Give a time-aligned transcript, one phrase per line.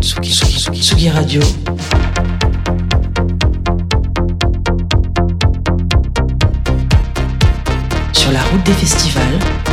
[0.00, 1.40] Tsugi, Tsugi, Tsugi, Radio.
[8.12, 9.67] Sur la route des festivals.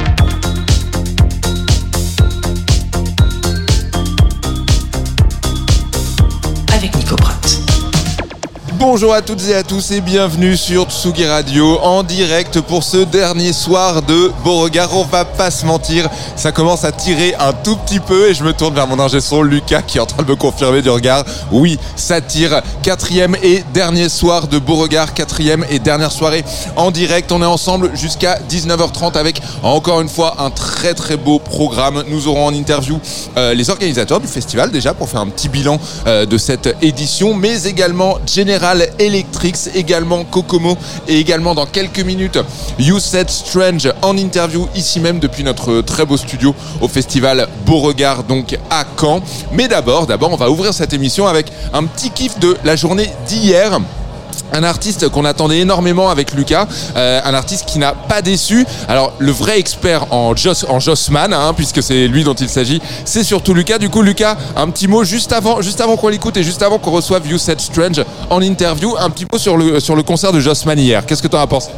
[8.78, 12.98] Bonjour à toutes et à tous et bienvenue sur Tsugi Radio en direct pour ce
[12.98, 14.90] dernier soir de Beauregard.
[14.98, 18.44] On va pas se mentir, ça commence à tirer un tout petit peu et je
[18.44, 20.90] me tourne vers mon ingé son Lucas qui est en train de me confirmer du
[20.90, 21.24] regard.
[21.52, 22.62] Oui, ça tire.
[22.84, 26.44] Quatrième et dernier soir de Beauregard, quatrième et dernière soirée
[26.76, 27.32] en direct.
[27.32, 32.04] On est ensemble jusqu'à 19h30 avec encore une fois un très très beau programme.
[32.10, 33.00] Nous aurons en interview
[33.38, 37.34] euh, les organisateurs du festival déjà pour faire un petit bilan euh, de cette édition,
[37.34, 38.65] mais également General
[39.00, 42.40] Electrics, également Kokomo et également dans quelques minutes
[42.80, 48.24] You Said Strange en interview ici même depuis notre très beau studio au festival Beauregard
[48.24, 49.22] donc à Caen.
[49.52, 53.10] Mais d'abord, d'abord on va ouvrir cette émission avec un petit kiff de la journée
[53.28, 53.80] d'hier
[54.54, 58.66] un artiste qu'on attendait énormément avec Lucas, euh, un artiste qui n'a pas déçu.
[58.88, 63.24] Alors le vrai expert en, Joss, Jossman, hein, puisque c'est lui dont il s'agit, c'est
[63.24, 63.78] surtout Lucas.
[63.78, 65.58] Du coup Lucas, un petit mot juste avant,
[65.98, 69.38] qu'on l'écoute et juste avant qu'on reçoive You Said Strange en interview, un petit mot
[69.38, 71.06] sur le, concert de Jossman hier.
[71.06, 71.70] Qu'est-ce que tu en pensé?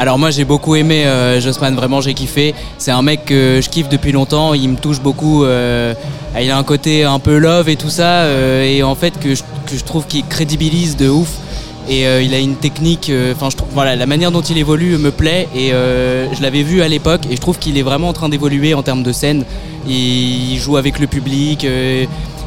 [0.00, 2.54] Alors moi j'ai beaucoup aimé euh, Jossman, vraiment j'ai kiffé.
[2.78, 5.44] C'est un mec que je kiffe depuis longtemps, il me touche beaucoup.
[5.44, 5.94] euh,
[6.40, 9.34] il a un côté un peu love et tout ça, et en fait que
[9.68, 11.28] que je trouve qu'il crédibilise de ouf.
[11.88, 13.34] Et euh, il a une technique, euh,
[13.72, 15.48] voilà, la manière dont il évolue me plaît.
[15.54, 18.28] Et euh, je l'avais vu à l'époque, et je trouve qu'il est vraiment en train
[18.28, 19.44] d'évoluer en termes de scène.
[19.88, 21.66] Il joue avec le public.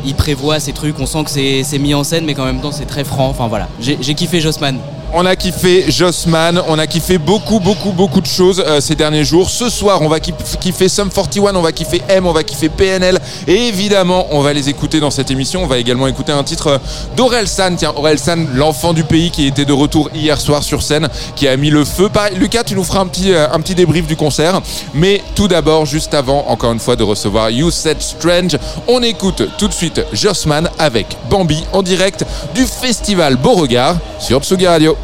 [0.05, 1.31] il prévoit ses trucs, on sent que
[1.63, 3.29] c'est mis en scène, mais qu'en même temps c'est très franc.
[3.29, 4.77] Enfin voilà, j'ai kiffé Jossman.
[5.13, 9.25] On a kiffé Jossman, on a kiffé beaucoup, beaucoup, beaucoup de choses euh, ces derniers
[9.25, 9.49] jours.
[9.49, 12.69] Ce soir, on va kiff- kiffer Sum 41, on va kiffer M, on va kiffer
[12.69, 13.19] PNL.
[13.45, 15.63] Et évidemment, on va les écouter dans cette émission.
[15.63, 16.77] On va également écouter un titre euh,
[17.17, 17.75] d'Aurel San.
[17.75, 21.45] Tiens, Aurel San, l'enfant du pays qui était de retour hier soir sur scène, qui
[21.45, 22.07] a mis le feu.
[22.07, 24.61] Pareil, Lucas, tu nous feras un petit, euh, un petit débrief du concert.
[24.93, 29.43] Mais tout d'abord, juste avant, encore une fois, de recevoir You Said Strange, on écoute
[29.57, 32.23] tout de suite Jossman avec Bambi en direct
[32.55, 34.95] du festival Beauregard sur Tsugi Radio.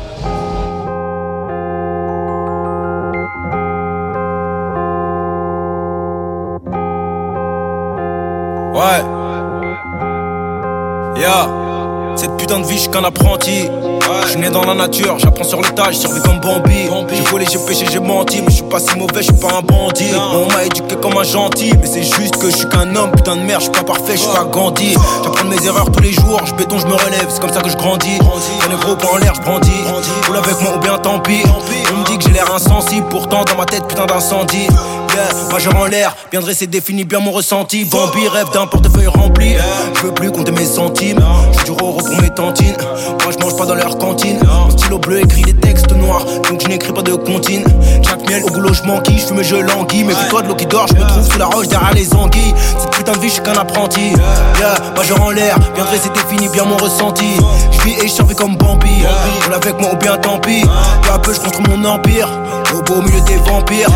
[12.98, 13.70] Qu'un apprenti.
[14.24, 16.90] Je suis né dans la nature, j'apprends sur le tas, je survis comme Bambi.
[17.14, 19.58] J'ai volé, j'ai péché, j'ai menti, mais je suis pas si mauvais, je suis pas
[19.58, 20.12] un bandit.
[20.16, 23.36] On m'a éduqué comme un gentil, mais c'est juste que je suis qu'un homme, putain
[23.36, 24.96] de merde, je suis pas parfait, je suis pas Gandhi.
[25.24, 27.70] J'apprends mes erreurs tous les jours, je béton, je me relève, c'est comme ça que
[27.70, 28.18] je grandis.
[28.62, 29.84] J'ai les gros points en l'air, je brandis.
[30.28, 31.44] Roule avec moi ou bien tant pis.
[31.94, 34.68] On me dit que j'ai l'air insensible, pourtant dans ma tête, putain d'incendie.
[35.52, 37.86] Majeur en l'air, bien dressé, définit bien mon ressenti.
[37.86, 39.56] Bambi rêve d'un portefeuille rempli.
[39.96, 41.20] Je veux plus compter mes centimes.
[41.58, 42.76] Je du roro pour mes tantines.
[43.24, 44.40] Moi je mange pas dans leur cantine.
[44.44, 47.64] Mon stylo bleu écrit des textes noirs, donc je n'écris pas de comptine.
[48.08, 50.04] Chaque miel au boulot je m'enquille, je fume et je languis.
[50.04, 52.54] Mais toi de l'eau qui dort, je me trouve sous la roche derrière les anguilles.
[52.78, 54.12] Cette putain de vie, je suis qu'un apprenti.
[54.60, 57.38] Yeah, majeur en l'air, bien dressé, définit bien mon ressenti.
[57.72, 59.04] Je vis et je comme Bambi.
[59.46, 60.64] Roule avec moi ou bien tant pis.
[61.02, 62.30] Peu à peu, je construis mon empire.
[62.74, 63.90] Au beau milieu des vampires.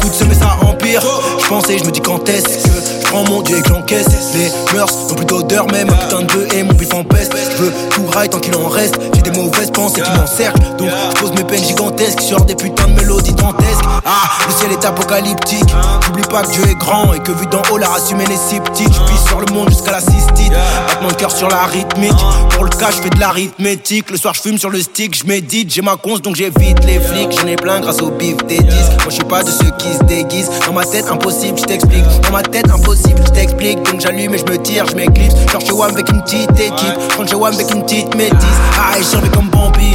[0.00, 1.02] Beaucoup de semis, ça empire.
[1.38, 4.06] Je pensais, je me dis quand est-ce que je prends mon dieu et que j'encaisse.
[4.34, 7.32] Les mœurs n'ont plus d'odeur, même un putain de bœuf et mon bif en peste.
[7.36, 8.94] Je veux tout rail tant qu'il en reste.
[9.14, 10.60] J'ai des mauvaises pensées qui m'encerclent.
[10.78, 13.84] Donc je pose mes peines gigantesques sur des putains de mélodies dantesques.
[14.06, 15.68] Ah, le ciel est apocalyptique.
[16.06, 18.48] J'oublie pas que Dieu est grand et que vu d'en haut, la race humaine est
[18.48, 18.94] si petite.
[18.94, 20.52] Je sur le monde jusqu'à la cystite.
[20.88, 22.24] Battement de cœur sur la rythmique.
[22.50, 24.10] Pour le cas, je fais de l'arithmétique.
[24.10, 25.16] Le soir, je fume sur le stick.
[25.16, 27.38] Je médite, j'ai ma conce donc j'évite les flics.
[27.38, 28.92] J'en ai plein grâce au bif des disques.
[29.00, 30.50] Moi, je suis pas de ceux qui se déguisent.
[30.66, 32.04] Dans ma tête, impossible, je t'explique.
[32.22, 33.82] Dans ma tête, impossible, je t'explique.
[33.90, 35.34] Donc j'allume et je me tire, je m'éclipse.
[35.52, 36.94] Genre chez WAM avec une petite équipe.
[37.16, 38.58] Quand chez WAM avec une petite métisse.
[38.78, 39.94] Ah, et je comme Bambi.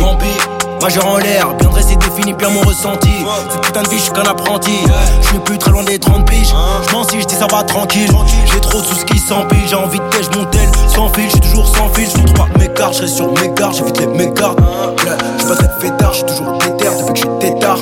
[0.81, 3.09] Majeur en l'air, bien dressé, définit bien mon ressenti.
[3.49, 4.79] Cette putain de vie, je suis qu'un apprenti.
[5.21, 6.53] Je suis plus très loin des 30 piges.
[6.83, 8.09] Je si je dis ça va tranquille.
[8.51, 9.57] J'ai trop sous ce qui s'empile.
[9.67, 11.25] J'ai envie de tèche, mon tel sans fil.
[11.25, 12.07] Je suis toujours sans fil.
[12.07, 13.75] Je trouve pas mes cartes, je sur mes cartes.
[13.75, 14.59] J'évite les mégardes.
[15.03, 15.17] Yeah.
[15.37, 17.79] Je suis pas très fêtard, je toujours déter depuis que je suis tétard.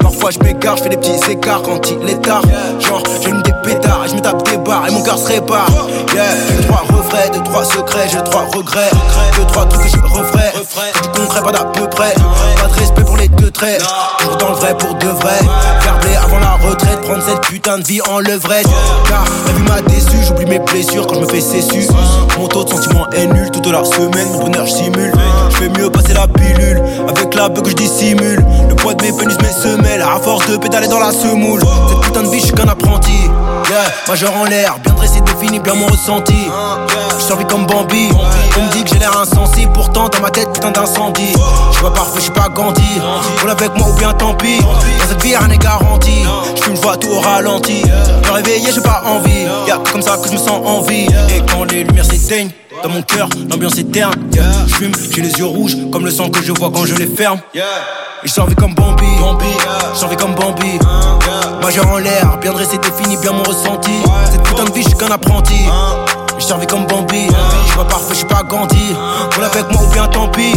[0.00, 2.42] Parfois je m'égare, je fais des petits écarts quand il est tard.
[2.80, 5.68] Genre, j'allume des pétards et je me tape des barres et mon cœur se répare.
[6.14, 6.24] Yeah.
[6.48, 8.90] J'ai trois refrains, deux, trois secrets, j'ai trois regrets.
[9.36, 10.51] Deux, trois trucs que je referais.
[10.62, 12.14] Du concret, pas d'à peu près.
[12.14, 13.82] Pas de respect pour les deux traits.
[14.18, 15.38] Toujours dans le vrai pour de vrai.
[15.80, 18.68] Faire avant la retraite, prendre cette putain de vie en levrette.
[19.08, 21.88] Car la vie m'a déçu, j'oublie mes blessures quand je me fais cessu.
[22.38, 25.12] Mon taux de sentiment est nul toute la semaine, mon bonheur simule.
[25.50, 28.44] Je fais mieux passer la pilule avec la beuh que je dissimule.
[28.68, 31.62] Le poids de mes pénis, mes semelles, à force de pédaler dans la semoule.
[31.88, 33.10] Cette putain de vie, je suis qu'un apprenti.
[33.68, 36.48] Yeah, majeur en l'air, bien dressé, défini, bien mon ressenti.
[37.18, 38.10] Je survis comme Bambi.
[38.58, 41.32] On me dit que j'ai l'air insensible, pourtant dans ma tête putain d'incendie.
[41.72, 43.00] Je vois parfait, je suis pas Gandhi.
[43.40, 44.60] Roule avec moi ou bien tant pis.
[44.60, 46.24] Dans cette vie rien n'est garanti.
[46.62, 47.82] Je une fois tout au ralenti.
[47.84, 49.46] Me réveiller, j'ai pas envie.
[49.66, 51.06] Y'a comme ça que je me sens en vie.
[51.28, 52.50] Et quand les lumières s'éteignent.
[52.82, 54.14] Dans mon cœur, l'ambiance est terne.
[54.66, 57.06] Je fume, j'ai les yeux rouges, comme le sang que je vois quand je les
[57.06, 57.38] ferme.
[57.54, 59.46] Et je comme Bambi, Bambi
[59.94, 60.78] survis comme Bambi.
[61.60, 63.92] Majeur en l'air, bien dressé, défini, bien mon ressenti.
[64.30, 65.54] Cette putain de vie, je suis qu'un apprenti.
[66.42, 68.96] Je survis comme Bambi, je suis pas parfait, je suis pas Gandhi.
[69.32, 70.52] Roule avec moi ou bien tant pis.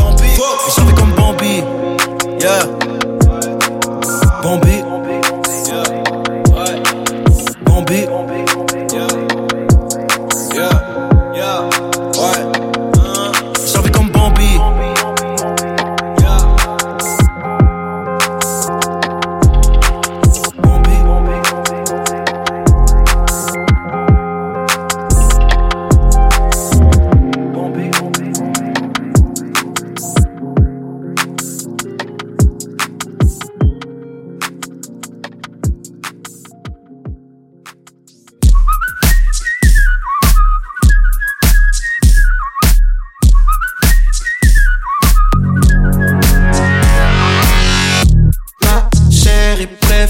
[0.65, 1.63] Je survis comme Bambi,
[2.41, 2.65] yeah.
[4.41, 4.81] Bambi,
[7.65, 8.07] Bambi.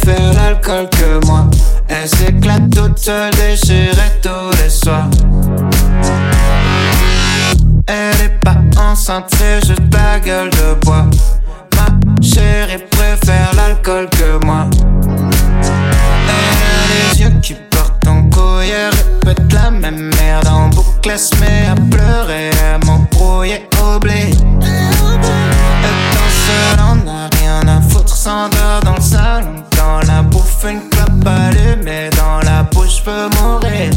[0.06, 1.46] Préfère l'alcool que moi.
[1.88, 5.10] Elle s'éclate toute seule, déchirée tous les soirs.
[7.88, 11.06] Elle est pas enceinte, c'est juste ta gueule de bois.
[11.76, 11.88] Ma
[12.22, 14.68] chérie préfère l'alcool que moi.
[15.64, 21.68] Elle a les yeux qui portent en couille, elle la même merde en boucle, met
[21.68, 22.05] à pleurer,
[33.06, 33.92] peut mourir.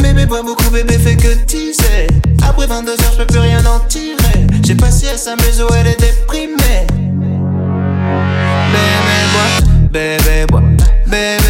[0.00, 2.06] Bébé boit beaucoup, bébé fait que teaser.
[2.48, 4.46] Après 22 heures, je peux plus rien en tirer.
[4.64, 6.86] J'ai pas si elle s'amuse ou elle est déprimée.
[8.72, 9.52] Bébé boit,
[9.90, 10.62] bébé boit,
[11.06, 11.41] bébé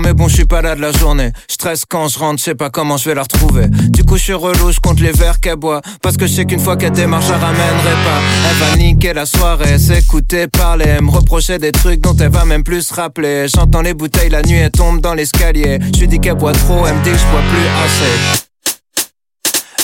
[0.00, 1.32] mais bon, je suis pas là de la journée.
[1.48, 3.66] Je stresse quand je rentre, je sais pas comment je vais la retrouver.
[3.68, 5.80] Du coup, je suis relou, je les verres qu'elle boit.
[6.02, 8.20] Parce que je sais qu'une fois qu'elle démarre, je la ramènerai pas.
[8.50, 12.64] Elle va niquer la soirée, s'écouter parler, me reprocher des trucs dont elle va même
[12.64, 13.46] plus se rappeler.
[13.54, 15.78] J'entends les bouteilles la nuit, elle tombe dans l'escalier.
[15.94, 18.44] Je lui dis qu'elle boit trop, elle me dit que je bois plus assez.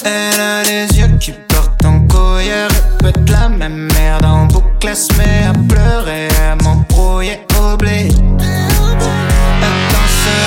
[0.04, 2.68] Elle a les yeux qui portent en couille, elle
[3.06, 8.08] répète la même merde en boucle, elle se met à pleurer, à m'embrouiller au blé.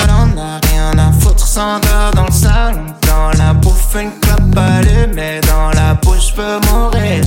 [0.10, 5.40] On a rien à foutre, s'endort dans le salon, dans la bouffe, une clope allumée,
[5.48, 7.22] dans la bouche, peut mourir.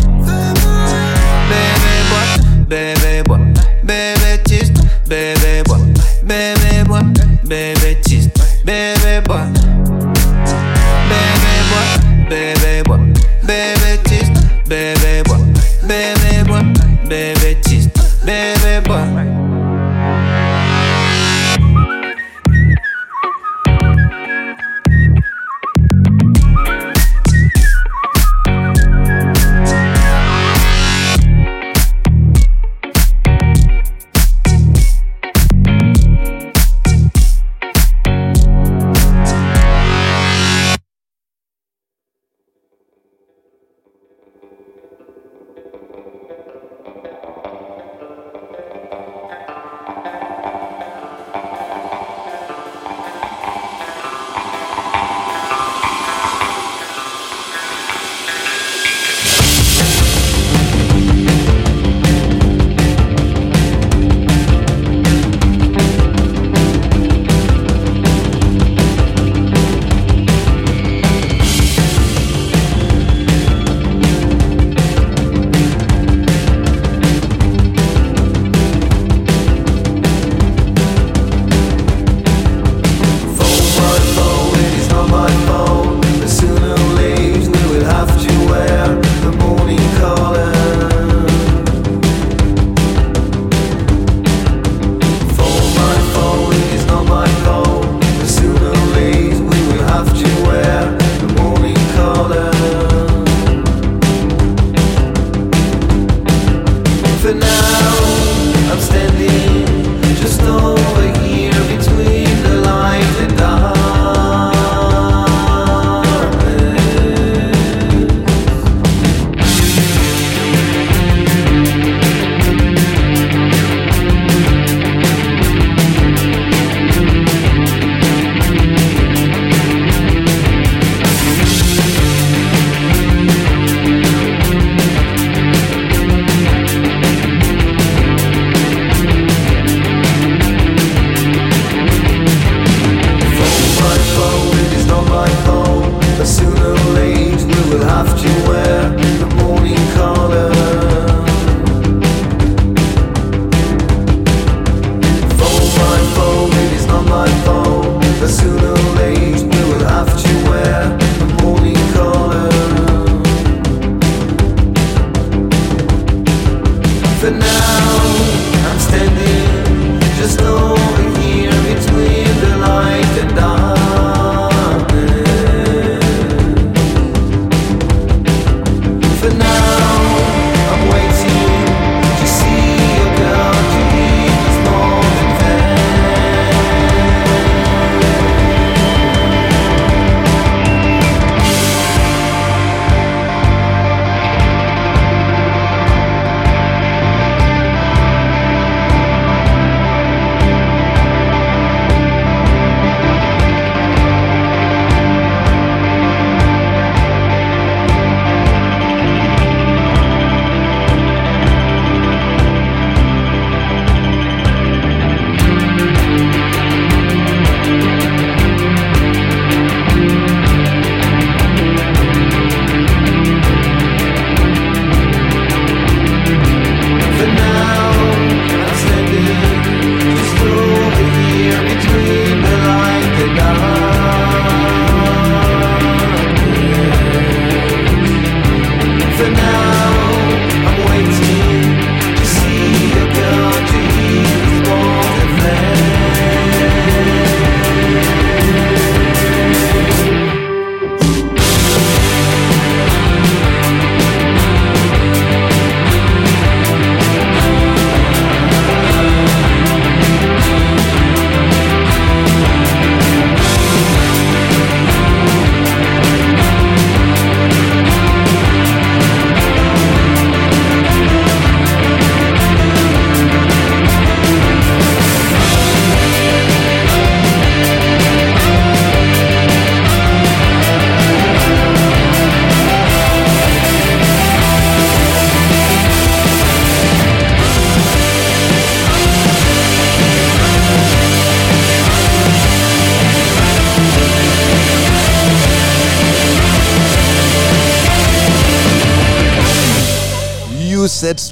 [1.49, 2.35] Bébé boit,
[2.69, 3.39] bébé boit,
[3.83, 4.77] bébé tiste,
[5.09, 5.79] bébé boit,
[6.25, 7.03] bébé boit,
[7.45, 7.80] bébé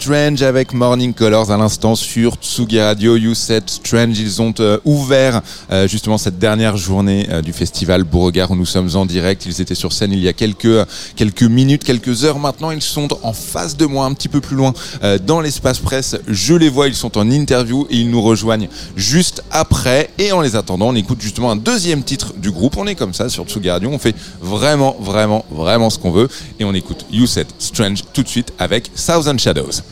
[0.08, 3.14] Strange avec Morning Colors à l'instant sur Tsugi Radio.
[3.18, 8.04] You Said Strange, ils ont euh, ouvert euh, justement cette dernière journée euh, du festival
[8.04, 9.44] Beauregard où nous sommes en direct.
[9.44, 12.70] Ils étaient sur scène il y a quelques quelques minutes, quelques heures maintenant.
[12.70, 14.72] Ils sont en face de moi, un petit peu plus loin
[15.26, 16.16] dans l'espace presse.
[16.26, 20.08] Je les vois, ils sont en interview et ils nous rejoignent juste après.
[20.16, 22.78] Et en les attendant, on écoute justement un deuxième titre du groupe.
[22.78, 23.90] On est comme ça sur Tsugi Radio.
[23.90, 28.22] On fait vraiment, vraiment, vraiment ce qu'on veut et on écoute You Said Strange tout
[28.22, 29.82] de suite avec Thousand Shadows.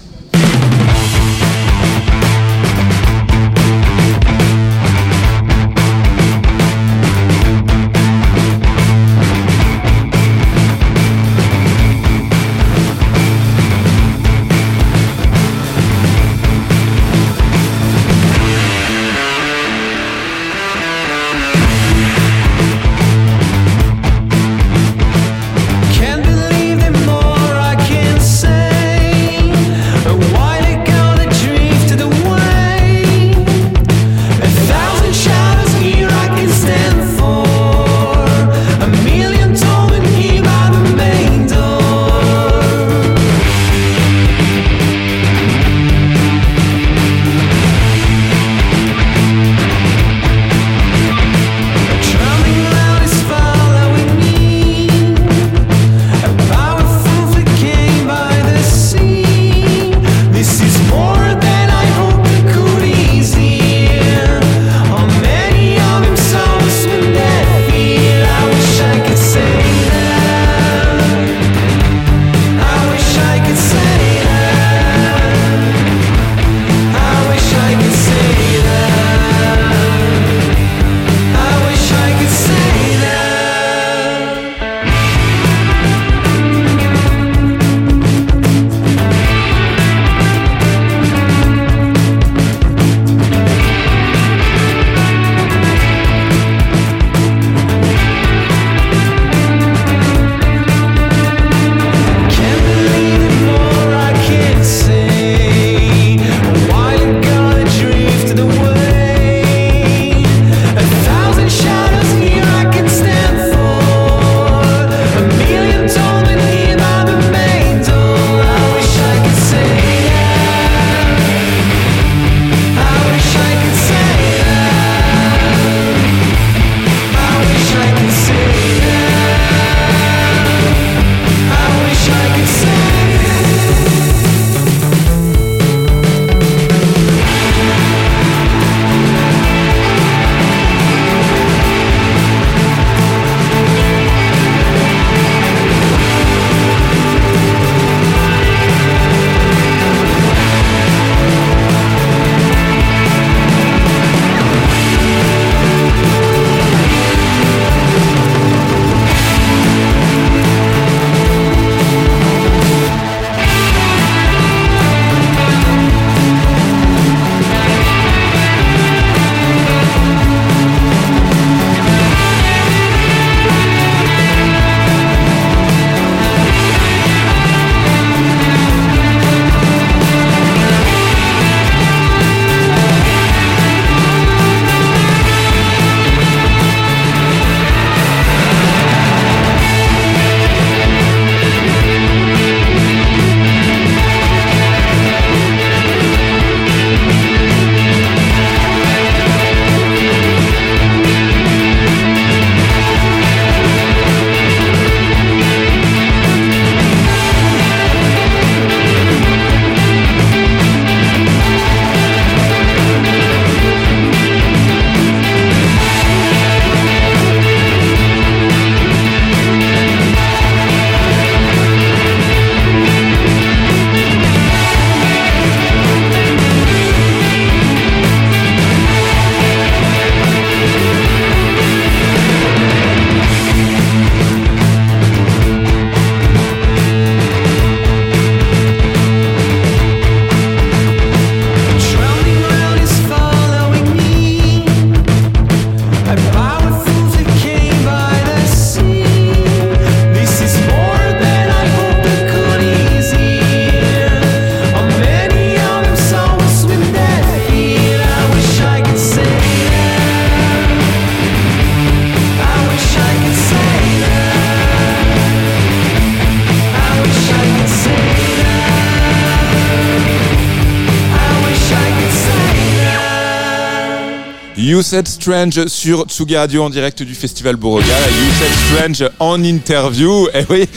[274.77, 277.97] You Said Strange sur Tsugi Radio en direct du festival Beauregard.
[278.11, 280.29] You Said Strange en interview.
[280.35, 280.69] Et oui,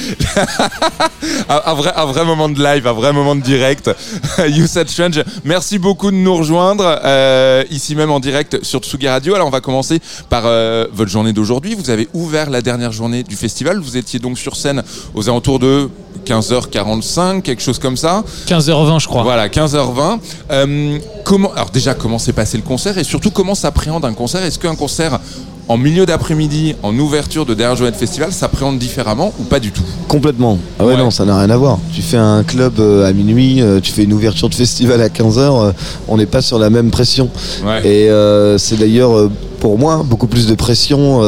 [1.50, 3.92] un, vrai, un vrai moment de live, un vrai moment de direct.
[4.48, 5.22] you Said Strange.
[5.44, 9.36] Merci beaucoup de nous rejoindre euh, ici même en direct sur Tsugi Radio.
[9.36, 11.76] Alors on va commencer par euh, votre journée d'aujourd'hui.
[11.76, 13.80] Vous avez ouvert la dernière journée du festival.
[13.80, 14.82] Vous étiez donc sur scène
[15.14, 15.90] aux alentours de
[16.26, 18.24] 15h45, quelque chose comme ça.
[18.48, 19.24] 15h20, je crois.
[19.24, 20.20] Voilà, 15h20.
[20.52, 24.42] Euh, comment, alors déjà, comment s'est passé le concert et surtout comment s'appréhende un concert?
[24.44, 25.20] Est-ce qu'un concert
[25.68, 29.72] en milieu d'après-midi, en ouverture de Derrière Journée de Festival, s'appréhende différemment ou pas du
[29.72, 29.84] tout?
[30.08, 30.58] Complètement.
[30.80, 30.98] Ah ouais, Ouais.
[31.00, 31.78] non, ça n'a rien à voir.
[31.94, 35.10] Tu fais un club euh, à minuit, euh, tu fais une ouverture de festival à
[35.10, 35.38] 15h,
[35.68, 35.72] euh,
[36.08, 37.30] on n'est pas sur la même pression.
[37.64, 37.88] Ouais.
[37.88, 41.20] Et c'est d'ailleurs pour moi beaucoup plus de pression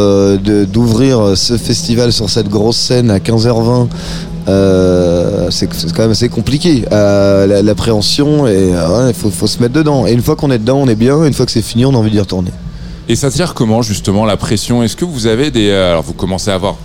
[0.66, 3.88] d'ouvrir ce festival sur cette grosse scène à 15h20.
[4.52, 6.84] Euh, c'est quand même assez compliqué.
[6.92, 10.06] Euh, la- l'appréhension et euh, ouais, il faut, faut se mettre dedans.
[10.08, 11.24] Et une fois qu'on est dedans on est bien.
[11.26, 12.52] Une fois que c'est fini on a envie d'y retourner.
[13.10, 14.84] Et ça tire comment justement la pression?
[14.84, 15.72] Est-ce que vous avez des...
[15.72, 16.76] Alors vous commencez à avoir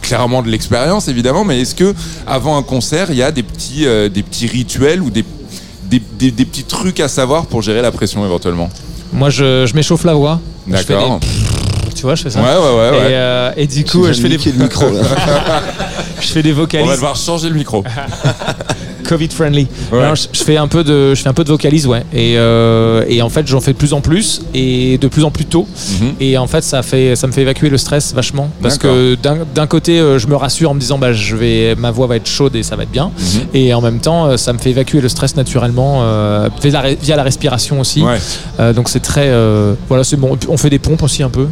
[0.00, 1.94] clairement de l'expérience évidemment, mais est-ce que
[2.26, 5.24] avant un concert, il y a des petits, euh, des petits rituels ou des,
[5.90, 8.68] des, des- des petits trucs à savoir pour gérer la pression éventuellement?
[9.12, 10.40] Moi, je, je m'échauffe la voix.
[10.66, 11.20] D'accord.
[12.02, 12.40] Tu vois, je fais ça.
[12.40, 12.96] Ouais, ouais, ouais.
[12.96, 14.86] Et, euh, et du coup, je fais, des, le micro
[16.20, 17.84] je fais des On va vocalises devoir changer le micro.
[19.08, 19.66] Covid friendly.
[19.92, 20.00] Ouais.
[20.14, 22.00] Je, je fais un peu de, je fais un peu de vocalise, ouais.
[22.14, 25.30] Et, euh, et en fait, j'en fais de plus en plus et de plus en
[25.30, 25.66] plus tôt.
[26.00, 26.14] Mhm.
[26.20, 28.48] Et en fait, ça fait, ça me fait évacuer le stress vachement.
[28.62, 31.74] Parce que d'un d'un côté, euh, je me rassure en me disant, bah, je vais,
[31.76, 33.12] ma voix va être chaude et ça va être bien.
[33.16, 33.40] Mhm.
[33.54, 36.98] Et en même temps, ça me fait évacuer le stress naturellement euh, via, la, ré-
[37.00, 38.02] via la respiration aussi.
[38.02, 38.18] Ouais.
[38.60, 40.38] Euh, donc c'est très, euh, voilà, c'est bon.
[40.48, 41.48] On fait des pompes aussi un peu.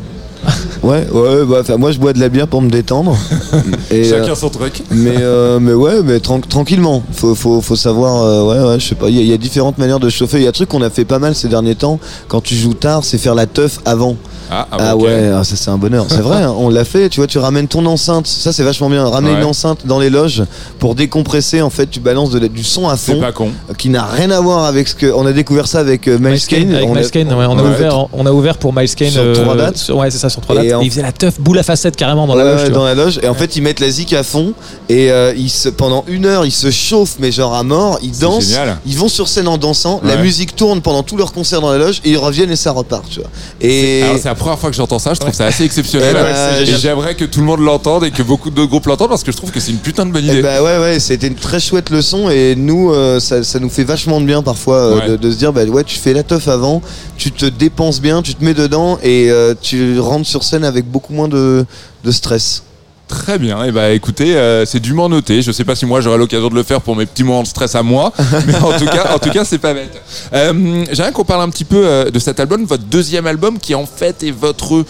[0.83, 3.17] Ouais ouais bah, enfin, moi je bois de la bière pour me détendre
[3.91, 4.83] et, euh, Chacun son truc.
[4.91, 7.03] mais, euh, mais ouais, mais tran- tranquillement.
[7.13, 9.09] Faut, faut, faut savoir, euh, ouais, ouais, je sais pas.
[9.09, 10.39] Il y, y a différentes manières de chauffer.
[10.39, 11.99] Il y a un truc qu'on a fait pas mal ces derniers temps.
[12.29, 14.17] Quand tu joues tard, c'est faire la teuf avant.
[14.51, 16.07] Ah, ah, Ah ouais, ah, ça c'est un bonheur.
[16.09, 17.09] C'est vrai, hein, on l'a fait.
[17.09, 18.27] Tu vois, tu ramènes ton enceinte.
[18.27, 19.05] Ça c'est vachement bien.
[19.09, 19.39] Ramener Ouais.
[19.41, 20.43] une enceinte dans les loges
[20.79, 21.63] pour décompresser.
[21.63, 23.51] En fait, tu balances de du son à C'est fond pas con.
[23.79, 25.07] qui n'a rien à voir avec ce que.
[25.13, 26.75] On a découvert ça avec euh, Miles Kane.
[26.75, 27.69] Avec On Miles a- Kane, ouais, on, a Ouais.
[27.69, 29.11] ouvert, on a ouvert pour Miles Kane.
[29.11, 29.77] Sur trois dates.
[29.77, 30.79] sur- ouais, c'est ça, sur trois Et dates.
[30.79, 32.71] en- Et il faisait la teuf boule à facette carrément dans Ouais, la loge.
[32.71, 34.53] dans la loge et en fait ils mettent la zik à fond
[34.89, 38.15] et euh, ils se, pendant une heure ils se chauffent mais genre à mort ils
[38.15, 38.79] C'est dansent génial.
[38.87, 41.79] ils vont sur scène en dansant la musique tourne pendant tout leur concert dans la
[41.79, 43.29] loge et ils reviennent et ça repart tu vois
[43.61, 44.03] et
[44.41, 46.17] première fois que j'entends ça, je trouve ça assez exceptionnel.
[46.57, 49.23] C'est et j'aimerais que tout le monde l'entende et que beaucoup d'autres groupes l'entendent parce
[49.23, 50.43] que je trouve que c'est une putain de bonne Eh idée.
[50.43, 53.85] bah ouais ouais c'était une très chouette leçon et nous euh, ça, ça nous fait
[53.85, 55.09] vachement de bien parfois euh, Ouais.
[55.11, 56.83] de, de se dire bah ouais tu fais la teuf avant
[57.17, 60.85] tu te dépenses bien tu te mets dedans et euh, tu rentres sur scène avec
[60.91, 61.65] beaucoup moins de,
[62.05, 62.63] de stress
[63.11, 65.43] Très bien, et bah écoutez, euh, c'est dûment noté.
[65.43, 67.49] Je sais pas si moi j'aurai l'occasion de le faire pour mes petits moments de
[67.49, 68.13] stress à moi,
[68.47, 70.01] mais en tout cas, en tout cas, c'est pas bête.
[70.33, 73.75] Euh, J'aimerais qu'on parle un petit peu euh, de cet album, votre deuxième album, qui
[73.75, 74.85] en fait est votre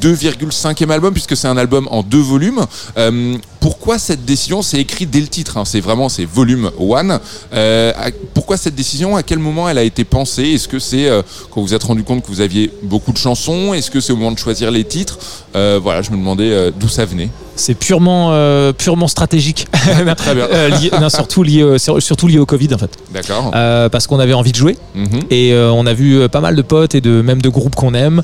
[0.00, 2.60] 2,5e album puisque c'est un album en deux volumes.
[2.98, 7.20] Euh, pourquoi cette décision C'est écrit dès le titre, hein, c'est vraiment c'est volume 1.
[7.52, 7.92] Euh,
[8.34, 10.44] pourquoi cette décision À quel moment elle a été pensée?
[10.52, 13.18] Est-ce que c'est euh, quand vous vous êtes rendu compte que vous aviez beaucoup de
[13.18, 15.18] chansons Est-ce que c'est au moment de choisir les titres?
[15.56, 17.28] Euh, Voilà, je me demandais d'où ça venait.
[17.58, 19.66] C'est purement, euh, purement stratégique.
[20.16, 20.44] Très bien.
[20.52, 22.90] Euh, lié- non, surtout, lié, surtout lié au Covid en fait.
[23.12, 23.50] D'accord.
[23.90, 25.20] Parce qu'on avait envie de jouer Mhm.
[25.30, 28.22] et on a vu pas mal de potes et de même de groupes qu'on aime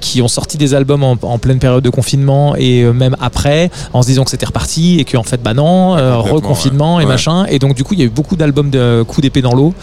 [0.00, 3.70] qui ont sorti des albums en, en pleine période de confinement et euh, même après
[3.92, 7.02] en se disant que c'était reparti et qu'en fait bah non euh, reconfinement ouais.
[7.02, 7.12] et Ouais.
[7.12, 9.54] machin et donc du coup il y a eu beaucoup d'albums de coups d'épée dans
[9.54, 9.74] l'eau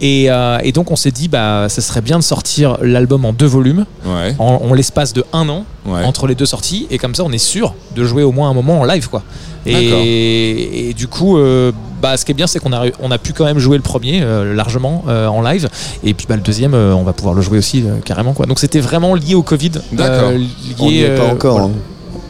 [0.00, 3.32] et, euh, et donc on s'est dit bah ça serait bien de sortir l'album en
[3.32, 4.34] deux volumes Ouais.
[4.38, 6.02] en, en l'espace de un an Ouais.
[6.04, 8.54] entre les deux sorties et comme ça on est sûr de jouer au moins un
[8.54, 9.22] moment en live quoi
[9.66, 13.18] et, et du coup euh, bah, ce qui est bien c'est qu'on a, on a
[13.18, 15.68] pu quand même jouer le premier euh, largement euh, en live
[16.02, 18.46] et puis bah, le deuxième euh, on va pouvoir le jouer aussi euh, carrément quoi
[18.46, 20.30] donc c'était vraiment lié au Covid D'accord.
[20.32, 20.46] lié,
[20.80, 21.66] on n'y est pas euh, encore voilà.
[21.74, 21.78] hein.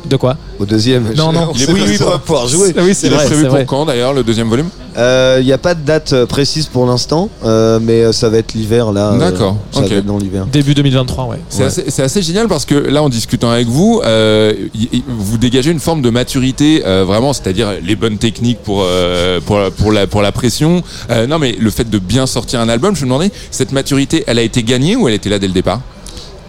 [0.09, 1.49] De quoi au deuxième Non, non.
[1.51, 3.27] on Il est oui, pas oui, va pouvoir jouer Ah oui c'est Il est vrai,
[3.27, 3.67] prévu pour vrai.
[3.67, 7.29] quand d'ailleurs le deuxième volume Il n'y a pas de date euh, précise pour l'instant,
[7.45, 9.12] euh, mais euh, ça va être l'hiver là.
[9.12, 10.47] euh, D'accord, Ça va être dans l'hiver.
[10.47, 12.05] début 2023 ouais C'est Ouais.
[12.05, 15.81] assez, génial parce que là, en discutant avec vous, euh, y- y- vous dégagez une
[15.81, 20.07] forme de maturité, euh, vraiment, c'est-à-dire les bonnes techniques pour euh, pour la, pour la
[20.07, 20.83] pour la pression.
[21.11, 24.25] Euh, non, mais le fait de bien sortir un album, je me demandais, cette maturité,
[24.27, 25.81] elle a été gagnée ou elle était là dès le départ?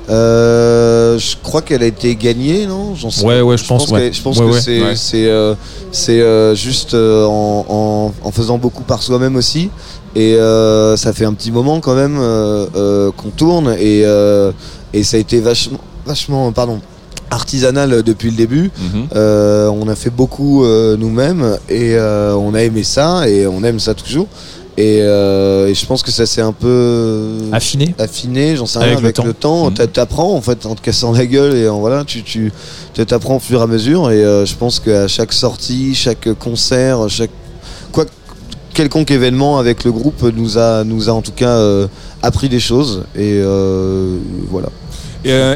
[0.09, 2.95] Euh, je crois qu'elle a été gagnée, non?
[2.95, 4.11] J'en sais- Ouais, ouais, je pense, ouais.
[4.13, 4.95] je pense Ouais, que ouais.
[4.95, 5.55] c'est euh,
[6.09, 9.69] euh, juste en, en, en faisant beaucoup par soi-même aussi.
[10.15, 14.01] Et euh, ça fait un petit moment quand même euh, qu'on tourne et,
[14.93, 16.79] et ça a été vachement, vachement pardon,
[17.31, 18.71] artisanal depuis le début.
[18.79, 19.07] Mhm.
[19.13, 24.27] On a fait beaucoup nous-mêmes et on a aimé ça et on aime ça toujours.
[24.77, 27.95] Et, euh, et je pense que ça s'est un peu Affiné.
[27.97, 29.63] affiné, j'en sais rien, Avec avec, le le temps.
[29.63, 29.69] temps.
[29.69, 29.73] Mhm.
[29.75, 32.51] T'a- T'apprends en fait en te cassant la gueule et en voilà, tu tu
[32.93, 34.11] tu t'apprends au fur et à mesure.
[34.11, 37.29] Et euh, je pense qu'à chaque sortie, chaque concert, chaque
[37.93, 38.03] quoi
[38.73, 41.87] quelconque événement avec le groupe nous a nous a en tout cas euh,
[42.21, 43.03] appris des choses.
[43.15, 44.17] Et euh,
[44.49, 44.67] voilà.
[45.23, 45.55] Et, euh,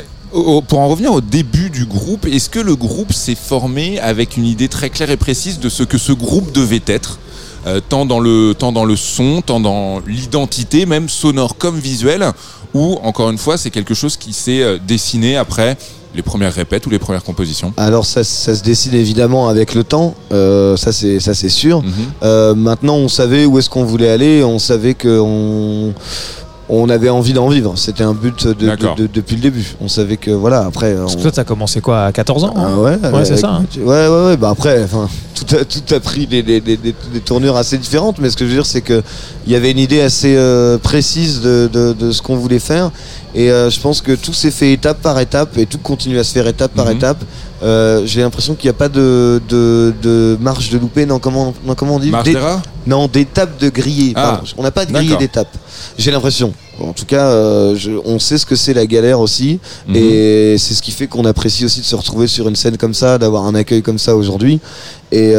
[0.67, 4.45] pour en revenir au début du groupe, est-ce que le groupe s'est formé avec une
[4.45, 7.19] idée très claire et précise de ce que ce groupe devait être?
[7.67, 12.31] Euh, tant, dans le, tant dans le son, tant dans l'identité, même sonore comme visuelle,
[12.73, 15.77] ou encore une fois, c'est quelque chose qui s'est euh, dessiné après
[16.15, 19.83] les premières répètes ou les premières compositions Alors ça, ça se décide évidemment avec le
[19.83, 21.83] temps, euh, ça c'est ça c'est sûr.
[21.83, 21.91] Mhm.
[22.23, 25.93] Euh, maintenant, on savait où est-ce qu'on voulait aller, on savait qu'on on
[26.89, 27.73] avait envie d'en vivre.
[27.75, 29.75] C'était un but de- de- de- depuis le début.
[29.81, 30.93] On savait que voilà, après.
[30.95, 33.37] Parce que on- toi, t'as commencé quoi à 14 ans hein Ah ouais, Ouais, c'est
[33.37, 33.65] ça, hein.
[33.79, 34.37] Ouais, ouais, ouais.
[34.37, 34.85] Bah après,
[35.35, 38.17] tout a, tout a pris des, des, des- des- des tournures assez différentes.
[38.19, 39.01] Mais ce que je veux dire, c'est que
[39.47, 42.91] il y avait une idée assez euh, précise de, de, de ce qu'on voulait faire.
[43.35, 46.23] Et euh, je pense que tout s'est fait étape par étape et tout continue à
[46.23, 46.95] se faire étape par Mhm.
[46.97, 47.23] étape.
[47.61, 51.05] Euh, J'ai l'impression qu'il n'y a pas de, de, de marche de loupé.
[51.05, 54.13] Non, comment, non, comment on dit rats non, d'étapes de grillé.
[54.15, 54.41] Ah.
[54.57, 55.55] On n'a pas de grillé d'étapes.
[55.97, 56.53] J'ai l'impression.
[56.81, 59.59] En tout cas, euh, je- on sait ce que c'est la galère aussi.
[59.87, 59.95] Mhm.
[59.95, 62.93] Et c'est ce qui fait qu'on apprécie aussi de se retrouver sur une scène comme
[62.95, 64.59] ça, d'avoir un accueil comme ça aujourd'hui.
[65.11, 65.33] Et,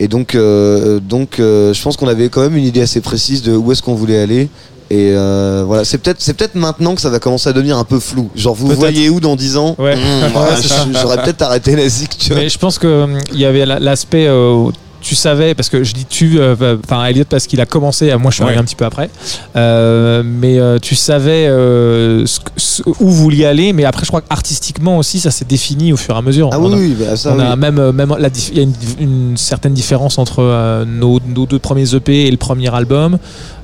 [0.00, 3.70] et donc, donc je pense qu'on avait quand même une idée assez précise de où
[3.72, 4.48] est-ce qu'on voulait aller.
[4.90, 7.84] Et euh, voilà, c'est peut-être c'est peut-être maintenant que ça va commencer à devenir un
[7.84, 8.30] peu flou.
[8.34, 9.74] Genre vous voyez où dans 10 ans?
[9.78, 9.96] Ouais.
[9.96, 10.92] Mmh, Ouais.
[11.02, 12.40] J'aurais peut-être arrêté la zik, tu vois.
[12.42, 14.26] Mais je pense que hum, il y avait la- l'aspect.
[14.28, 14.70] euh,
[15.00, 18.18] tu savais, parce que je dis tu, euh, enfin Elliot parce qu'il a commencé, euh,
[18.18, 18.62] moi je suis arrivé Ouais.
[18.62, 19.08] un petit peu après,
[19.54, 24.02] Euh, mais euh, tu savais euh, ce que- ce- où vous vouliez aller, mais après
[24.02, 26.50] je crois qu'artistiquement aussi ça s'est défini au fur et à mesure.
[26.52, 27.44] Ah On oui, a- oui, bah, ça, on oui.
[27.44, 28.12] a même, euh, même
[28.50, 32.30] il y a une, une certaine différence entre euh, nos, nos deux premiers EP et
[32.32, 33.18] le premier album.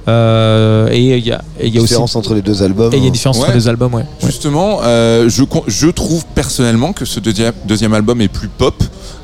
[0.07, 2.93] Euh, et il y a, et y a aussi différence entre les deux albums.
[2.93, 3.45] et il y a différence Ouais.
[3.45, 4.05] entre les albums, ouais.
[4.23, 8.75] Justement, euh, je, con- je trouve personnellement que ce deuxième, deuxième album est plus pop.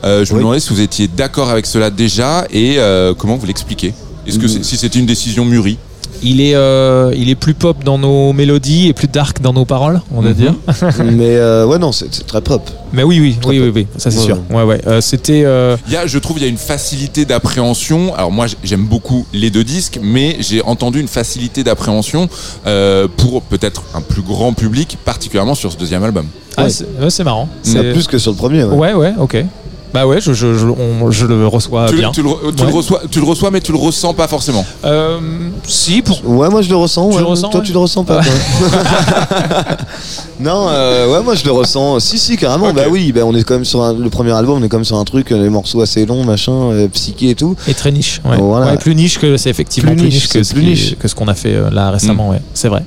[0.05, 3.47] Euh, je me demandais si vous étiez d'accord avec cela déjà et euh, comment vous
[3.47, 3.93] l'expliquez?
[4.27, 4.49] Est-ce que Mm.
[4.49, 5.77] c'est- si c'était une décision mûrie?
[6.23, 9.65] Il est, euh, il est plus pop dans nos mélodies et plus dark dans nos
[9.65, 10.35] paroles, on va Mhm.
[10.35, 10.55] dire.
[11.05, 12.69] Mais euh, ouais, non, c'est très pop.
[12.93, 14.39] Mais oui, oui, oui, oui, oui, ça c'est Ouais, sûr.
[14.51, 14.81] Ouais, ouais.
[14.87, 15.43] Euh, C'était.
[15.45, 18.15] euh, Il y a, je trouve, il y a une facilité d'appréhension.
[18.15, 22.29] Alors moi, j'aime beaucoup les deux disques, mais j'ai entendu une facilité d'appréhension
[22.67, 26.27] euh, pour peut-être un plus grand public, particulièrement sur ce deuxième album.
[26.57, 27.11] ah, Ouais.
[27.11, 27.49] c'est marrant.
[27.63, 28.65] C'est C'est- plus que sur le premier.
[28.65, 28.77] Ouais.
[28.77, 29.45] Ouais, ouais, ok.
[29.93, 32.11] Bah ouais, je, je, je, on- je le reçois tu, le- bien.
[32.13, 32.29] tu le,
[32.73, 34.65] reçois, tu le reçois, mais tu le ressens pas forcément.
[34.85, 35.19] Euh,
[35.67, 36.21] si, pour.
[36.29, 37.09] Ouais, moi je le ressens.
[37.11, 37.21] Tu ouais.
[37.23, 37.67] le ressens, Toi, ouais.
[37.67, 38.21] tu le ressens pas.
[38.23, 38.33] toi.
[40.41, 42.01] non, euh, ouais, moi je le ressens.
[42.01, 42.73] Si, si, carrément.
[42.73, 44.61] Bah oui, bah, on est quand même sur un- le premier album.
[44.61, 47.31] On est quand même sur un truc, euh, les morceaux assez longs, machin, euh, psyché
[47.31, 47.57] et tout.
[47.67, 48.21] Et très niche.
[48.25, 48.37] Ouais.
[48.39, 48.67] Voilà.
[48.73, 50.97] Ouais, plus niche que c'est effectivement Plus plus, niche, que, ce plus qui- niche.
[50.99, 52.31] que ce qu'on a fait euh, là récemment.
[52.31, 52.83] Ouais, c'est vrai.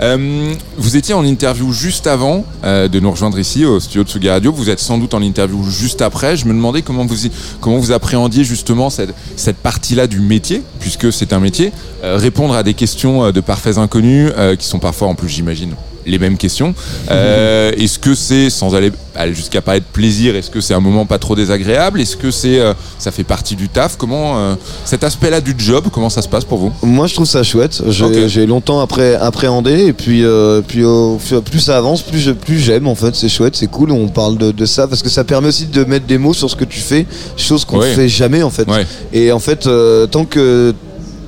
[0.00, 4.08] Euh, vous étiez en interview juste avant euh, de nous rejoindre ici au studio de
[4.10, 4.52] Sugi Radio.
[4.52, 6.36] Vous êtes sans doute en interview juste après.
[6.36, 7.30] Je me demandais comment vous, y-
[7.60, 11.72] comment vous appréhendiez justement cette, cette partie-là du métier, puisque c'est un métier.
[12.04, 15.28] Euh, répondre à des questions euh, de parfaits inconnus, euh, qui sont parfois en plus,
[15.30, 15.74] j'imagine,
[16.06, 16.74] les mêmes questions.
[17.10, 18.92] Euh, est-ce que c'est, sans aller,
[19.32, 22.00] jusqu'à pas être plaisir, est-ce que c'est un moment pas trop désagréable?
[22.00, 23.96] Est-ce que c'est, euh, ça fait partie du taf?
[23.96, 26.72] Comment euh, cet aspect-là du job, comment ça se passe pour vous?
[26.82, 27.82] Moi je trouve ça chouette.
[27.90, 30.24] J'ai longtemps après appréhendé et puis,
[30.68, 33.14] puis au fur- plus ça avance, plus je- plus j'aime en fait.
[33.14, 33.90] C'est chouette, c'est cool.
[33.90, 36.50] On parle de, de ça parce que ça permet aussi de mettre des mots sur
[36.50, 37.92] ce que tu fais, chose qu'on Ouais.
[37.94, 38.68] fait jamais en fait.
[38.68, 38.86] Ouais.
[39.12, 39.68] Et en fait,
[40.10, 40.74] tant que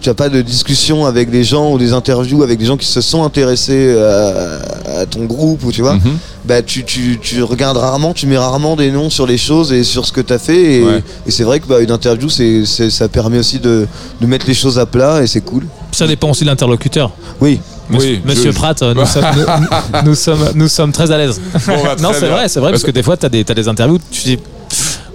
[0.01, 2.87] tu n'as pas de discussion avec des gens ou des interviews avec des gens qui
[2.87, 6.19] se sont intéressés à, à ton groupe ou tu vois, Mhm.
[6.45, 9.85] bah tu, tu, tu regardes rarement, tu mets rarement des noms sur les choses et
[9.85, 10.75] sur ce que tu as fait.
[10.77, 11.03] Et, Ouais.
[11.27, 13.87] et c'est vrai que bah, une interview, c'est, ça permet aussi de,
[14.21, 15.67] de mettre les choses à plat et c'est cool.
[15.93, 17.11] Ça dépend aussi de l'interlocuteur.
[17.41, 17.61] Oui.
[17.91, 21.17] Monsieur, Oui, Monsieur je- Pratt, euh, nous, sommes, nous, nous sommes, nous sommes très à
[21.17, 21.41] l'aise.
[21.67, 23.55] Bon, bah, non, c'est vrai, c'est vrai, parce que des fois, tu as des, t'as
[23.55, 24.39] des interviews où tu dis.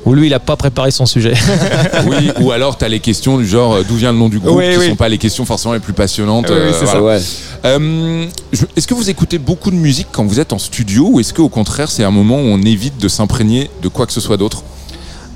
[0.05, 1.33] Où lui, il a pas préparé son sujet.
[2.07, 4.39] Oui, ou alors tu as les questions du genre euh, d'où vient le nom du
[4.39, 4.89] groupe, Oui, qui oui.
[4.89, 6.47] sont pas les questions forcément les plus passionnantes.
[6.49, 6.99] Oui, euh, c'est ça.
[6.99, 7.21] voilà.
[7.65, 11.19] Euh, je- est-ce que vous écoutez beaucoup de musique quand vous êtes en studio ou
[11.21, 14.19] est-ce qu'au contraire c'est un moment où on évite de s'imprégner de quoi que ce
[14.19, 14.63] soit d'autre?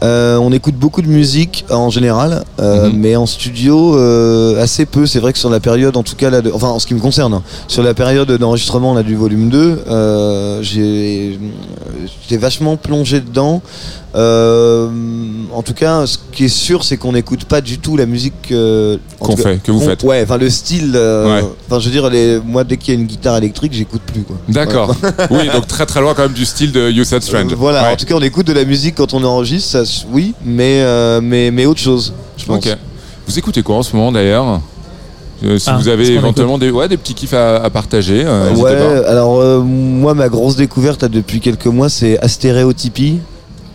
[0.04, 2.98] Euh, on écoute beaucoup de musique en général, euh, Mhm.
[3.00, 5.08] mais en studio euh, assez peu.
[5.08, 6.94] C'est vrai que sur la période, en tout cas, là, de- enfin en ce qui
[6.94, 11.40] me concerne, hein, sur la période d'enregistrement là, du volume 2, euh, j'ai
[12.22, 13.62] j'étais vachement plongé dedans.
[14.18, 14.90] Euh,
[15.54, 18.52] en tout cas, ce qui est sûr, c'est qu'on n'écoute pas du tout la musique
[18.52, 20.04] euh, Qu'on fait, que vous faites.
[20.04, 20.94] Ouais, enfin le style.
[20.96, 21.48] euh, Ouais.
[21.70, 24.22] Enfin, je veux dire, les, moi, dès qu'il y a une guitare électrique, j'écoute plus.
[24.24, 24.36] Quoi.
[24.50, 24.96] D'accord.
[25.32, 27.52] oui, donc très très loin quand même du style de You Said Strange.
[27.54, 27.94] Euh, voilà, Ouais.
[27.94, 31.20] en tout cas, on écoute de la musique quand on enregistre, ça, oui, mais, euh,
[31.22, 32.66] mais, mais autre chose, je pense.
[32.66, 32.76] Ok.
[33.28, 34.62] Vous écoutez quoi en ce moment d'ailleurs?
[35.46, 38.52] Euh, Si Ah, vous avez éventuellement des, ouais, des petits kiffs à, à partager, euh,
[38.56, 39.10] Ouais, pas.
[39.10, 43.20] alors euh, moi ma grosse découverte là, depuis quelques mois c'est Astéréotypie.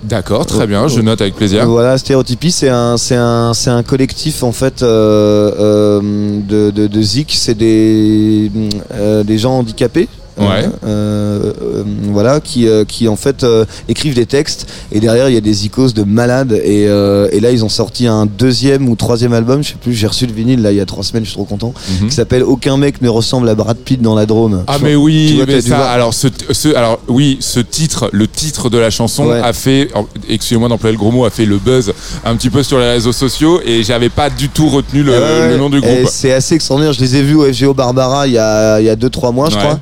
[0.02, 1.66] D'accord, très bien, je note avec plaisir.
[1.66, 7.02] Voilà, Astéréotypie c'est un c'est un c'est un collectif en fait euh, euh, de, de,
[7.02, 8.50] Zik, c'est des
[8.94, 10.08] euh, des gens handicapés.
[10.48, 10.68] Ouais.
[10.86, 15.34] euh, euh, voilà, qui, euh, qui en fait euh, écrivent des textes et derrière il
[15.34, 18.88] y a des icônes de malades et, euh, et là ils ont sorti un deuxième
[18.88, 21.02] ou troisième album, je sais plus, j'ai reçu le vinyle là il y a trois
[21.02, 22.08] semaines, je suis trop content, Mhm.
[22.08, 24.64] qui s'appelle Aucun mec ne ressemble à Brad Pitt dans la Drôme.
[24.68, 28.70] Ah mais oui, vois, mais ça, alors ce, ce- alors oui, ce titre, le titre
[28.70, 29.40] de la chanson Ouais.
[29.42, 29.88] a fait,
[30.28, 31.92] excusez-moi d'employer le gros mot, a fait le buzz
[32.24, 35.18] un petit peu sur les réseaux sociaux et j'avais pas du tout retenu le, Ouais,
[35.18, 36.08] ouais, le nom du groupe.
[36.10, 36.92] C'est assez extraordinaire.
[36.92, 39.62] Je les ai vus au FGO Barbara il y a 2-3 mois, je Ouais.
[39.62, 39.80] crois.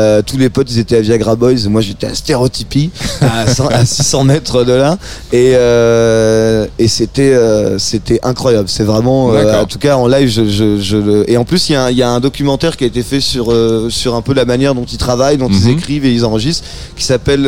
[0.00, 1.68] Euh, tous les potes, ils étaient à Viagra Boys.
[1.68, 4.96] Moi, j'étais à Stéréotypie, à, 100 à 600 mètres de là.
[5.32, 8.68] Et, euh, et c'était euh, c'était incroyable.
[8.68, 11.72] C'est vraiment, en tout cas, en live, je, je, je le- Et en plus, il
[11.72, 13.52] y, a un- il y a un documentaire qui a été fait sur,
[13.90, 15.58] sur un peu la manière dont ils travaillent, dont Mhm.
[15.64, 16.64] ils écrivent et ils enregistrent,
[16.96, 17.46] qui s'appelle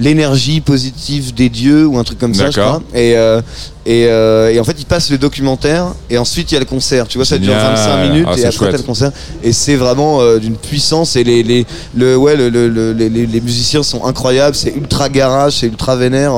[0.00, 2.82] L'énergie positive des dieux ou un truc comme ça, je crois.
[2.94, 3.40] Et, euh,
[3.84, 6.66] et, euh, et en fait, ils passent le documentaire et ensuite il y a le
[6.66, 7.08] concert.
[7.08, 7.74] Tu vois, ça dure Génial.
[7.74, 9.10] 25 minutes Ah, et après t'as le concert.
[9.42, 13.08] Et c'est vraiment euh, d'une puissance et les, les, le, ouais, le, le- le- les,
[13.08, 14.54] les- les musiciens sont incroyables.
[14.54, 16.34] C'est ultra garage, c'est ultra vénère.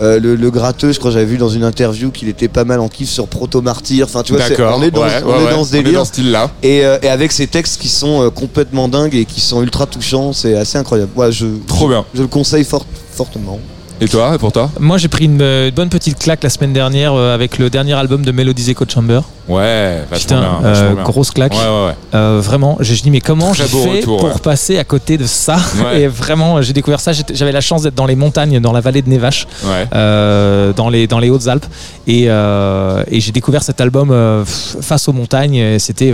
[0.00, 2.88] Le, le gratteux, je crois, j'avais vu dans une interview qu'il était pas mal en
[2.88, 4.06] kiff sur Proto Martyr.
[4.06, 4.42] Enfin, tu vois,
[4.76, 6.00] on est dans, ouais, on ouais, est dans ce On est délire.
[6.00, 6.50] dans ce style-là.
[6.62, 10.56] Et, et avec ces textes qui sont complètement dingues et qui sont ultra touchants, c'est
[10.56, 11.10] assez incroyable.
[11.14, 12.04] Ouais, je, Trop bien.
[12.14, 13.60] je le conseille fort, fortement.
[14.00, 16.74] Et toi, et pour toi Moi, j'ai pris une euh, bonne petite claque la semaine
[16.74, 19.20] dernière euh, avec le dernier album de Melodies Echo Chamber.
[19.48, 21.02] Ouais, Putain, bien, euh, bien.
[21.04, 21.52] grosse claque.
[21.54, 21.94] Ouais, ouais, ouais.
[22.14, 25.24] Euh, vraiment, j'ai je dis mais comment j'ai fait retour, pour passer à côté de
[25.24, 25.56] ça.
[25.94, 27.12] Et vraiment, j'ai découvert ça.
[27.32, 29.46] J'avais la chance d'être dans les montagnes, dans la vallée de Nevache,
[29.92, 31.66] dans les dans les Hautes-Alpes,
[32.08, 34.12] et, et j'ai découvert cet album
[34.44, 35.78] face aux montagnes.
[35.78, 36.12] C'était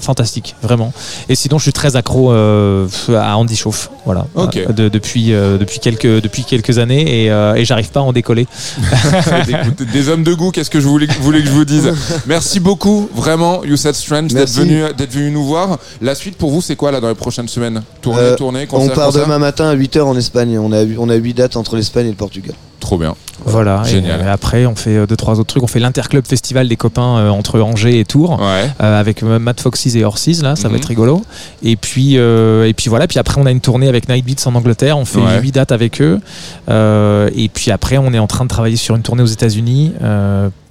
[0.00, 0.92] fantastique, vraiment.
[1.30, 4.58] Et sinon, je suis très accro à Andy Chauffe, voilà, Ok.
[4.74, 8.46] De- depuis depuis quelques depuis quelques années, et, euh, et j'arrive pas à en décoller.
[9.48, 11.92] Écoute, des hommes de goût, qu'est-ce que je voulais, voulais que je vous dise?
[12.26, 15.78] Merci beaucoup, vraiment, Youssef Strange, d'être venu, d'être venu nous voir.
[16.00, 17.82] La suite pour vous, c'est quoi là dans les prochaines semaines?
[18.02, 19.24] Tournée, Euh, tournée, On concert, part concert?
[19.24, 20.58] demain matin à 8h en Espagne.
[20.58, 22.54] On a, on a 8 dates entre l'Espagne et le Portugal.
[22.86, 23.16] Trop bien.
[23.44, 23.82] Voilà.
[23.84, 24.20] et, Génial.
[24.20, 25.62] euh, après, on fait euh, deux trois autres trucs.
[25.64, 28.38] On fait l'interclub festival des copains euh, entre Angers et Tours.
[28.40, 28.70] Ouais.
[28.80, 30.72] euh, avec Matt Foxys et Horses là, ça Mhm.
[30.72, 31.22] va être rigolo.
[31.64, 34.48] Et puis euh, et puis voilà, puis après on a une tournée avec Night Beats
[34.48, 35.40] en Angleterre, on fait Ouais.
[35.40, 36.20] 8 dates avec eux.
[36.68, 39.92] Euh, et puis après on est en train de travailler sur une tournée aux États-Unis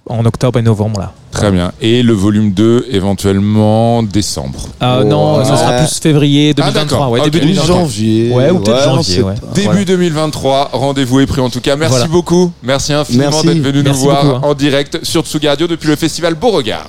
[0.07, 1.11] en octobre et novembre là.
[1.31, 1.71] Très bien.
[1.81, 4.59] Et le volume 2, éventuellement décembre.
[4.81, 5.57] Euh, Oh, non, ça ouais.
[5.57, 7.11] sera plus février Ah, 2023, d'accord.
[7.11, 7.75] ouais, début Oui, 2023.
[7.75, 8.31] janvier.
[8.31, 9.33] Ouais, ou peut-être janvier, ouais.
[9.53, 9.85] Début Voilà.
[9.85, 11.75] 2023, rendez-vous est pris en tout cas.
[11.75, 12.07] Merci Voilà.
[12.07, 12.51] beaucoup.
[12.63, 14.49] Merci infiniment d'être venu nous voir beaucoup, hein.
[14.49, 16.87] en direct sur Tsugi Radio depuis le festival Beauregard.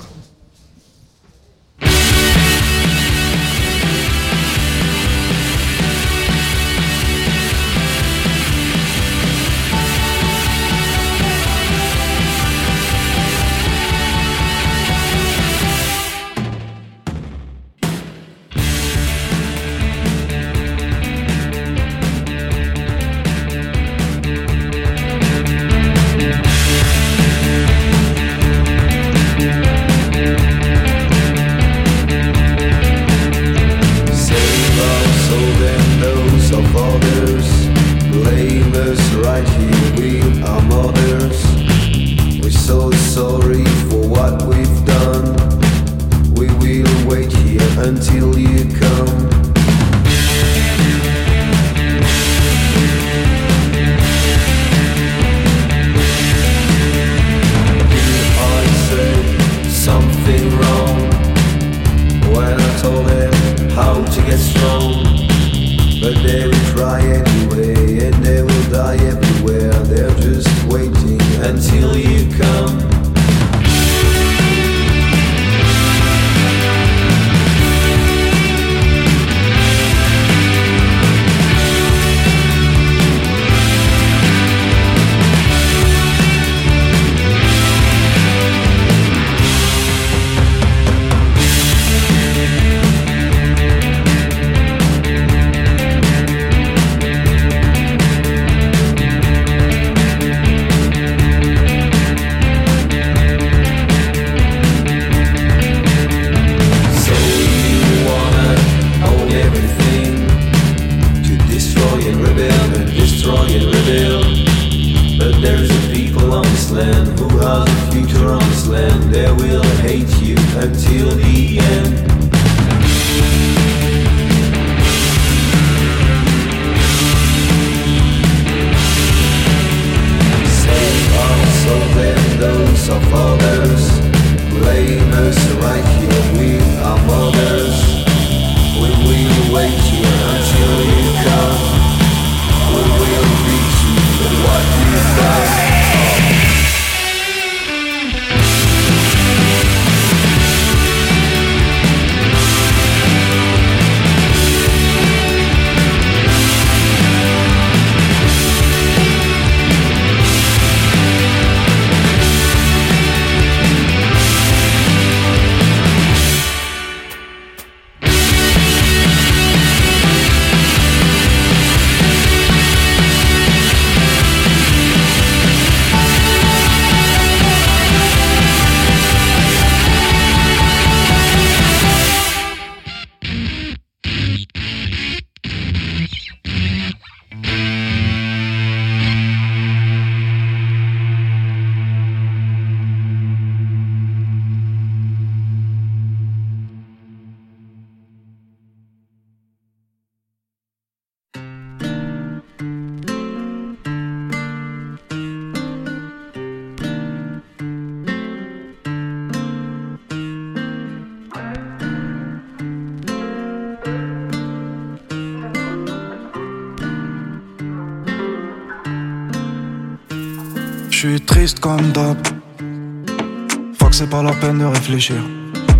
[220.99, 222.17] Je suis triste comme d'hab.
[222.57, 225.17] Que c'est pas la peine de réfléchir.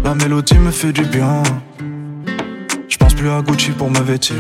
[0.03, 1.41] La mélodie me fait du bien.
[2.87, 4.35] Je pense plus à Gucci pour me vêtir.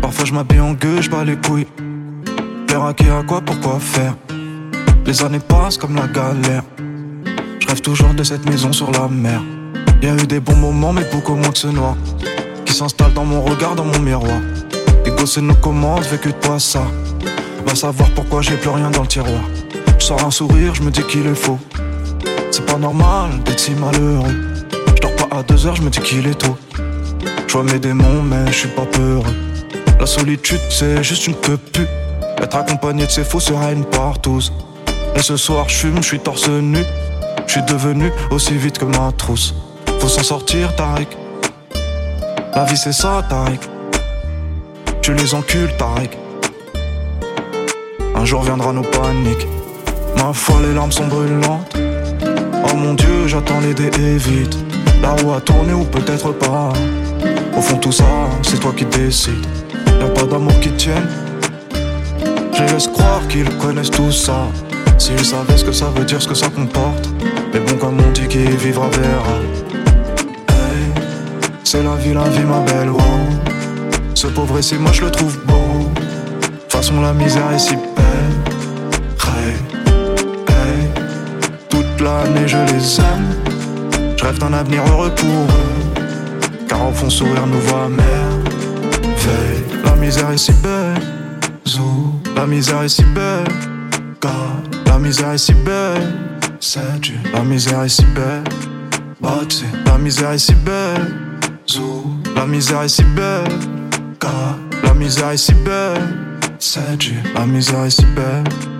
[0.00, 1.66] Parfois je m'habille en gueux, je bats les couilles.
[2.70, 4.16] L'air à qui à quoi, pourquoi faire?
[5.04, 6.62] Les années passent comme la galère.
[7.60, 9.42] Je rêve toujours de cette maison sur la mer.
[10.00, 11.94] Y a eu des bons moments, mais beaucoup moins que ce noir.
[12.64, 14.40] Qui s'installe dans mon regard, dans mon miroir.
[15.04, 16.84] Les gosses nous commandent, vécu de quoi ça?
[17.66, 19.42] Va savoir pourquoi j'ai plus rien dans le tiroir.
[19.98, 21.58] Je sors un sourire, je me dis qu'il est faux.
[22.50, 24.34] C'est pas normal d'être si malheureux.
[24.94, 26.56] Je dors pas à deux heures, je me dis qu'il est tôt.
[27.46, 29.34] Je vois mes démons, mais je suis pas peureux.
[29.98, 31.82] La solitude, c'est juste une queue pu.
[32.38, 34.52] Être accompagné de ses faux sera une partouze.
[35.14, 36.84] Et ce soir, je fume, je suis torse nu.
[37.46, 39.54] Je suis devenu aussi vite que ma trousse.
[40.00, 41.08] Faut s'en sortir, Tariq.
[42.54, 43.60] La vie, c'est ça, Tariq.
[45.00, 46.10] Tu les encules, Tariq.
[48.14, 49.46] Un jour viendra nos paniques.
[50.16, 51.76] Ma foi, les larmes sont brûlantes.
[52.64, 54.56] Oh mon Dieu, j'attends les dés et vite.
[55.02, 56.72] La roue a tourné ou peut-être pas.
[57.56, 58.04] Au fond, tout ça,
[58.42, 59.46] c'est toi qui décides.
[60.00, 61.08] Y'a pas d'amour qui tienne.
[62.52, 64.46] Je laisse croire qu'ils connaissent tout ça.
[64.98, 67.08] S'ils savaient ce que ça veut dire, ce que ça comporte.
[67.52, 69.36] Mais bon, comme on dit, qui vivra verra.
[70.48, 70.92] Hey,
[71.64, 72.90] c'est la vie, la vie, ma belle.
[72.92, 73.00] Oh.
[74.14, 75.90] Ce pauvre ici, moi je le trouve beau.
[76.68, 78.45] Façon, la misère est si belle.
[81.96, 84.16] Toute l'année je les aime.
[84.16, 86.66] Je rêve d'un avenir heureux pour eux.
[86.68, 89.64] Car au fond, sourire nous voit merveille.
[89.84, 91.00] La misère est si belle.
[91.66, 93.44] Zou, la misère est si belle.
[94.20, 96.14] God, la misère est si belle.
[96.60, 98.44] C'est Dieu, la misère est si belle.
[99.20, 101.14] Bati, la misère est si belle.
[101.66, 103.48] Zou, la misère est si belle.
[104.20, 104.30] God,
[104.82, 106.02] la misère est si belle.
[106.58, 108.75] C'est Dieu, la misère est si belle.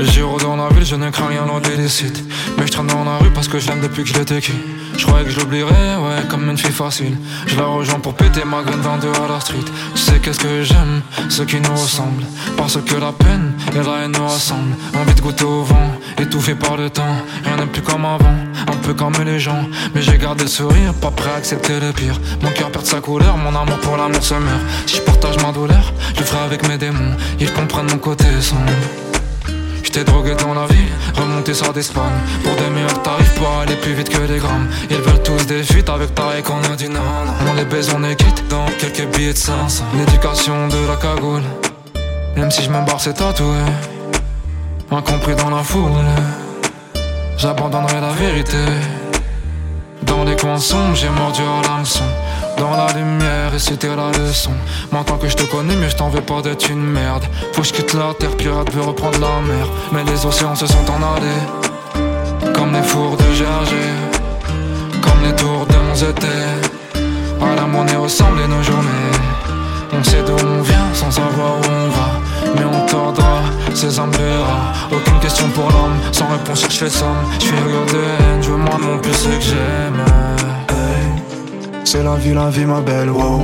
[0.00, 2.18] J'y rôde dans la ville, je ne crains rien loin décides.
[2.56, 4.52] Mais je traîne dans la rue parce que je depuis que je qui.
[4.96, 7.16] Je croyais que je l'oublierais, ouais, comme une fille facile.
[7.46, 9.64] Je la rejoins pour péter ma graine 22 à la street.
[9.94, 12.24] Tu sais qu'est-ce que j'aime, ceux qui nous ressemblent.
[12.56, 14.74] Parce que la peine et la haine nous rassemblent.
[14.94, 17.16] Envie de goûter au vent, étouffé par le temps.
[17.44, 18.36] Rien n'est plus comme avant,
[18.66, 19.68] un peu comme les gens.
[19.94, 22.20] Mais j'ai gardé le sourire, pas prêt à accepter le pire.
[22.42, 24.62] Mon cœur perd sa couleur, mon amour pour l'amour se meurt.
[24.86, 27.16] Si je partage ma douleur, je le ferai avec mes démons.
[27.38, 28.72] Ils comprennent mon côté sombre.
[29.88, 33.94] J'étais drogué dans la ville, remonté ça d'Espagne Pour des meilleurs tarifs, pour aller plus
[33.94, 34.68] vite que les grammes.
[34.90, 37.00] Ils veulent tous des fuites avec Tarek, on a dit non.
[37.50, 41.42] On les baise, on est quitte dans quelques billets de 500 L'éducation de la cagoule.
[42.36, 43.56] Même si je me barre, c'est tatoué.
[44.90, 46.04] Incompris dans la foule.
[47.38, 48.58] J'abandonnerai la vérité
[50.08, 52.04] Dans les coins sombres, j'ai mordu à l'hameçon
[52.58, 54.52] dans la lumière et c'était la leçon.
[54.90, 57.24] Maintenant que je te connais mais je t'en veux pas d'être une merde.
[57.52, 59.66] Faut que je quitte la terre, pirate veut reprendre la mer.
[59.92, 62.52] Mais les océans se sont en allés.
[62.54, 63.86] Comme les fours de Gergé.
[65.02, 69.12] Comme les tours de mon À la monnaie ressemblent nos journées.
[69.92, 72.10] On sait d'où on vient sans savoir où on va.
[72.56, 73.37] Mais on tordra
[73.76, 74.10] ses âmes
[74.90, 77.08] Aucune question pour l'homme, sans réponse je fais somme
[77.40, 80.04] Je fais rire de je veux moi mon plus ce que j'aime.
[80.70, 83.42] Hey, c'est la vie, la vie, ma belle, wow.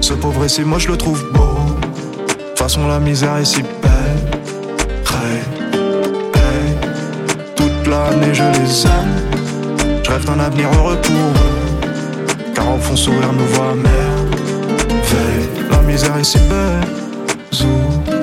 [0.00, 1.56] Ce pauvre ici, moi je le trouve beau.
[2.56, 4.40] Façon, la misère est si belle.
[5.10, 5.42] Hey,
[6.34, 6.76] hey,
[7.56, 10.02] toute l'année je les aime.
[10.02, 11.90] Je rêve d'un avenir heureux pour eux.
[12.54, 14.14] Car au fond, sourire nous voit mère.
[15.70, 17.03] La misère est si belle.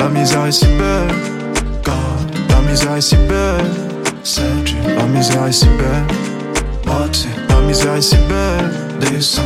[0.01, 1.15] La misère est si belle.
[1.83, 1.93] God,
[2.49, 3.63] la misère est si belle.
[4.23, 4.41] C'est
[4.97, 6.07] la misère est si belle.
[6.87, 8.71] Moitié, la misère est si belle.
[8.99, 9.43] Des 5,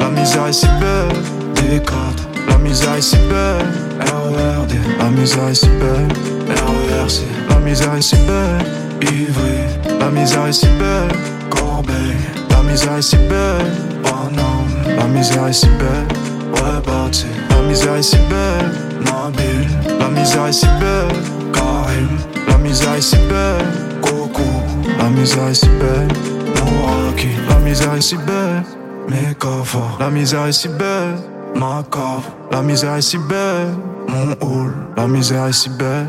[0.00, 1.14] la misère est si belle.
[1.54, 1.94] Des 4,
[2.48, 3.64] la misère est si belle.
[4.00, 6.08] RERD, la misère est si belle.
[6.48, 8.66] RERC, la misère est si belle.
[9.02, 11.16] Ivry, la misère est si belle.
[11.48, 12.16] Corbeil,
[12.50, 13.70] la misère est si belle.
[14.02, 16.08] Paname, la misère est si belle.
[16.54, 16.82] Ouais,
[17.50, 18.91] la misère est si belle.
[19.98, 21.16] La misère est si belle.
[21.52, 22.08] Karim,
[22.48, 23.66] la misère est si belle.
[24.00, 24.42] Coco,
[24.98, 26.08] la misère est si belle.
[26.64, 28.62] Mouraki, la misère est si belle.
[29.08, 31.16] Mekava, la misère est si belle.
[31.54, 33.74] Macave, la misère est si belle.
[34.08, 36.06] Mon hall, la misère est si belle.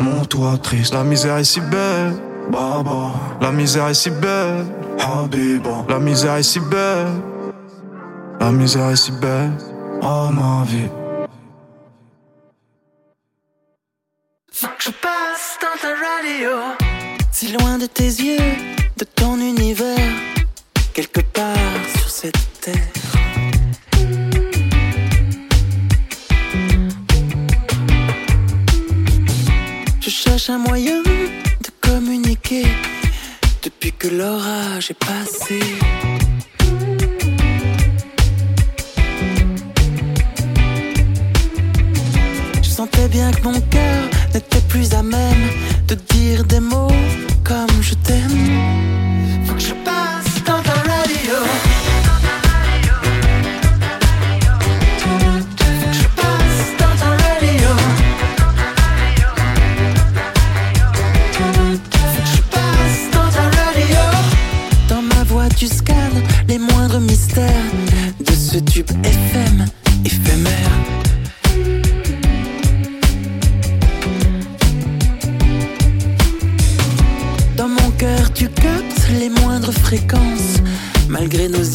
[0.00, 2.14] Mon toit triste, la misère est si belle.
[2.50, 4.66] Baba, la misère est si belle.
[4.98, 7.08] Habiba, la misère est si belle.
[8.40, 9.52] La misère est si belle.
[10.02, 11.03] Oh ma vie.
[17.44, 18.38] Si loin de tes yeux,
[18.96, 20.14] de ton univers,
[20.94, 22.74] quelque part sur cette terre.
[30.00, 32.64] Je cherche un moyen de communiquer
[33.62, 35.60] depuis que l'orage est passé.
[42.62, 45.50] Je sentais bien que mon cœur n'était plus à même
[45.88, 46.88] de dire des mots
[47.44, 48.30] comme je t'aime.
[49.44, 50.23] Faut que je passe
[81.36, 81.73] malgré nos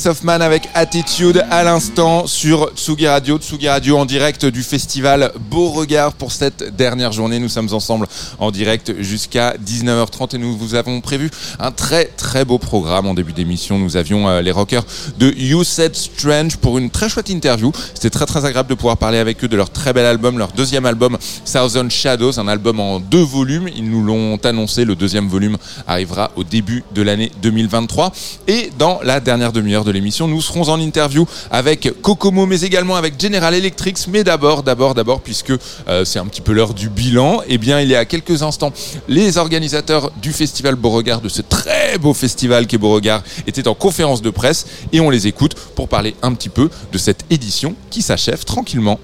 [0.00, 3.38] Lewis Hoffman avec Attitude à l'instant sur Tsugi Radio.
[3.38, 7.38] Tsugi Radio en direct du festival Beauregard pour cette dernière journée.
[7.38, 8.06] Nous sommes ensemble
[8.38, 13.06] en direct jusqu'à 19h30 et nous vous avons prévu un très très beau programme.
[13.06, 14.84] En début d'émission, nous avions euh, les rockers
[15.18, 17.72] de You Said Strange pour une très chouette interview.
[17.94, 20.52] C'était très très agréable de pouvoir parler avec eux de leur très bel album, leur
[20.52, 21.18] deuxième album
[21.50, 23.68] Thousand Shadows, un album en deux volumes.
[23.76, 24.84] Ils nous l'ont annoncé.
[24.84, 28.12] Le deuxième volume arrivera au début de l'année 2023.
[28.46, 32.96] Et dans la dernière demi-heure de l'émission, nous serons en interview avec Kokomo, mais également
[32.96, 33.98] avec General Electric.
[34.08, 35.52] Mais d'abord, d'abord, d'abord, puisque
[35.88, 38.72] euh, c'est un petit peu l'heure du bilan, eh bien, il y a quelques instants,
[39.08, 44.22] les organisateurs du festival Beauregard, de ce très beau festival qu'est Beauregard, étaient en conférence
[44.22, 48.02] de presse et on les écoute pour parler un petit peu de cette édition qui
[48.02, 49.00] s'achève tranquillement.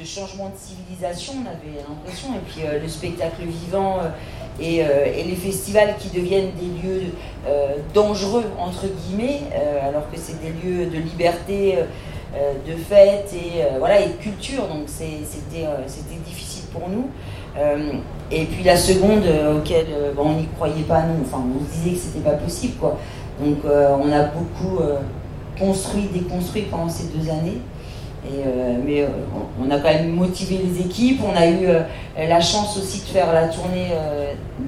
[0.00, 4.08] De changement de civilisation, on avait l'impression, et puis euh, le spectacle vivant euh,
[4.58, 7.02] et, euh, et les festivals qui deviennent des lieux
[7.94, 9.40] dangereux, entre guillemets,
[9.82, 11.78] alors que c'est des lieux de liberté,
[12.34, 17.08] de fête et, voilà, et de culture, donc c'était difficile pour nous.
[18.30, 19.24] Et puis la seconde,
[19.56, 22.74] auquel bon, on n'y croyait pas, nous, enfin on se disait que c'était pas possible,
[22.78, 22.98] quoi.
[23.42, 24.82] Donc on a beaucoup
[25.58, 27.62] construit, déconstruit pendant ces deux années.
[28.30, 29.06] Et, euh, mais euh,
[29.60, 31.20] on a quand même motivé les équipes.
[31.24, 31.82] On a eu euh,
[32.16, 33.88] la chance aussi de faire la tournée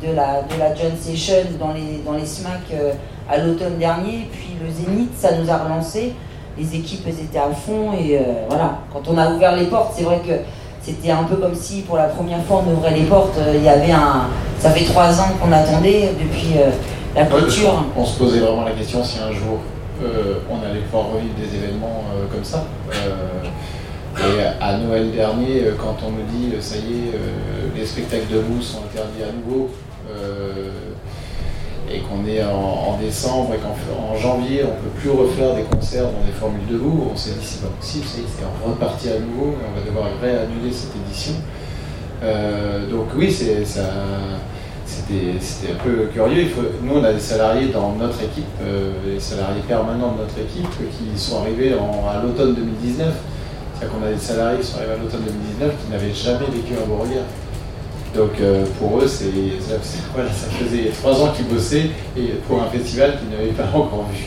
[0.00, 2.72] de, la, de la John Session dans les, dans les SMAC
[3.30, 4.28] à l'automne dernier.
[4.32, 6.14] Puis le Zénith, ça nous a relancé.
[6.58, 7.92] Les équipes elles étaient à fond.
[7.92, 10.32] Et voilà, quand on a ouvert les portes, c'est vrai que
[10.82, 13.38] c'était un peu comme si pour la première fois on ouvrait les portes.
[13.54, 14.28] Il y avait un.
[14.58, 16.54] Ça fait trois ans qu'on attendait depuis
[17.14, 17.84] la parce clôture.
[17.96, 19.58] On se posait vraiment la question si un jour
[20.03, 22.66] euh, on allait pouvoir revivre des événements euh, comme ça.
[22.92, 23.44] Euh,
[24.18, 27.12] et à Noël dernier, euh, quand on nous dit ça y est,
[27.76, 29.70] les spectacles de mousse sont interdits à nouveau,
[31.90, 33.74] et qu'on est en, en décembre et qu'en
[34.12, 37.44] en janvier on peut plus refaire des concerts dans des formules debout, on s'est dit
[37.44, 40.72] c'est pas possible, ça y est, c'est reparti à nouveau, et on va devoir réannuler
[40.72, 41.34] cette édition.
[42.90, 43.82] Donc oui, c'est ça.
[44.97, 46.47] C'était un peu curieux.
[46.82, 50.68] Nous, on a des salariés dans notre équipe, euh, des salariés permanents de notre équipe
[50.93, 53.14] qui sont arrivés en- à l'automne 2019.
[53.74, 56.74] C'est-à-dire qu'on a des salariés qui sont arrivés à l'automne 2019 qui n'avaient jamais vécu
[56.80, 57.24] à Beauregard.
[58.14, 59.24] Donc euh, pour eux, c'est-
[60.14, 64.07] voilà, ça faisait trois ans qu'ils bossaient et pour un festival qu'ils n'avaient pas encore
[64.12, 64.26] vu.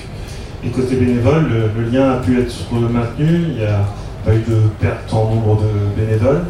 [0.66, 3.86] Et côté bénévole, le, le lien a pu être maintenu, il n'y a
[4.26, 6.44] pas eu de perte en nombre de bénévoles.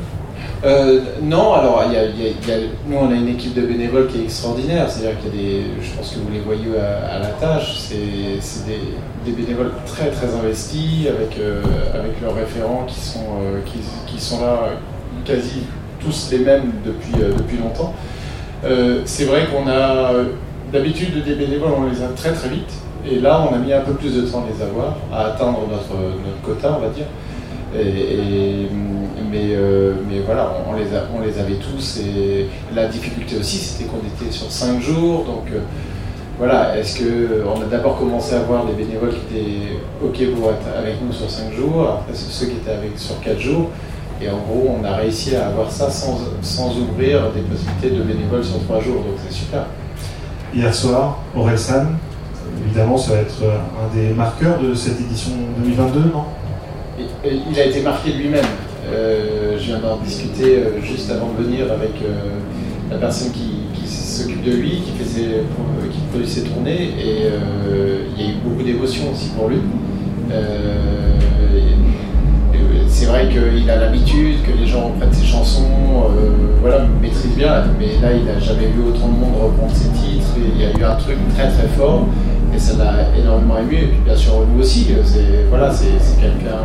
[0.66, 1.84] Euh, non, alors
[2.88, 5.64] nous on a une équipe de bénévoles qui est extraordinaire, c'est-à-dire qu'il y a des,
[5.80, 7.96] je pense que vous les voyez à, la tâche, c'est
[8.66, 11.62] des, bénévoles très très investis avec, euh,
[11.94, 13.60] avec leurs référents qui sont, euh,
[14.08, 14.70] qui, sont là
[15.24, 15.62] quasi
[16.00, 17.94] tous les mêmes depuis, depuis longtemps.
[19.06, 20.14] C'est vrai qu'on a
[20.74, 22.74] d'habitude des bénévoles, on les a très très vite
[23.08, 25.60] Et là, on a mis un peu plus de temps à les avoir, à atteindre
[25.70, 27.06] notre, notre quota, on va dire.
[27.80, 28.68] Et-
[29.32, 32.00] mais, euh, mais voilà, on, on les a- on les avait tous.
[32.00, 35.26] Et la difficulté aussi, c'était qu'on était sur 5 jours.
[35.26, 35.60] Donc euh,
[36.38, 40.50] voilà, est-ce que on a d'abord commencé à voir des bénévoles qui étaient OK pour
[40.52, 43.70] être avec nous sur 5 jours, après ceux qui étaient avec sur 4 jours.
[44.22, 48.02] Et en gros, on a réussi à avoir ça sans, sans ouvrir des possibilités de
[48.02, 48.96] bénévoles sur 3 jours.
[48.96, 49.66] Donc c'est super.
[50.54, 51.88] Hier soir, Orelsan,
[52.66, 56.24] évidemment, ça va être euh, un des marqueurs de cette édition 2022, non?
[57.26, 58.46] Il a été marqué lui-même.
[58.94, 62.40] Euh, je viens d'en discuter euh, juste avant de venir avec euh,
[62.92, 63.54] la personne qui,
[63.88, 65.42] s'occupe de lui, qui, ses, euh,
[65.92, 67.30] qui produit ses tournées, et
[68.16, 69.58] il y a eu beaucoup d'émotions aussi pour lui.
[72.88, 75.68] C'est vrai qu'il a l'habitude que les gens reprennent ses chansons,
[76.62, 80.34] voilà, maîtrise bien, mais là il n'a jamais vu autant de monde reprendre ses titres,
[80.38, 82.08] il y a eu un truc très très fort,
[82.56, 85.72] et ça l'a énormément ému, et puis bien sûr nous aussi, c'est voilà,
[86.20, 86.62] quelqu'un,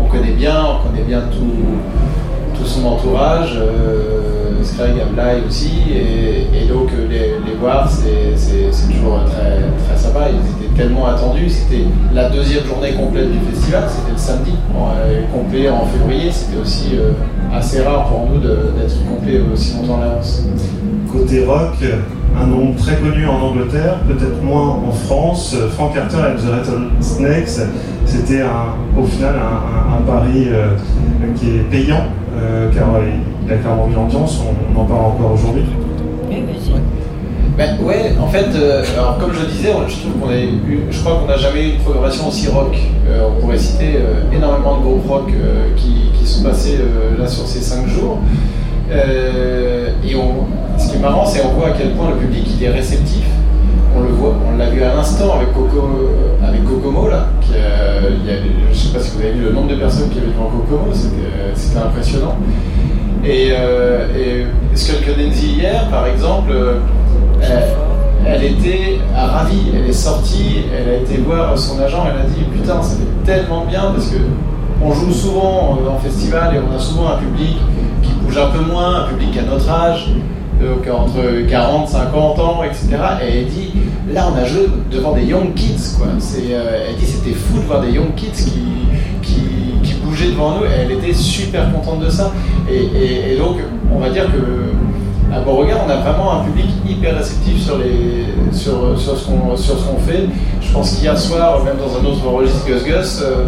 [0.00, 6.66] on connaît bien, on connaît bien tout, tout son entourage, euh, Scrag, Ablai aussi, et,
[6.68, 7.06] donc euh,
[7.46, 8.36] les, voir, c'est-
[8.92, 10.26] toujours très, très sympa.
[10.30, 11.48] Ils étaient tellement attendus.
[11.48, 11.84] C'était
[12.14, 16.30] la deuxième journée complète du festival, c'était le samedi, euh, complet en février.
[16.30, 17.12] C'était aussi euh,
[17.54, 20.42] assez rare pour nous d'être complet aussi longtemps à l'avance.
[21.12, 21.76] Côté rock,
[22.40, 25.56] un nom très connu en Angleterre, peut-être moins en France.
[25.74, 27.66] Frank Carter et The Rattlesnakes,
[28.04, 28.42] c'était
[28.98, 30.74] au final un, un- un pari euh,
[31.36, 32.04] qui est payant,
[32.36, 33.00] euh, car euh,
[33.46, 35.64] il a clairement mis l'ambiance, on, on en parle encore aujourd'hui.
[37.56, 40.80] Ben ouais, en fait, euh, alors comme je le disais, je trouve qu'on a eu,
[40.90, 42.76] je crois qu'on n'a jamais eu une programmation aussi rock.
[43.08, 47.18] Euh, on pourrait citer euh, énormément de groupes rock euh, qui, qui sont passés euh,
[47.20, 48.18] là sur ces cinq jours.
[48.92, 50.46] Euh, et on,
[50.78, 53.24] ce qui est marrant, c'est qu'on voit à quel point le public il est réceptif.
[53.96, 55.48] On le voit, on l'a vu à l'instant avec
[56.42, 57.26] avec Kokomo là.
[57.52, 58.10] Euh,
[58.70, 60.92] je sais pas si vous avez vu le nombre de personnes qui avaient devant Kokomo,
[60.92, 62.36] c'était, euh, impressionnant.
[63.24, 66.78] Et, euh, et Denzi hier, par exemple, euh,
[68.26, 72.44] elle, était ravie, elle est sortie, elle a été voir son agent, elle a dit
[72.52, 74.18] putain, ça fait tellement bien parce que
[74.82, 77.56] on joue souvent euh, en festival et on a souvent un public
[78.02, 80.10] qui bouge un peu moins, un public à notre âge,
[80.60, 82.88] donc entre 40, 50 ans, etc.
[83.22, 83.72] Et elle dit
[84.12, 86.08] là on a joué devant des young kids quoi.
[86.18, 88.54] C'est, euh, elle dit c'était fou de voir des young kids qui,
[90.04, 92.32] bougeaient devant nous et elle était super contente de ça.
[92.70, 93.56] Et, donc
[93.92, 97.78] on va dire que à Beauregard, on a vraiment un public hyper réceptif sur,
[98.52, 100.26] ce qu'on fait.
[100.62, 103.44] Je pense qu'hier soir, même dans un autre registre Gus Gus, euh,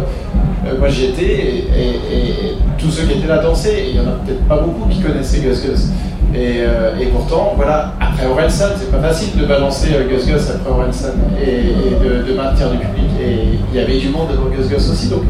[0.67, 3.89] euh, moi j'y étais et, tous ceux qui étaient là dansaient.
[3.89, 5.89] Il y en a peut-être pas beaucoup qui connaissaient Gus Gus.
[6.33, 10.49] Et, euh, et pourtant, voilà, après Orelsan, c'est pas facile de balancer euh, Gus Gus
[10.49, 13.09] après Orelsan et, et de, de maintenir du public.
[13.21, 15.09] Et il y avait du monde devant Gus Gus aussi.
[15.09, 15.23] Donc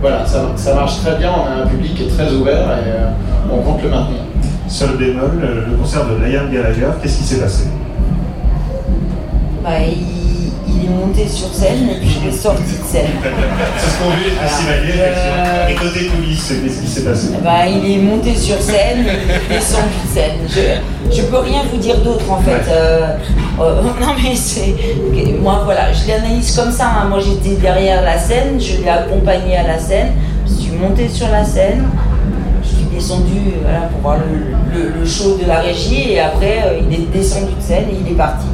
[0.00, 1.30] voilà, ça, ça marche très bien.
[1.32, 4.20] On a un public qui est très ouvert et euh, on compte le maintenir.
[4.68, 7.68] Seul bémol, euh, le concert de Liam Gallagher, qu'est-ce qui s'est passé?
[9.62, 10.23] Bah, il,
[10.84, 13.06] il est monté sur scène et puis il est sorti de scène.
[13.78, 15.68] C'est ce qu'on veut les festivaliers, effectivement.
[15.68, 19.56] Et côté coulisses, qu'est-ce qui s'est passé Bah, il est monté sur scène, il est
[19.56, 20.38] descendu de scène.
[20.48, 22.62] Je, je peux rien vous dire d'autre en fait.
[22.70, 23.16] Euh,
[23.60, 24.74] euh, non mais c'est.
[25.40, 26.86] Moi voilà, je l'analyse comme ça.
[26.86, 27.08] hein.
[27.08, 30.12] Moi j'étais derrière la scène, je l'ai accompagné à la scène,
[30.46, 31.84] je suis monté sur la scène,
[32.62, 36.62] je suis descendu voilà, pour voir le, le- le show de la régie et après
[36.66, 38.46] euh, il est descendu de scène et il est parti.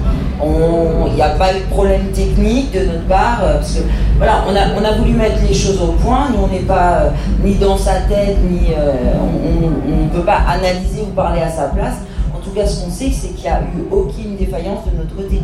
[0.43, 3.81] Il n'y a pas eu de problème technique de notre part, euh, parce que
[4.17, 6.29] voilà, on a, on a voulu mettre les choses au point.
[6.31, 7.11] Nous, on n'est pas euh,
[7.45, 11.65] ni dans sa tête, ni euh, on ne peut pas analyser ou parler à sa
[11.65, 11.97] place.
[12.35, 15.15] En tout cas, ce qu'on sait, c'est qu'il n'y a eu aucune défaillance de notre
[15.15, 15.43] côté.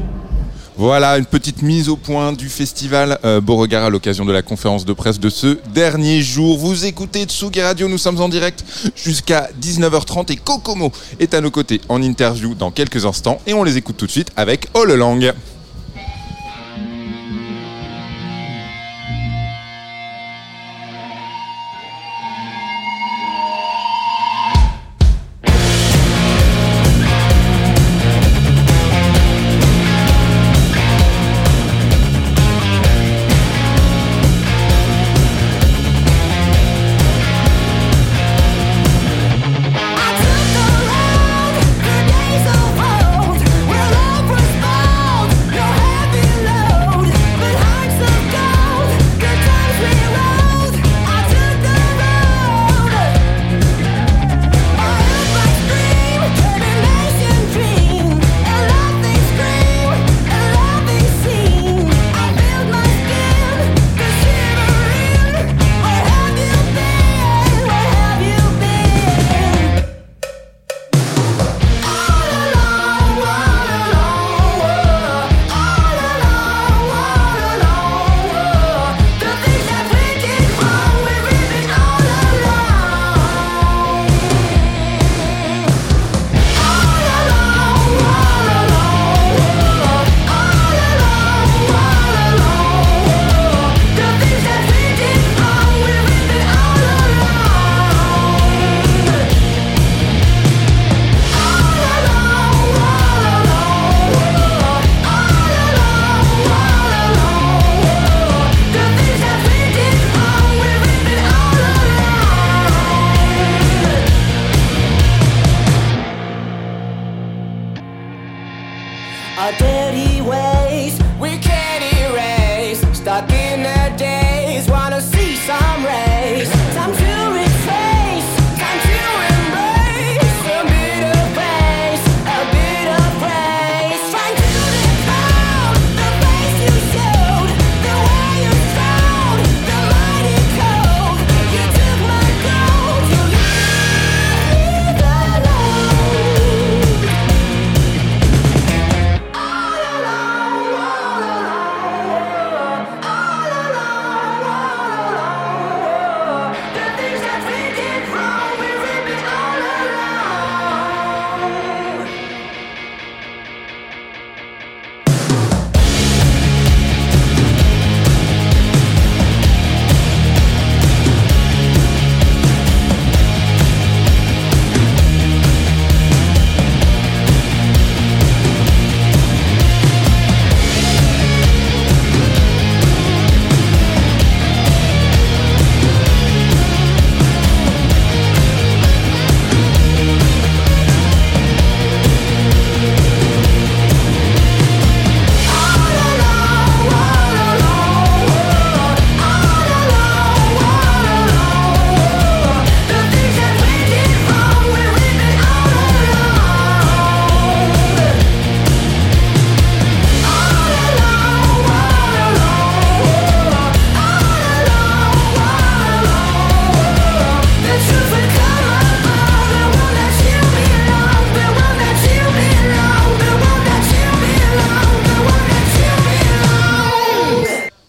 [0.78, 4.84] Voilà une petite mise au point du festival euh, Beauregard à l'occasion de la conférence
[4.84, 6.58] de presse de ce dernier jour.
[6.58, 8.62] Vous écoutez Tsugi Radio, nous sommes en direct
[8.94, 13.64] jusqu'à 19h30 et Kokomo est à nos côtés en interview dans quelques instants et on
[13.64, 15.32] les écoute tout de suite avec All Lang.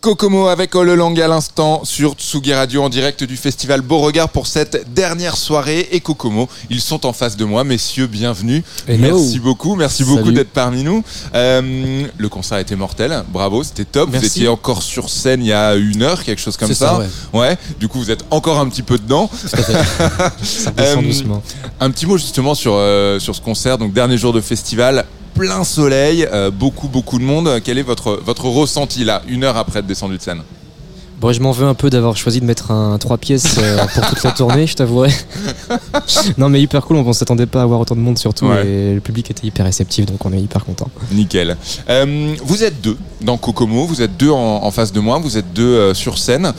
[0.07, 4.47] Kokomo avec All Lang à l'instant sur Tsugi Radio en direct du festival Beauregard pour
[4.47, 5.89] cette dernière soirée.
[5.91, 7.65] Et Kokomo, ils sont en face de moi.
[7.65, 8.63] Messieurs, bienvenue.
[8.87, 9.19] Hello.
[9.19, 9.75] Merci beaucoup.
[9.75, 11.03] Merci beaucoup d'être parmi nous.
[11.35, 13.21] Euh, le concert a été mortel.
[13.33, 14.07] Bravo, c'était top.
[14.09, 14.25] Merci.
[14.25, 17.01] Vous étiez encore sur scène il y a une heure, quelque chose comme ça.
[17.33, 17.57] ouais.
[17.77, 19.29] Du coup, vous êtes encore un petit peu dedans.
[19.35, 19.57] Ça
[20.71, 21.43] descend Euh, doucement.
[21.81, 23.77] Un petit mot justement sur, euh, sur ce concert.
[23.77, 25.05] Donc, dernier jour de festival.
[25.37, 27.61] Plein soleil, euh, beaucoup beaucoup de monde.
[27.63, 30.41] Quel est votre, votre ressenti là, une heure après être descendu de scène
[31.19, 34.05] Bon, je m'en veux un peu d'avoir choisi de mettre un 3 pièces euh, pour
[34.07, 35.09] toute la tournée, je t'avouerai.
[36.37, 38.67] non, mais hyper cool, on s'attendait pas à avoir autant de monde surtout, Ouais.
[38.67, 40.89] et le public était hyper réceptif, donc on est hyper content.
[41.11, 41.57] Nickel.
[41.89, 45.37] Euh, vous êtes deux dans Kokomo, vous êtes deux en, en face de moi, vous
[45.39, 46.53] êtes deux euh, sur scène.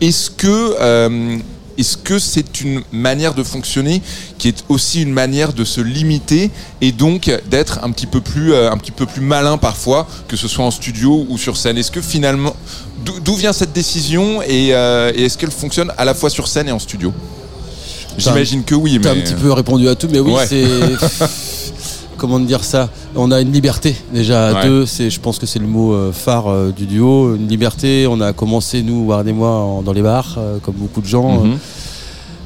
[0.00, 1.38] Est-ce que
[1.80, 4.02] est-ce que c'est une manière de fonctionner
[4.38, 6.50] qui est aussi une manière de se limiter
[6.80, 10.36] et donc d'être un petit peu plus euh, un petit peu plus malin parfois, que
[10.36, 11.78] ce soit en studio ou sur scène?
[11.78, 12.54] Est-ce que finalement
[13.04, 16.46] d'où d'où vient cette décision et, euh, et est-ce qu'elle fonctionne à la fois sur
[16.48, 17.12] scène et en studio?
[18.18, 20.46] J'imagine que oui, mais T'as un petit peu répondu à tout, mais oui, Ouais.
[20.46, 20.66] c'est.
[22.18, 22.90] Comment dire ça?
[23.16, 24.66] On a une liberté déjà à Ouais.
[24.68, 27.34] deux, c'est, je pense que c'est le mot euh, phare euh, du duo.
[27.34, 30.76] Une liberté, on a commencé, nous, Warren et moi, en- dans les bars, euh, comme
[30.76, 31.42] beaucoup de gens.
[31.44, 31.58] Mhm.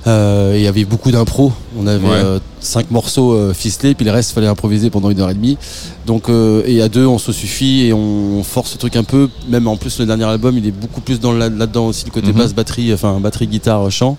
[0.06, 1.52] Euh, il y avait beaucoup d'impro.
[1.78, 2.12] On avait Ouais.
[2.14, 5.58] euh, cinq morceaux euh, ficelés, puis le reste, fallait improviser pendant une heure et demie.
[6.06, 9.28] Donc, euh, et à deux, on se suffit et on force le truc un peu.
[9.48, 12.10] Même en plus, le dernier album, il est beaucoup plus dans là- là-dedans aussi, le
[12.10, 12.38] côté Mhm.
[12.38, 14.16] basse, batterie, enfin batterie, guitare, chant.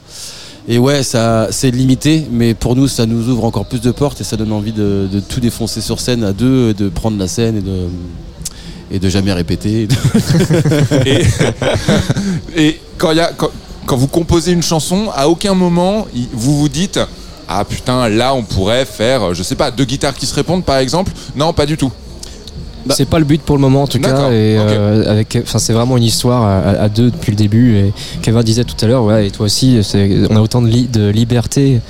[0.68, 4.22] Et ouais, ça, c'est limité, mais pour nous, ça nous ouvre encore plus de portes
[4.22, 7.58] et ça donne envie de, tout défoncer sur scène à deux, de prendre la scène
[7.58, 7.88] et de
[8.92, 9.88] et jamais répéter.
[12.56, 13.14] et, quand,
[13.86, 17.00] quand, vous composez une chanson, à aucun moment vous vous dites
[17.48, 20.78] Ah putain, là on pourrait faire, je sais pas, deux guitares qui se répondent par
[20.78, 21.92] exemple Non, pas du tout.
[22.90, 25.74] C'est pas le but pour le moment en tout cas, et euh, avec, enfin c'est
[25.74, 27.78] vraiment une histoire à, à deux depuis le début.
[27.78, 29.80] Et Kevin disait tout à l'heure, ouais, et toi aussi,
[30.30, 31.82] on a autant de, li- de liberté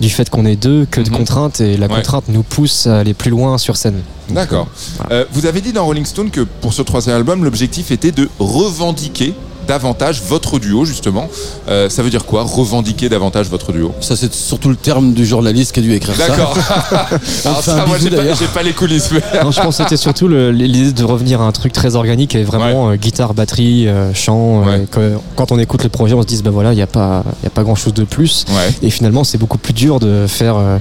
[0.00, 1.96] du fait qu'on est deux que de contraintes, et la Ouais.
[1.96, 4.00] contrainte nous pousse à aller plus loin sur scène.
[4.30, 4.68] D'accord.
[5.10, 8.28] Euh, vous avez dit dans Rolling Stone que pour ce troisième album, l'objectif était de
[8.38, 9.34] revendiquer
[9.66, 11.28] davantage votre duo justement.
[11.68, 13.92] Euh, ça veut dire quoi Revendiquer davantage votre duo?
[14.00, 16.28] Ça c'est surtout le terme du journaliste qui a dû écrire ça.
[16.28, 16.56] D'accord.
[17.44, 18.10] Alors ça, un moi j'ai
[18.46, 19.10] pas, les coulisses.
[19.12, 21.96] mais- Non, je pense que c'était surtout le- l'idée de revenir à un truc très
[21.96, 24.66] organique et vraiment euh, guitare, batterie, euh, chant.
[24.66, 26.86] euh, que- quand on écoute le projet, on se dit bah voilà, il n'y a
[26.86, 28.44] pas, il y a pas grand chose de plus.
[28.82, 30.78] Et finalement, c'est beaucoup plus dur de faire euh,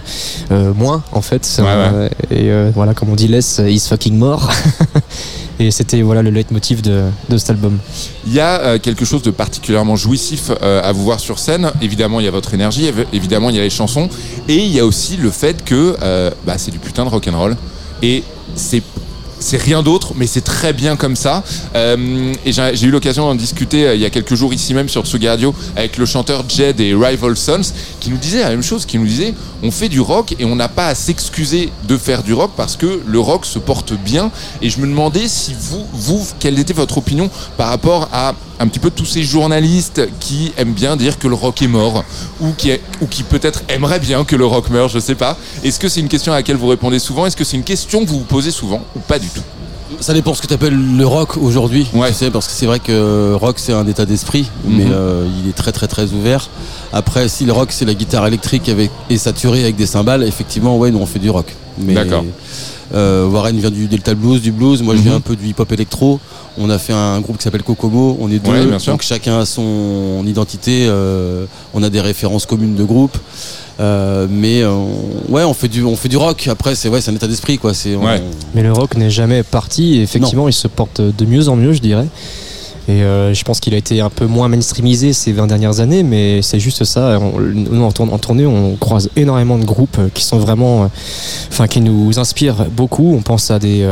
[0.52, 1.48] euh, moins en fait.
[1.60, 4.50] Ouais, Euh, Et euh, voilà, comme on dit, less is fucking more.
[5.60, 7.78] et c'était voilà le leitmotiv de, de cet album.
[8.26, 11.72] Il y a euh, quelque chose de particulièrement jouissif euh, à vous voir sur scène.
[11.82, 14.10] Évidemment, il y a votre énergie, évi- évidemment, il y a les chansons,
[14.47, 17.55] et il y a aussi le fait que euh, bah, c'est du putain de rock'n'roll.
[18.01, 18.24] Et
[18.55, 18.82] c'est
[19.40, 21.44] c'est rien d'autre, mais c'est très bien comme ça.
[21.76, 24.90] Euh, et j'ai eu l'occasion d'en discuter euh, il y a quelques jours ici même
[24.90, 28.64] sur Tsugi Radio avec le chanteur Jed et Rival Sons, qui nous disait la même
[28.64, 29.34] chose, qui nous disait
[29.64, 32.76] on fait du rock et on n'a pas à s'excuser de faire du rock parce
[32.76, 34.32] que le rock se porte bien.
[34.62, 38.68] Et je me demandais si vous, vous, quelle était votre opinion par rapport à un
[38.68, 42.03] petit peu tous ces journalistes qui aiment bien dire que le rock est mort
[42.41, 45.38] ou qui, ou qui peut-être aimeraient bien que le rock meure, je sais pas.
[45.64, 47.26] Est-ce que c'est une question à laquelle vous répondez souvent?
[47.26, 49.41] Est-ce que c'est une question que vous vous posez souvent ou pas du tout?
[50.01, 52.80] Ça dépend ce que tu appelles le rock aujourd'hui, tu sais, parce que c'est vrai
[52.80, 54.91] que rock c'est un état d'esprit, mais Mhm.
[54.93, 56.47] euh, il est très très très ouvert.
[56.93, 60.78] Après, si le rock c'est la guitare électrique avec, et saturée avec des cymbales, effectivement,
[60.78, 61.55] ouais, nous on fait du rock.
[61.80, 62.24] Mais, D'accord.
[62.93, 65.05] euh, Warren vient du Delta Blues, du blues, moi je Mhm.
[65.05, 66.20] viens un peu du hip-hop électro.
[66.62, 69.45] On a fait un groupe qui s'appelle Kokomo, on est deux, Ouais, donc chacun a
[69.45, 73.18] son identité, euh, on a des références communes de groupe.
[73.80, 74.74] Euh, mais euh,
[75.30, 76.47] ouais, on fait du, on fait du rock.
[76.49, 77.74] Après, c'est ouais, c'est un état d'esprit quoi.
[77.74, 78.03] C'est on-
[78.53, 79.95] Mais le rock n'est jamais parti.
[79.99, 82.07] Et effectivement, il se porte de mieux en mieux, je dirais.
[82.90, 86.02] Et euh, je pense qu'il a été un peu moins mainstreamisé ces 20 dernières années,
[86.02, 87.20] mais c'est juste ça.
[87.22, 90.84] On- nous, en, tournée, on croise énormément de groupes euh, qui sont vraiment.
[90.84, 90.88] euh,
[91.52, 93.14] Enfin, qui nous inspirent beaucoup.
[93.16, 93.88] On pense à des.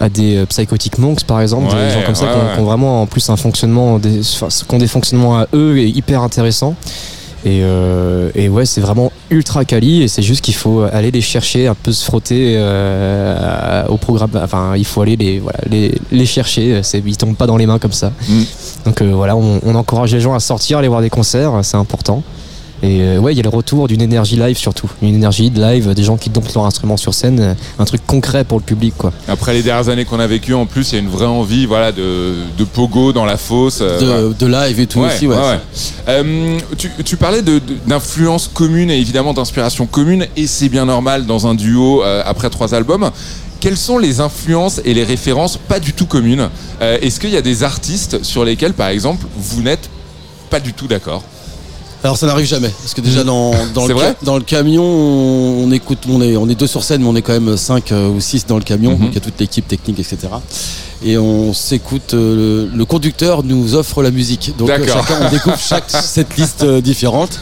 [0.00, 2.54] à des Psychotic Monks par exemple, Ouais, des gens comme ça ouais, qui, ont, ouais.
[2.54, 5.86] qui ont vraiment en plus un fonctionnement, des, qui ont des fonctionnements à eux et
[5.88, 6.74] hyper intéressants.
[7.44, 11.20] Et, euh, et ouais, c'est vraiment ultra quali et c'est juste qu'il faut aller les
[11.20, 14.30] chercher, un peu se frotter euh, au programme.
[14.42, 16.80] Enfin, il faut aller les, voilà, les, les chercher.
[17.04, 18.12] Ils tombent pas dans les mains comme ça.
[18.86, 21.76] Donc euh, voilà, on, on encourage les gens à sortir, aller voir des concerts, c'est
[21.76, 22.22] important.
[22.84, 25.58] Et euh, ouais, il y a le retour d'une énergie live surtout, une énergie de
[25.58, 28.64] live, des gens qui domptent leur instrument sur scène, euh, un truc concret pour le
[28.64, 29.10] public quoi.
[29.26, 31.64] Après les dernières années qu'on a vécues, en plus, il y a une vraie envie
[31.64, 33.78] voilà, de, de pogo dans la fosse.
[33.80, 34.22] euh, De- voilà.
[34.38, 35.36] de live et tout aussi, ouais.
[36.08, 40.84] Euh, tu, tu parlais de- de- d'influence commune et évidemment d'inspiration commune, et c'est bien
[40.84, 43.10] normal dans un duo euh, après trois albums.
[43.60, 46.50] quelles sont les influences et les références pas du tout communes?
[46.82, 49.88] Euh, Est-ce qu'il y a des artistes sur lesquels, par exemple, vous n'êtes
[50.50, 51.22] pas du tout d'accord?
[52.04, 54.84] Alors ça n'arrive jamais, parce que déjà dans, dans, C'est le, ca- dans le camion,
[54.84, 57.56] on, on écoute, on est, on est deux sur scène, mais on est quand même
[57.56, 58.98] cinq euh, ou six dans le camion, Mhm.
[58.98, 60.18] donc il y a toute l'équipe technique, etc.
[61.06, 65.58] Et on s'écoute, euh, le, le conducteur nous offre la musique, donc chacun on découvre
[65.68, 67.40] chaque cette liste euh, différente.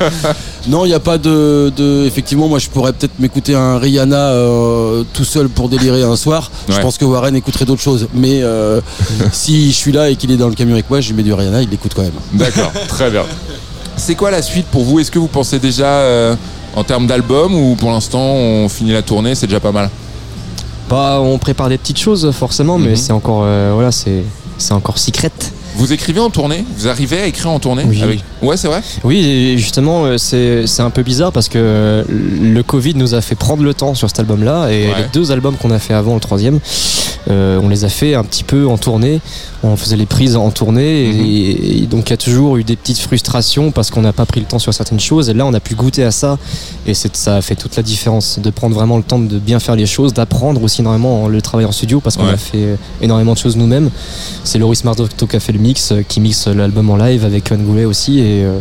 [0.69, 4.17] Non, il n'y a pas de, de, effectivement, moi je pourrais peut-être m'écouter un Rihanna
[4.31, 6.53] euh, tout seul pour délirer un soir.
[6.69, 8.43] Je pense que Warren écouterait d'autres choses, mais
[9.33, 11.23] si je suis là et qu'il est dans le camion avec moi, je lui mets
[11.25, 12.13] du Rihanna, il l'écoute quand même.
[12.33, 13.25] D'accord, très bien.
[14.05, 14.99] C'est quoi la suite pour vous?
[14.99, 16.35] Est-ce que vous pensez déjà euh,
[16.75, 19.91] en termes d'album ou pour l'instant on finit la tournée, c'est déjà pas mal?
[20.91, 22.97] Bah, on prépare des petites choses forcément, mais Mhm.
[22.97, 24.25] c'est encore, euh, voilà, c'est,
[24.59, 25.31] c'est encore secret.
[25.75, 26.65] Vous écrivez en tournée?
[26.77, 28.03] Vous arrivez à écrire en tournée Oui.
[28.03, 28.23] avec...
[28.43, 28.83] Ouais, c'est vrai?
[29.05, 33.35] Oui, justement, euh, c'est, un peu bizarre parce que euh, le Covid nous a fait
[33.35, 34.95] prendre le temps sur cet album-là et Ouais.
[34.99, 36.59] les deux albums qu'on a fait avant le troisième,
[37.31, 39.21] euh, on les a fait un petit peu en tournée.
[39.63, 41.83] On faisait les prises en tournée et, Mhm.
[41.85, 44.41] et donc il y a toujours eu des petites frustrations parce qu'on n'a pas pris
[44.41, 45.31] le temps sur certaines choses.
[45.31, 46.37] Et là, on a pu goûter à ça
[46.87, 49.77] et ça a fait toute la différence de prendre vraiment le temps de bien faire
[49.77, 52.33] les choses, d'apprendre aussi énormément le travail en studio parce qu'on Ouais.
[52.33, 53.89] a fait énormément de choses nous-mêmes.
[54.43, 57.49] C'est Loris Mardoto qui a fait le mix, euh, qui mixe l'album en live avec
[57.49, 58.19] Yohan Goulet aussi.
[58.19, 58.59] Et, euh,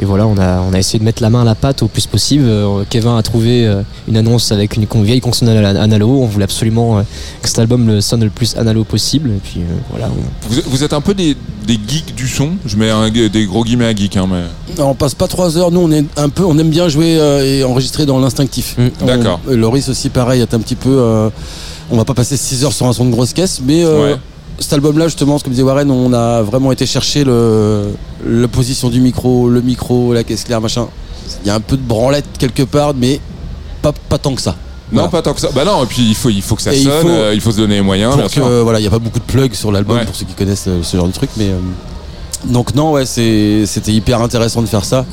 [0.00, 1.88] et voilà, on a, on a essayé de mettre la main à la pâte au
[1.88, 2.44] plus possible.
[2.46, 3.70] Euh, Kevin a trouvé
[4.08, 6.08] une annonce avec une vieille console anal- analo.
[6.08, 7.02] On voulait absolument
[7.42, 9.30] que cet album le sonne le plus analo possible.
[9.30, 10.08] Et puis voilà.
[10.08, 11.36] on- vous, vous êtes un peu des,
[11.66, 14.42] des geeks du son Je mets un- des gros guillemets à geek, hein, mais...
[14.78, 15.70] Non, on passe pas trois heures.
[15.70, 18.76] Nous, on est un peu, on aime bien jouer euh, et enregistrer dans l'instinctif.
[19.00, 19.40] On- D'accord.
[19.48, 20.90] Loris aussi, pareil, est un petit peu.
[20.90, 21.28] euh,
[21.92, 24.16] on va pas passer six heures sur un son de grosse caisse, mais euh, Ouais.
[24.60, 27.88] Cet album-là, justement, comme disait Warren, on a vraiment été chercher le,
[28.26, 30.86] la position du micro, le micro, la caisse claire, machin.
[31.44, 33.20] Il y a un peu de branlette quelque part, mais
[33.82, 34.50] pas, pas tant que ça.
[34.92, 35.08] Non, Voilà.
[35.08, 35.48] pas tant que ça.
[35.54, 37.32] Bah non, et puis il faut, il faut que ça Et il sonne, faut- euh,
[37.34, 39.20] il faut se donner les moyens, Pour que, euh, voilà, il n'y a pas beaucoup
[39.20, 40.04] de plugs sur l'album Ouais.
[40.04, 41.58] pour ceux qui connaissent euh, ce genre de truc, mais euh,
[42.46, 45.06] donc non, ouais, c'était hyper intéressant de faire ça.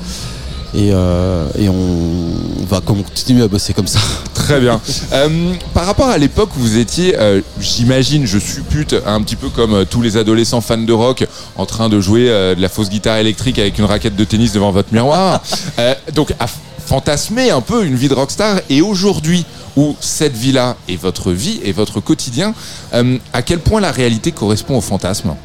[0.76, 4.00] Et, euh, et on va continuer à bosser comme ça.
[4.48, 4.80] Très bien.
[5.12, 9.50] Euh, par rapport à l'époque où vous étiez, euh, j'imagine, je suppute, un petit peu
[9.50, 11.26] comme euh, tous les adolescents fans de rock,
[11.58, 14.54] en train de jouer euh, de la fausse guitare électrique avec une raquette de tennis
[14.54, 15.42] devant votre miroir.
[15.80, 16.48] Euh, donc, à
[16.88, 18.62] fantasmer un peu une vie de rockstar.
[18.70, 19.46] Et aujourd'hui,
[19.76, 22.54] où cette vie-là est votre vie et votre quotidien,
[22.94, 25.36] euh, à quel point la réalité correspond au fantasme?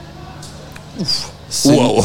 [1.54, 2.02] C'est Wow.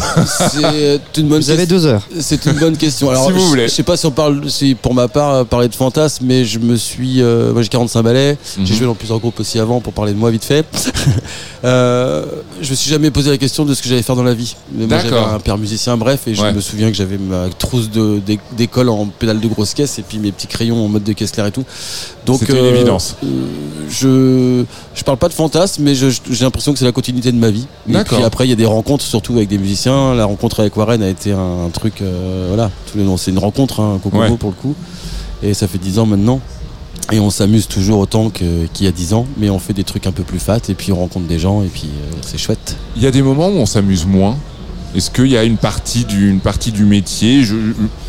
[0.51, 2.01] c'est une bonne Vous avez deux heures.
[2.19, 3.09] C'est une bonne question.
[3.09, 3.67] Alors, Si vous je- voulez.
[3.69, 6.43] Je sais pas si on parle, si pour ma part, euh, parler de fantasme, mais
[6.43, 7.21] je me suis.
[7.21, 8.37] euh, moi, j'ai 45 ballets.
[8.57, 8.65] Mhm.
[8.65, 10.65] J'ai joué dans plusieurs groupes aussi avant pour parler de moi vite fait.
[11.63, 12.25] euh,
[12.61, 14.55] je me suis jamais posé la question de ce que j'allais faire dans la vie.
[14.77, 15.29] J'avais D'accord.
[15.33, 16.51] un père musicien, bref, et je Ouais.
[16.53, 18.21] me souviens que j'avais ma trousse de-
[18.57, 21.31] d'école en pédale de grosse caisse et puis mes petits crayons en mode de caisse
[21.31, 21.63] claire et tout.
[22.25, 23.15] Donc, C'était une évidence.
[23.23, 23.27] euh,
[23.89, 26.09] je je parle pas de fantasme, mais j'ai
[26.41, 27.65] l'impression que c'est la continuité de ma vie.
[27.87, 28.17] Et D'accord.
[28.17, 30.13] puis après, il y a des rencontres, surtout avec des musiciens.
[30.15, 33.31] La rencontre avec Warren a été un, un truc, euh, voilà, tous les noms, c'est
[33.31, 34.35] une rencontre, hein, un Ouais.
[34.37, 34.75] pour le coup.
[35.43, 36.39] Et ça fait 10 ans maintenant.
[37.11, 40.07] Et on s'amuse toujours autant qu'il y a 10 ans, mais on fait des trucs
[40.07, 42.75] un peu plus fat, et puis on rencontre des gens, et puis euh, c'est chouette.
[42.97, 44.35] Il y a des moments où on s'amuse moins.
[44.95, 47.43] Est-ce qu'il y a une partie du, une partie du métier?
[47.43, 47.55] Je,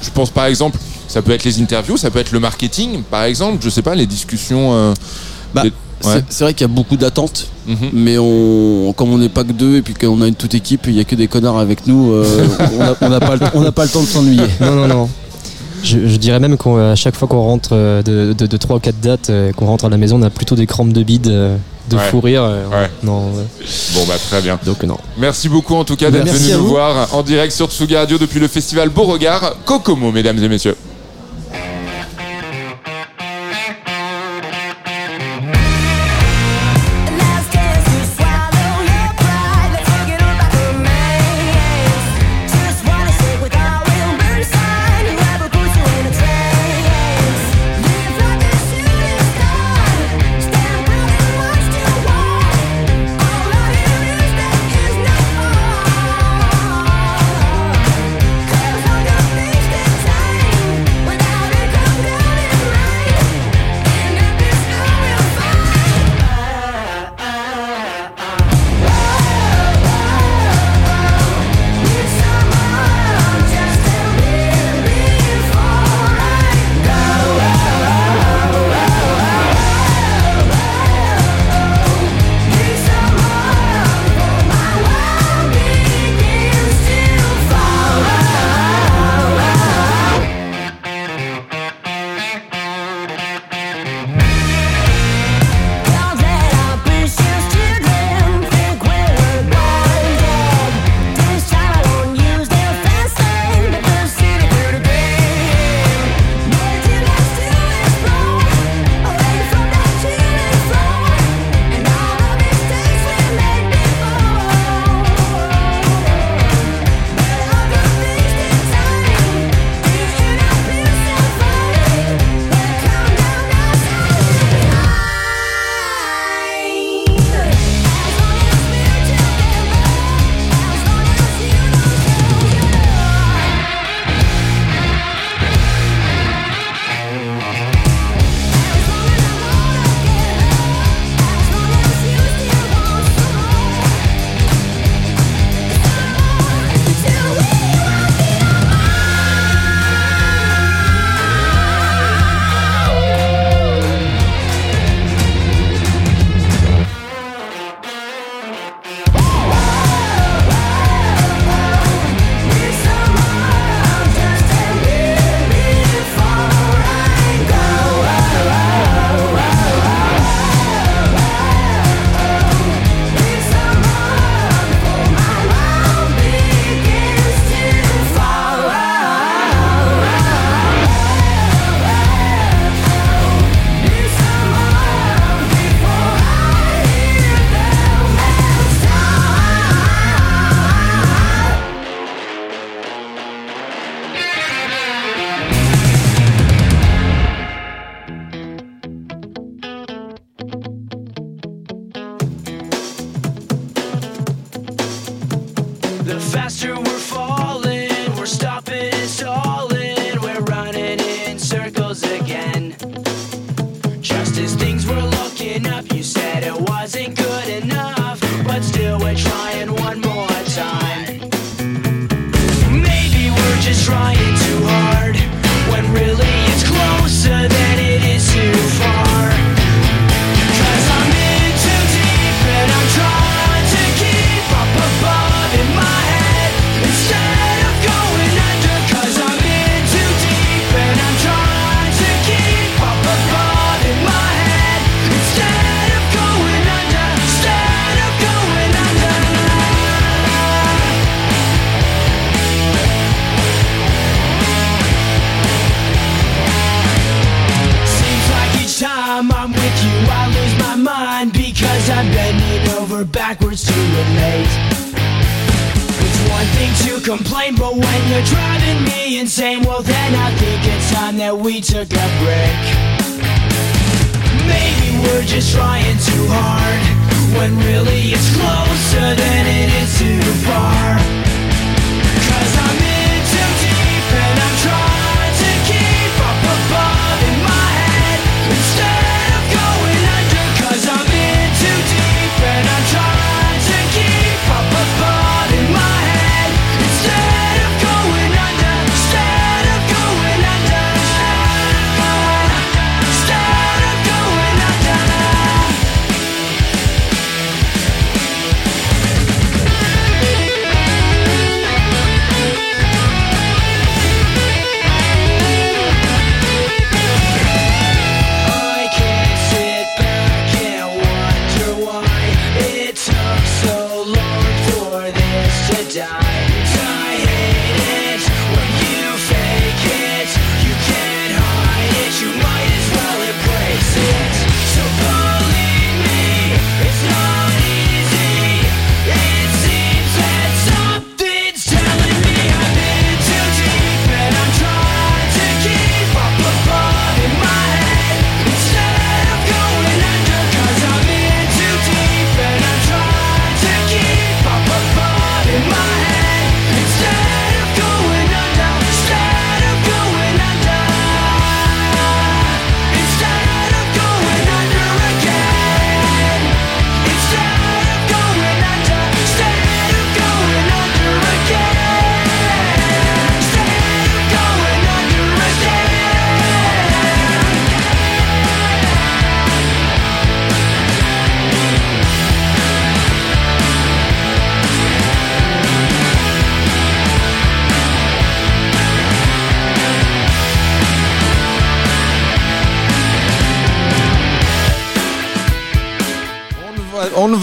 [0.03, 3.25] je pense par exemple, ça peut être les interviews, ça peut être le marketing, par
[3.25, 4.73] exemple, je sais pas, les discussions.
[4.73, 4.95] euh,
[5.55, 5.63] Bah,
[6.05, 6.23] ouais.
[6.29, 7.91] C'est vrai qu'il y a beaucoup d'attentes, Mhm.
[7.93, 10.87] mais on, comme on n'est pas que deux et puis qu'on a une toute équipe,
[10.87, 12.25] il y a que des connards avec nous, euh,
[13.03, 14.43] on n'a pas, le- on n'a pas le temps de s'ennuyer.
[14.61, 15.09] Non, non, non.
[15.85, 18.81] Je, je dirais même qu'à chaque fois qu'on rentre euh, de, de, de 3 ou
[18.81, 21.23] 4 dates, euh, qu'on rentre à la maison, on a plutôt des crampes de bide,
[21.29, 22.03] de Ouais.
[22.11, 22.43] fou rire.
[22.43, 22.91] euh, Ouais.
[23.03, 23.45] Non, ouais.
[23.95, 24.59] Bon bah très bien.
[24.67, 24.99] Donc non.
[25.19, 28.19] Merci beaucoup en tout cas d'être Merci venu nous voir en direct sur Tsugi Radio
[28.19, 30.77] depuis le festival Beauregard Kokomo, mesdames et messieurs.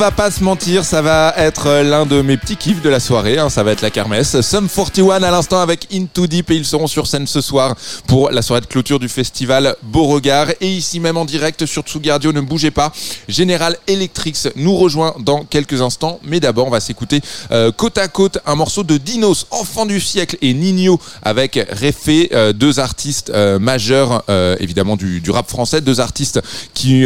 [0.06, 3.40] Va pas se mentir, ça va être l'un de mes petits kiffs de la soirée.
[3.40, 4.40] hein, ça va être la kermesse.
[4.42, 7.74] Sum 41 à l'instant avec Into Deep et ils seront sur scène ce soir
[8.06, 10.50] pour la soirée de clôture du festival Beauregard.
[10.62, 12.94] Et ici même en direct sur Tsugi Radio, ne bougez pas.
[13.28, 16.20] General Electrics nous rejoint dans quelques instants.
[16.24, 17.22] Mais d'abord, on va s'écouter
[17.52, 22.30] euh, côte à côte un morceau de Dinos, Enfant du siècle et Nino avec Refé,
[22.32, 24.24] euh, deux artistes euh, majeurs
[24.60, 26.42] évidemment du, rap français, deux artistes
[26.76, 27.06] qui,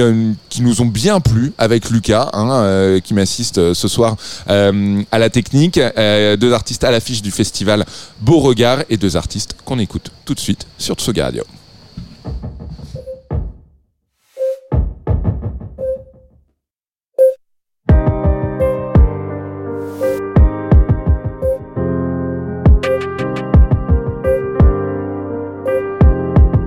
[0.50, 4.16] qui nous ont bien plu avec Lucas, hein, euh, qui m'assiste euh, ce soir
[4.50, 7.86] euh, à la technique, deux artistes à l'affiche du festival
[8.22, 11.44] Beauregard et deux artistes qu'on écoute tout de suite sur Tsuga Radio.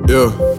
[0.08, 0.51] Yeah.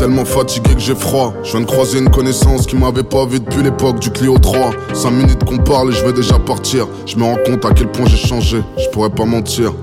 [0.00, 1.34] Tellement fatigué que j'ai froid.
[1.44, 4.70] Je viens de croiser une connaissance qui m'avait pas vu depuis l'époque du Clio 3.
[4.94, 6.88] 5 minutes qu'on parle et je vais déjà partir.
[7.04, 8.62] Je me rends compte à quel point j'ai changé.
[8.78, 9.74] Je pourrais pas mentir.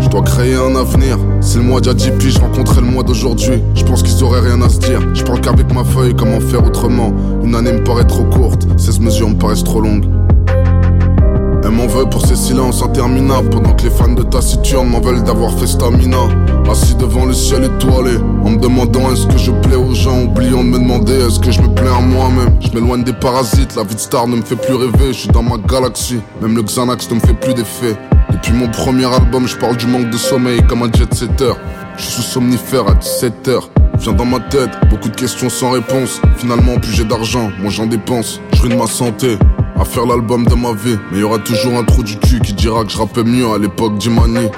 [0.00, 1.16] Je dois créer un avenir.
[1.40, 3.62] C'est le mois d'il y a 10 piges, je rencontrais le mois d'aujourd'hui.
[3.74, 5.00] Je pense qu'ils auraient rien à se dire.
[5.14, 7.10] Je parle qu'avec ma feuille, comment faire autrement?
[7.42, 10.04] Une année me paraît trop courte, 16 mesures me paraissent trop longues.
[11.62, 15.22] Elle m'en veut pour ces silences interminables Pendant que les fans de Taciturne m'en veulent
[15.22, 16.16] d'avoir fait stamina.
[16.70, 20.64] Assis devant le ciel étoilé En me demandant est-ce que je plais aux gens Oubliant
[20.64, 22.56] de me demander est-ce que je me plais à moi-même.
[22.60, 25.28] Je m'éloigne des parasites, la vie de star ne me fait plus rêver Je suis
[25.28, 27.96] dans ma galaxie, même le Xanax ne me fait plus d'effet.
[28.30, 31.52] Depuis mon premier album je parle du manque de sommeil comme un jet setter.
[31.96, 33.60] Je suis sous somnifère à 17h
[33.98, 36.22] Viens dans ma tête, beaucoup de questions sans réponse.
[36.36, 38.40] Finalement plus j'ai d'argent, moi j'en dépense.
[38.54, 39.36] Je ruine ma santé
[39.80, 40.98] à faire l'album de ma vie.
[41.10, 43.58] Mais y aura toujours un trou du cul qui dira que je rappais mieux à
[43.58, 44.48] l'époque d'Imani.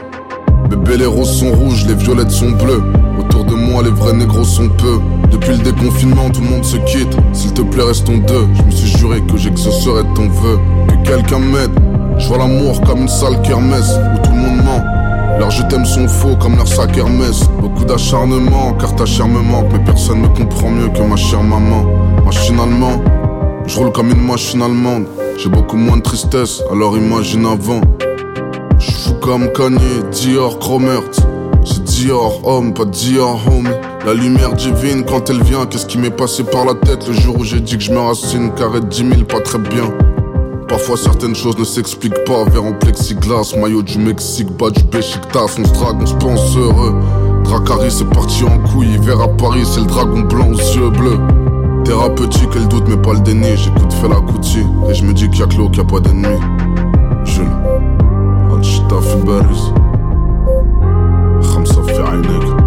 [0.69, 2.83] Bébé, les roses sont rouges, les violettes sont bleues.
[3.19, 4.99] Autour de moi, les vrais négros sont peu.
[5.31, 7.17] Depuis le déconfinement, tout le monde se quitte.
[7.33, 8.49] S'il te plaît, restons deux.
[8.55, 10.59] Je me suis juré que j'exaucerais ton vœu.
[10.89, 11.73] Que quelqu'un m'aide.
[12.19, 14.85] Je vois l'amour comme une sale kermesse où tout le monde ment.
[15.39, 17.49] Leurs je t'aime sont faux comme leur sac Hermès.
[17.61, 19.73] Beaucoup d'acharnement, car ta chair me manque.
[19.73, 21.85] Mais personne ne comprend mieux que ma chère maman.
[22.25, 23.03] Machinalement,
[23.67, 25.07] je roule comme une machine allemande.
[25.39, 27.81] J'ai beaucoup moins de tristesse, alors imagine avant.
[28.79, 31.03] Je suis fou comme Kanye, Dior, Chromert.
[31.65, 33.71] C'est Dior, homme, pas Dior, homie.
[34.05, 37.07] La lumière divine, quand elle vient, qu'est-ce qui m'est passé par la tête?
[37.07, 39.59] Le jour où j'ai dit que je me racine Carré de 10 000, pas très
[39.59, 39.85] bien.
[40.69, 42.45] Parfois certaines choses ne s'expliquent pas.
[42.45, 46.57] Verre en plexiglas, maillot du Mexique, bas du Beşiktaş, on se drague, on se pense
[46.57, 46.95] heureux.
[47.45, 51.19] Dracari c'est parti en couille, hiver à Paris, c'est le dragon blanc aux yeux bleus.
[51.93, 53.55] Thérapeutique, elle doute mais pas le déni.
[53.55, 55.85] J'écoute fait la coutille et je me dis qu'il y a que qu'il n'y a
[55.85, 56.41] pas d'ennemi.
[57.23, 57.45] Jules,
[58.51, 59.75] Al-Shita Fubaris,
[61.53, 62.62] Khamsa fi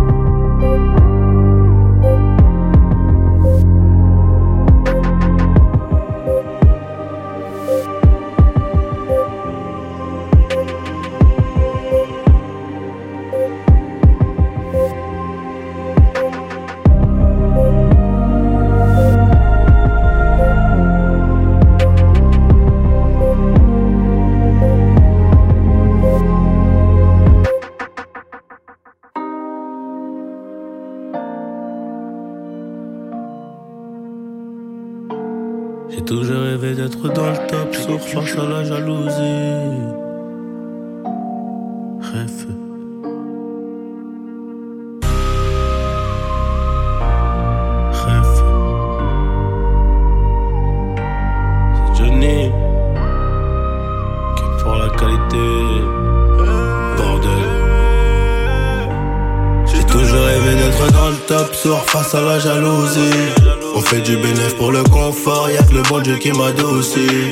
[66.26, 67.30] qui m'adoucit.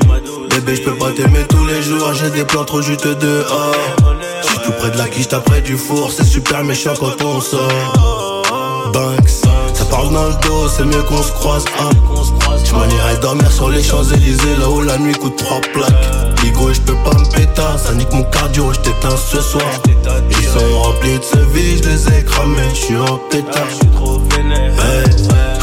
[0.51, 3.75] Bébé, je peux pas t'aimer tous les jours, j'ai des plans trop juteux dehors.
[4.43, 7.41] J'suis tout près de la quiche, t'as près du four, c'est super méchant quand on
[7.41, 8.43] sort.
[8.93, 9.29] Banks,
[9.73, 11.65] ça parle dans le dos, c'est mieux qu'on se croise.
[11.79, 11.89] Hein.
[12.91, 16.43] Irais dormir sur les Champs-Élysées, là où la nuit coûte trois plaques.
[16.43, 19.81] Ligo, je peux pas me péter, ça nique mon cardio, je t'éteins ce soir.
[20.29, 23.63] Ils sont remplis de ce vie, je les ai cramés, je suis en pétard.
[24.77, 25.05] Hey,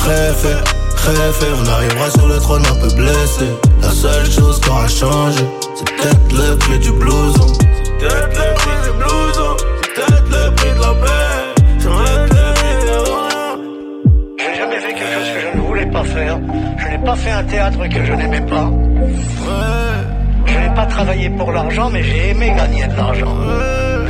[0.05, 0.65] rêve,
[1.09, 3.47] rêve, on arrivera sur le trône un peu blessé.
[3.83, 5.45] La seule chose qui aura changé,
[5.75, 7.47] c'est peut-être le prix du blouson.
[7.99, 11.51] C'est peut-être le prix du blouson, c'est peut-être le prix de la paix.
[11.79, 13.05] C'est peut-être le prix de la
[14.39, 16.39] Je n'ai jamais fait quelque chose que je ne voulais pas faire.
[16.79, 18.71] Je n'ai pas fait un théâtre que je n'aimais pas.
[20.47, 23.35] Je n'ai pas travaillé pour l'argent, mais j'ai aimé gagner de l'argent.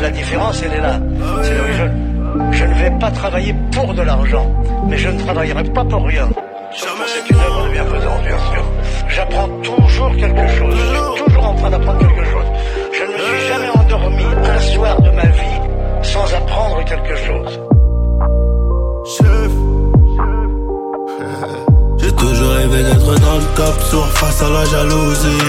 [0.01, 0.99] La différence, elle est là.
[1.43, 2.11] C'est
[2.53, 4.47] je ne vais pas travailler pour de l'argent,
[4.89, 6.29] mais je ne travaillerai pas pour rien.
[6.73, 8.65] Sauf que c'est une œuvre de bienfaisance, bien sûr.
[9.09, 10.75] J'apprends toujours quelque chose.
[10.77, 12.47] Je suis toujours en train d'apprendre quelque chose.
[12.93, 15.61] Je ne me suis jamais endormi un soir de ma vie
[16.03, 17.61] sans apprendre quelque chose.
[21.99, 25.45] J'ai toujours rêvé d'être dans le top, sourd face à la jalousie.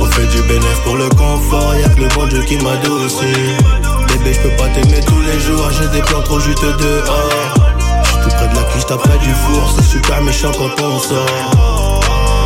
[0.00, 3.56] On fait du bénéf pour le confort, y'a que le bon Dieu qui m'adoucit.
[4.08, 7.57] Bébé, je peux pas t'aimer tous les jours, j'ai des plans trop juteux dehors.
[8.48, 12.00] J'suis la quiche, t'as près du four, c'est super méchant quand on sort.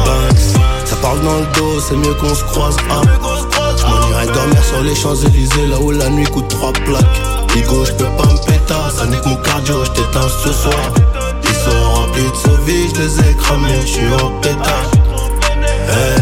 [0.04, 2.76] Banks, ça parle dans le dos, c'est mieux qu'on se croise.
[2.90, 3.02] Ah.
[3.76, 7.20] J'm'en irais dormir sur les Champs-Élysées, là où la nuit coûte trois plaques.
[7.54, 10.74] Ligo, je peux pas me péter, ça nique mon cardio, je t'éteins ce soir.
[11.42, 14.90] Ils sont remplis de sauvis, je les ai cramés, je suis en pétard.
[15.88, 16.16] Hey,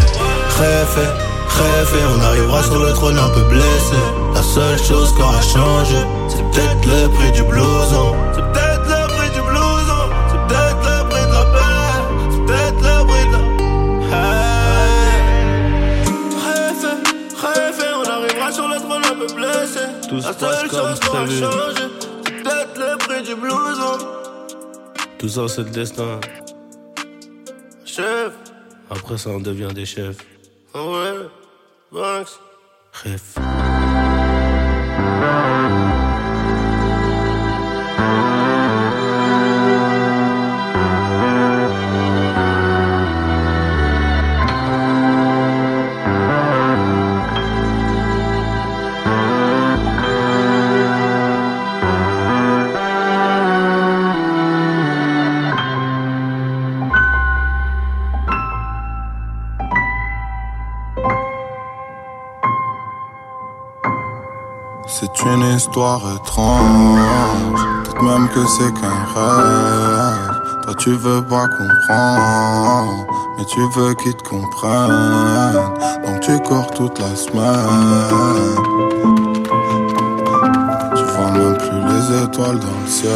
[0.59, 1.12] rêve,
[1.48, 3.97] rêve, on arrivera sur le trône un peu blessé.
[4.35, 5.97] La seule chose qui aura changé,
[6.28, 8.15] c'est peut-être le prix du blouson.
[20.11, 21.41] Tout se passe seule comme prévu.
[21.41, 23.99] peut-être le prix du blouson.
[25.19, 26.20] Tout ça, c'est le destin.
[27.85, 28.32] Chef,
[28.91, 30.16] Après ça, on devient des chefs.
[68.47, 70.62] C'est qu'un rêve.
[70.62, 73.07] Toi tu veux pas comprendre,
[73.39, 75.71] mais tu veux qu'ils te comprennent.
[76.05, 78.57] Donc tu cours toute la semaine.
[80.97, 83.11] Tu vois même plus les étoiles dans le ciel.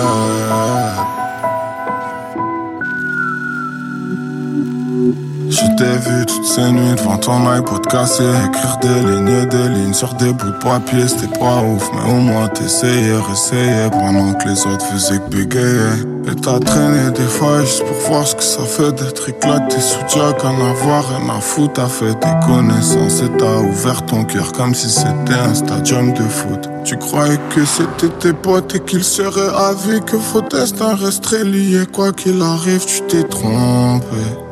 [5.50, 9.92] Je t'ai vu toutes ces nuits devant ton iPod cassé Écrire des lignes des lignes
[9.92, 11.08] sur des bouts de papier.
[11.08, 16.04] C'était pas ouf mais au moins t'essayais, réessayais Pendant que les autres faisaient que bégayer.
[16.30, 19.98] Et t'as traîné des fois juste pour voir ce que ça fait D'être éclaté sous
[20.08, 24.52] Jack, en avoir rien à foutre T'as fait tes connaissances et t'as ouvert ton cœur
[24.52, 26.68] Comme si c'était un stadium de foot.
[26.84, 31.86] Tu croyais que c'était tes potes et qu'ils seraient avis Que vos destins resteraient liés
[31.92, 34.43] Quoi qu'il arrive tu t'es trompé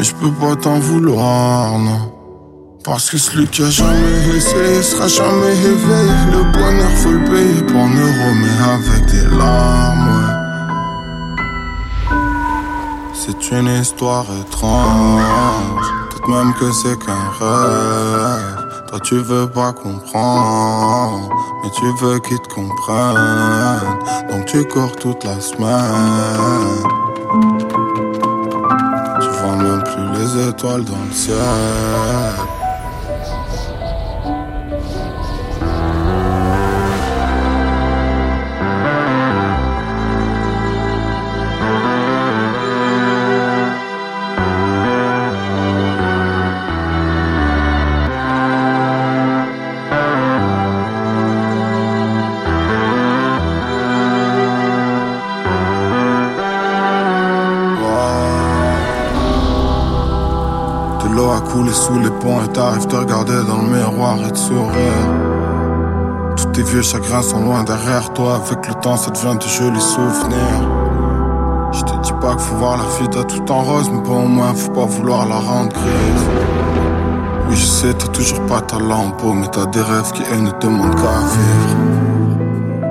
[0.00, 2.10] mais je peux pas t'en vouloir, non.
[2.82, 6.14] Parce que celui qui a jamais essayé sera jamais éveillé.
[6.32, 10.32] Le bonheur faut le payer pour un euro, mais avec des larmes, ouais.
[13.12, 15.86] C'est une histoire étrange.
[16.08, 18.56] Peut-être même que c'est qu'un rêve.
[18.88, 21.28] Toi tu veux pas comprendre,
[21.62, 23.98] mais tu veux qu'ils te comprennent.
[24.30, 26.80] Donc tu cours toute la semaine.
[30.32, 31.36] Les étoiles dans le ciel.
[61.52, 65.08] Coulé sous les ponts et t'arrives te regarder dans le miroir et te sourire.
[66.36, 68.40] Tous tes vieux chagrins sont loin derrière toi.
[68.46, 70.68] Avec le temps, ça devient de jolis souvenirs.
[71.72, 74.26] Je te dis pas qu'il faut voir la vie à tout en rose, mais bon,
[74.26, 76.26] au moins, faut pas vouloir la rendre grise.
[77.48, 80.52] Oui, je sais, t'as toujours pas ta lampe, mais t'as des rêves qui, eux, ne
[80.60, 81.76] demandent qu'à vivre.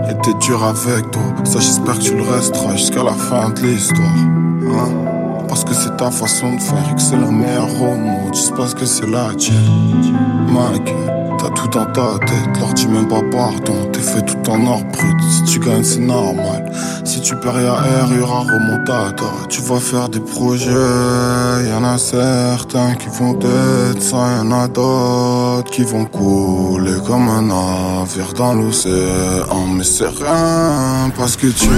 [0.10, 3.62] Et t'es dur avec toi, ça j'espère que tu le resteras jusqu'à la fin de
[3.62, 4.08] l'histoire.
[4.08, 5.09] Hein?
[5.50, 8.34] Parce que c'est ta façon de faire que c'est le meilleur au monde.
[8.36, 10.16] Juste parce que c'est la tienne.
[10.48, 10.94] Mike,
[11.40, 12.60] t'as tout dans ta tête.
[12.60, 13.90] Leur dis même pas pardon.
[13.92, 15.16] T'es fait tout en or brut.
[15.30, 16.72] Si tu gagnes, c'est normal.
[17.04, 19.32] Si tu perds à R, y'aura remontada.
[19.50, 20.70] Tu vas faire des projets.
[21.70, 24.18] Y'en a certains qui vont être ça.
[24.38, 29.68] Y'en a d'autres qui vont couler comme un navire dans l'océan.
[29.76, 31.70] Mais c'est rien parce que tu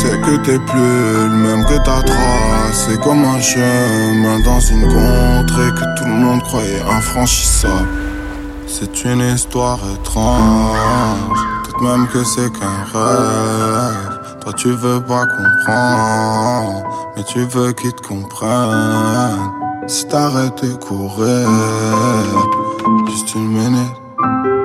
[0.00, 2.88] sais que t'es plus le même que ta trace.
[2.88, 8.07] C'est comme un chemin dans une contrée que tout le monde croyait infranchissable.
[8.80, 14.20] C'est une histoire étrange, peut-être même que c'est qu'un rêve.
[14.40, 16.84] Toi tu veux pas comprendre,
[17.16, 19.50] mais tu veux qu'ils te comprennent.
[19.88, 21.48] Si t'arrêtes de courir,
[23.08, 23.96] juste une minute,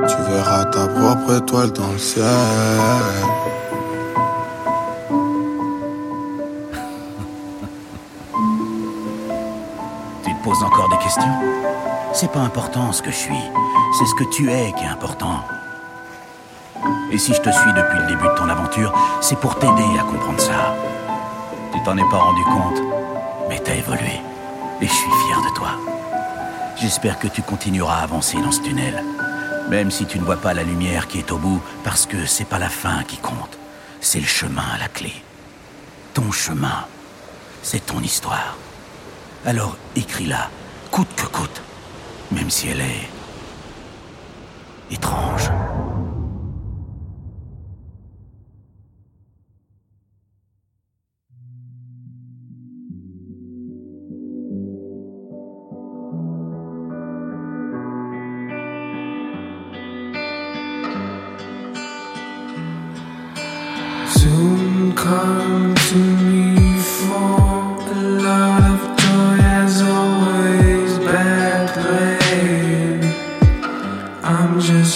[0.07, 2.23] tu verras ta propre étoile dans le ciel.
[10.23, 11.23] Tu te poses encore des questions?
[12.13, 13.33] C'est pas important ce que je suis,
[13.97, 15.43] c'est ce que tu es qui est important.
[17.11, 20.03] Et si je te suis depuis le début de ton aventure, c'est pour t'aider à
[20.03, 20.75] comprendre ça.
[21.71, 22.81] Tu t'en es pas rendu compte,
[23.47, 24.19] mais t'as évolué.
[24.81, 25.69] Et je suis fier de toi.
[26.75, 29.03] J'espère que tu continueras à avancer dans ce tunnel.
[29.69, 32.47] Même si tu ne vois pas la lumière qui est au bout, parce que c'est
[32.47, 33.57] pas la fin qui compte.
[34.01, 35.13] C'est le chemin à la clé.
[36.13, 36.85] Ton chemin,
[37.61, 38.57] c'est ton histoire.
[39.45, 40.49] Alors écris-la,
[40.91, 41.61] coûte que coûte,
[42.31, 43.12] même si elle est
[44.93, 45.49] étrange.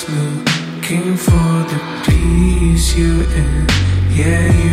[0.09, 3.67] looking for the peace you in
[4.15, 4.66] yeah.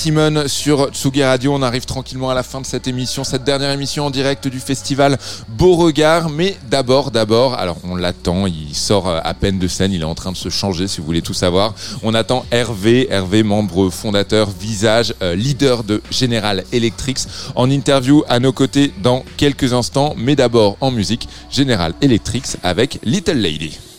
[0.00, 1.52] Aimé Simone sur Tsugi Radio.
[1.54, 4.58] On arrive tranquillement à la fin de cette émission, cette dernière émission en direct du
[4.58, 5.18] festival
[5.48, 6.30] Beauregard.
[6.30, 10.04] Mais d'abord, d'abord, alors on l'attend, il sort euh, à peine de scène, il est
[10.04, 11.74] en train de se changer si vous voulez tout savoir.
[12.02, 17.18] On attend Hervé, Hervé, membre fondateur, visage, euh, leader de General Electric,
[17.54, 20.14] en interview à nos côtés dans quelques instants.
[20.16, 23.89] Mais d'abord en musique, General Electric avec Little Lady.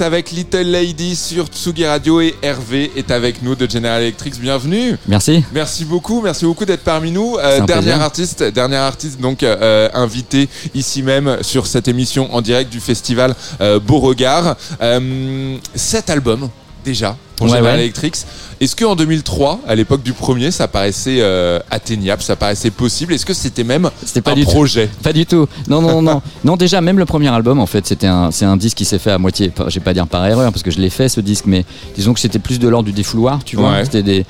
[0.00, 4.34] Avec Little Lady sur Tsugi Radio et Hervé est avec nous de General Electric.
[4.40, 4.96] Bienvenue.
[5.06, 5.44] Merci.
[5.52, 7.36] Merci beaucoup, merci beaucoup d'être parmi nous.
[7.38, 12.72] Euh, dernier artiste, dernier artiste donc euh, invité ici même sur cette émission en direct
[12.72, 14.56] du festival euh, Beauregard.
[14.82, 16.50] Euh, cet album
[16.84, 17.82] déjà pour Ouais, General ouais.
[17.84, 18.16] Electric.
[18.60, 23.12] Est-ce que en 2003, à l'époque du premier, ça paraissait euh, atteignable, ça paraissait possible?
[23.12, 23.90] Est-ce que c'était même
[24.24, 24.50] pas un du tout.
[24.50, 24.88] projet?
[25.02, 25.46] Pas du tout.
[25.68, 26.22] Non, non, non, non.
[26.44, 28.98] non, déjà, même le premier album, en fait, c'était un, c'est un disque qui s'est
[28.98, 29.52] fait à moitié.
[29.68, 31.64] Je vais pas dire par erreur, parce que je l'ai fait, ce disque, mais
[31.94, 33.70] disons que c'était plus de l'ordre du défouloir, tu vois.
[33.70, 33.84] Ouais.
[33.84, 34.26] C'était des,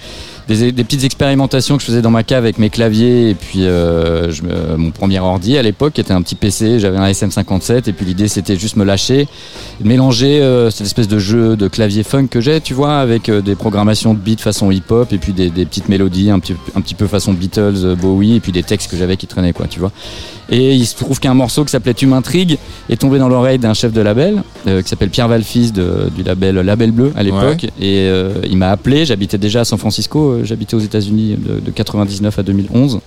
[0.49, 3.67] des, des petites expérimentations que je faisais dans ma cave avec mes claviers et puis
[3.67, 6.81] euh, je me- mon premier ordi à l'époque était un petit PC.
[6.81, 9.29] J'avais un SM57 et puis l'idée c'était juste me lâcher,
[9.85, 13.41] mélanger euh, cette espèce de jeu de clavier funk que j'ai, tu vois, avec euh,
[13.41, 16.81] des programmations de beats façon hip-hop et puis des, des petites mélodies un petit, un
[16.81, 19.67] petit peu façon Beatles, euh, Bowie et puis des textes que j'avais qui traînaient, quoi,
[19.69, 19.93] tu vois.
[20.51, 22.57] Et il se trouve qu'un morceau qui s'appelait Tu m'intrigues
[22.89, 26.23] est tombé dans l'oreille d'un chef de label euh, qui s'appelle Pierre Valfils de- du
[26.23, 27.65] label Label Bleu à l'époque.
[27.81, 31.61] Et euh, il m'a appelé, j'habitais déjà à San Francisco, euh, j'habitais aux États-Unis de,
[31.61, 33.01] de 99 à 2011.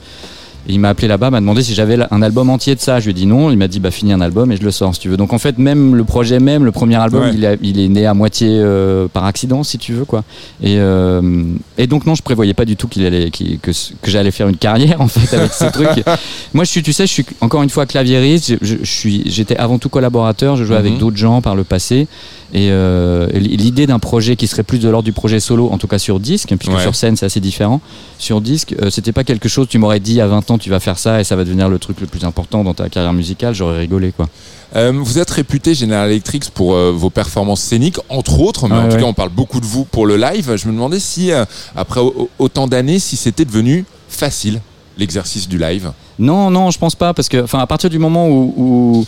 [0.68, 3.00] Et il m'a appelé là-bas, m'a demandé si j'avais un album entier de ça.
[3.00, 3.50] Je lui ai dit non.
[3.50, 5.18] Il m'a dit bah finis un album et je le sors si tu veux.
[5.18, 7.32] Donc en fait même le projet même, le premier album, Ouais.
[7.34, 10.24] il, a- il est né à moitié euh, par accident si tu veux quoi.
[10.62, 11.44] Et, euh,
[11.80, 13.72] et donc non, je prévoyais pas du tout qu'il allait que, que
[14.12, 15.90] j'allais faire une carrière en fait avec ce truc.
[16.54, 18.54] Moi je suis, tu sais, je suis encore une fois claviériste.
[18.62, 20.58] Je, suis, j'étais avant tout collaborateur.
[20.58, 21.00] Je jouais avec Mhm.
[21.00, 22.08] d'autres gens par le passé.
[22.54, 25.88] Et euh, l'idée d'un projet qui serait plus de l'ordre du projet solo, en tout
[25.88, 26.82] cas sur disque, puisque Ouais.
[26.82, 27.80] sur scène c'est assez différent.
[28.20, 29.68] Sur disque, c'était pas quelque chose.
[29.70, 31.80] Tu m'aurais dit à 20 ans tu vas faire ça et ça va devenir le
[31.80, 33.54] truc le plus important dans ta carrière musicale.
[33.54, 34.28] J'aurais rigolé quoi.
[34.76, 38.88] Euh, vous êtes réputé General Electric pour euh, vos performances scéniques, entre autres, mais en
[38.90, 40.56] tout cas on parle beaucoup de vous pour le live.
[40.56, 41.44] Je me demandais si, euh,
[41.76, 44.62] après au- autant d'années, si c'était devenu facile
[44.98, 45.92] l'exercice du live.
[46.20, 49.06] Non, non, je pense pas, parce que, enfin, à partir du moment où, où,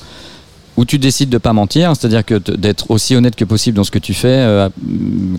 [0.76, 3.92] où tu décides de pas mentir, c'est-à-dire que d'être aussi honnête que possible dans ce
[3.92, 4.70] que tu fais, euh,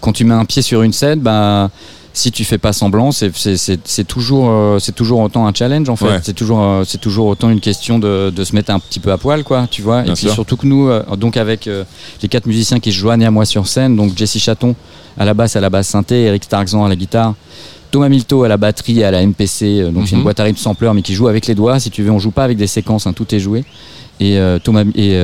[0.00, 1.70] quand tu mets un pied sur une scène, bah,
[2.16, 6.04] si tu fais pas semblant, c'est- toujours, euh, c'est toujours autant un challenge en fait.
[6.06, 6.20] Ouais.
[6.22, 9.10] C'est toujours, euh, c'est toujours autant une question de, de se mettre un petit peu
[9.12, 10.02] à poil, quoi, tu vois.
[10.02, 10.32] Bien Et puis sûr.
[10.34, 11.68] surtout que nous, euh, donc avec
[12.22, 14.74] les quatre musiciens qui se joignent à moi sur scène, donc Jesse Chaton
[15.18, 17.34] à la basse, à la basse synthé, Eric Starkzan à la guitare.
[17.90, 20.22] Thomas Milto à la batterie et à la MPC, donc c'est une Mhm.
[20.24, 21.78] boîte à rythme sampler mais qui joue avec les doigts.
[21.78, 23.64] Si tu veux, on joue pas avec des séquences, hein, tout est joué.
[24.20, 25.16] Et Thomas et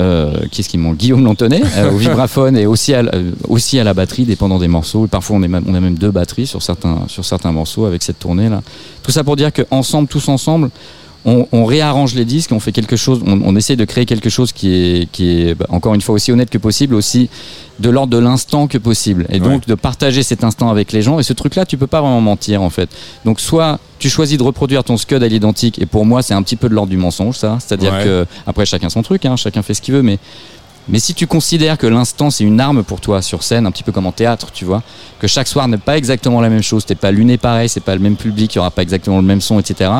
[0.00, 3.78] euh, qui est-ce qui manque Guillaume Lantonnet euh, au vibraphone et aussi à, euh, aussi
[3.78, 5.04] à la batterie, dépendant des morceaux.
[5.04, 7.84] Et parfois, on, est même- on a même deux batteries sur certains, sur certains morceaux
[7.84, 8.60] avec cette tournée là.
[9.02, 10.70] Tout ça pour dire qu'ensemble, tous ensemble,
[11.26, 14.28] on, on réarrange les disques, on fait quelque chose, on, on essaie de créer quelque
[14.28, 17.30] chose qui est, qui est bah, encore une fois aussi honnête que possible, aussi
[17.80, 19.26] de l'ordre de l'instant que possible.
[19.30, 21.18] Et donc de partager cet instant avec les gens.
[21.18, 22.90] Et ce truc-là, tu peux pas vraiment mentir en fait.
[23.24, 26.42] Donc soit tu choisis de reproduire ton scud à l'identique, et pour moi c'est un
[26.42, 27.56] petit peu de l'ordre du mensonge ça.
[27.58, 28.04] C'est-à-dire Ouais.
[28.04, 30.18] que après chacun son truc, hein, chacun fait ce qu'il veut, mais
[30.86, 33.82] mais si tu considères que l'instant c'est une arme pour toi sur scène, un petit
[33.82, 34.82] peu comme en théâtre, tu vois,
[35.18, 37.94] que chaque soir n'est pas exactement la même chose, t'es pas luné pareil, c'est pas
[37.94, 39.90] le même public, il y aura pas exactement le même son, etc.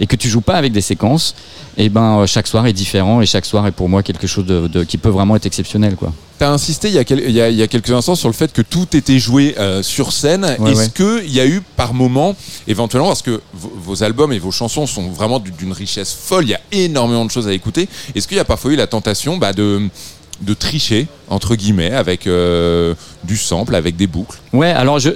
[0.00, 1.34] Et que tu joues pas avec des séquences,
[1.76, 4.46] et ben euh, chaque soir est différent et chaque soir est pour moi quelque chose
[4.46, 6.12] de, de- qui peut vraiment être exceptionnel, quoi.
[6.38, 8.14] Tu as insisté il y, a quel- il, y a, il y a quelques instants
[8.14, 10.44] sur le fait que tout était joué euh, sur scène.
[10.60, 11.20] Ouais, Est-ce ouais.
[11.24, 12.36] qu'il y a eu par moment,
[12.68, 16.50] éventuellement, parce que vos, albums et vos chansons sont vraiment d'une- d'une richesse folle, il
[16.50, 19.36] y a énormément de choses à écouter, est-ce qu'il y a parfois eu la tentation
[19.36, 19.82] bah, de,
[20.40, 22.94] de tricher, entre guillemets, avec euh,
[23.24, 25.10] du sample, avec des boucles Ouais, alors je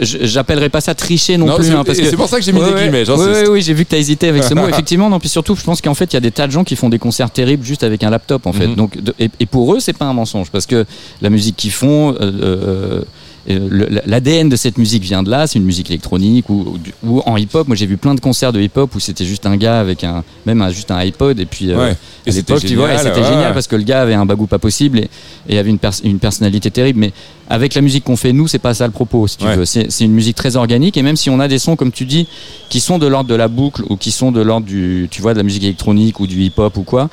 [0.68, 1.66] pas ça tricher non, Non, plus.
[1.66, 3.28] c'est- hein, parce que pour ça que j'ai mis Ouais, des guillemets, j'insiste.
[3.28, 4.66] Ouais, ouais, oui, j'ai vu que tu as hésité avec ce mot.
[4.68, 6.64] Effectivement, non, puis surtout, je pense qu'en fait, il y a des tas de gens
[6.64, 8.66] qui font des concerts terribles juste avec un laptop, en fait.
[8.66, 8.74] Mhm.
[8.74, 10.84] Donc, de- et, et pour eux, c'est pas un mensonge, parce que
[11.20, 12.10] la musique qu'ils font.
[12.14, 13.02] euh, euh,
[13.46, 17.66] l'ADN de cette musique vient de là, c'est une musique électronique ou, ou en hip-hop.
[17.66, 20.22] Moi, j'ai vu plein de concerts de hip-hop où c'était juste un gars avec un,
[20.46, 21.96] même un- juste un iPod et puis euh, Ouais.
[22.24, 24.46] Et à l'époque, tu vois, c'était ouais, génial parce que le gars avait un bagou
[24.46, 25.10] pas possible et,
[25.48, 27.00] et avait une, pers- une personnalité terrible.
[27.00, 27.12] Mais
[27.50, 29.26] avec la musique qu'on fait nous, c'est pas ça le propos.
[29.26, 29.56] Si tu Ouais.
[29.56, 31.90] veux, c'est c'est une musique très organique et même si on a des sons comme
[31.90, 32.28] tu dis
[32.68, 35.32] qui sont de l'ordre de la boucle ou qui sont de l'ordre du, tu vois,
[35.32, 37.10] de la musique électronique ou du hip-hop ou quoi.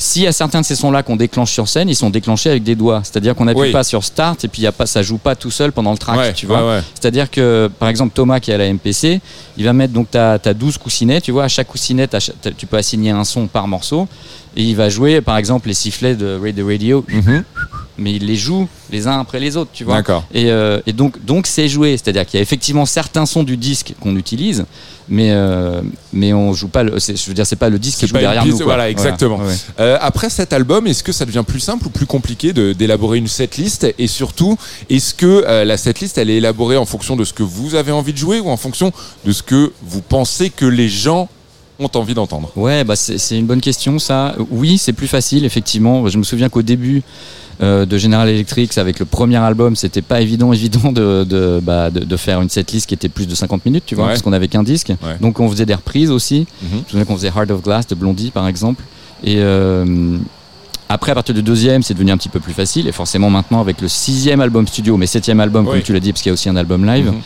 [0.00, 2.62] S'il y a certains de ces sons-là qu'on déclenche sur scène, ils sont déclenchés avec
[2.62, 3.00] des doigts.
[3.02, 3.72] C'est-à-dire qu'on n'appuie Oui.
[3.72, 5.90] pas sur start et puis il y a pas, ça joue pas tout seul pendant
[5.90, 6.62] le track, Ouais, tu vois.
[6.62, 6.82] ouais, ouais.
[6.94, 9.20] C'est-à-dire que, par exemple, Thomas qui est à la MPC,
[9.56, 12.06] il va mettre donc ta, ta 12 coussinets, tu vois, à chaque coussinet,
[12.56, 14.06] tu peux assigner un son par morceau,
[14.56, 17.04] et il va jouer, par exemple, les sifflets de Radio Radio,
[17.98, 19.96] mais il les joue les uns après les autres, tu vois.
[19.96, 20.24] D'accord.
[20.32, 23.56] Et, euh, et donc, donc c'est joué, c'est-à-dire qu'il y a effectivement certains sons du
[23.56, 24.64] disque qu'on utilise,
[25.08, 25.80] mais euh,
[26.12, 26.82] mais on joue pas.
[26.82, 28.64] Le, je veux dire, c'est pas le disque qui joue derrière piste, nous.
[28.64, 28.74] quoi.
[28.74, 29.38] Voilà, exactement.
[29.38, 29.56] ouais, ouais.
[29.80, 33.28] Euh, après cet album, est-ce que ça devient plus simple ou plus compliqué d'élaborer une
[33.28, 33.86] setlist?
[33.98, 34.56] Et surtout,
[34.90, 37.92] est-ce que euh, la setlist, elle est élaborée en fonction de ce que vous avez
[37.92, 38.92] envie de jouer ou en fonction
[39.24, 41.28] de ce que vous pensez que les gens
[41.78, 42.50] ont envie d'entendre?
[42.56, 44.34] Ouais, bah c'est une bonne question ça.
[44.50, 46.08] Oui, c'est plus facile effectivement.
[46.08, 47.02] Je me souviens qu'au début,
[47.60, 51.90] euh, de General Electric avec le premier album, c'était pas évident, évident de, de, bah,
[51.90, 54.10] de, de faire une setlist qui était plus de 50 minutes, tu vois, Ouais.
[54.10, 54.92] parce qu'on avait qu'un disque.
[55.20, 56.46] Donc on faisait des reprises aussi.
[56.62, 56.68] Mhm.
[56.70, 58.82] Je me souviens qu'on faisait Heart of Glass de Blondie par exemple.
[59.24, 60.16] Et euh,
[60.88, 62.86] après, à partir du deuxième, c'est devenu un petit peu plus facile.
[62.88, 65.72] Et forcément, maintenant, avec le sixième album studio, mais septième album, Oui.
[65.74, 67.06] comme tu l'as dit, parce qu'il y a aussi un album live.
[67.06, 67.20] Mhm.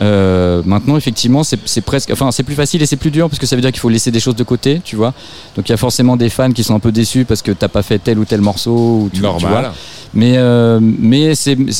[0.00, 3.46] Euh, maintenant, effectivement, c'est presque, enfin, c'est plus facile et c'est plus dur parce que
[3.46, 5.12] ça veut dire qu'il faut laisser des choses de côté, tu vois.
[5.56, 7.68] Donc, il y a forcément des fans qui sont un peu déçus parce que t'as
[7.68, 9.40] pas fait tel ou tel morceau, ou tu, Normal.
[9.40, 9.74] tu vois.
[10.14, 11.32] Mais, euh, mais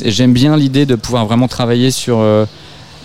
[0.05, 2.19] j'aime bien l'idée de pouvoir vraiment travailler sur,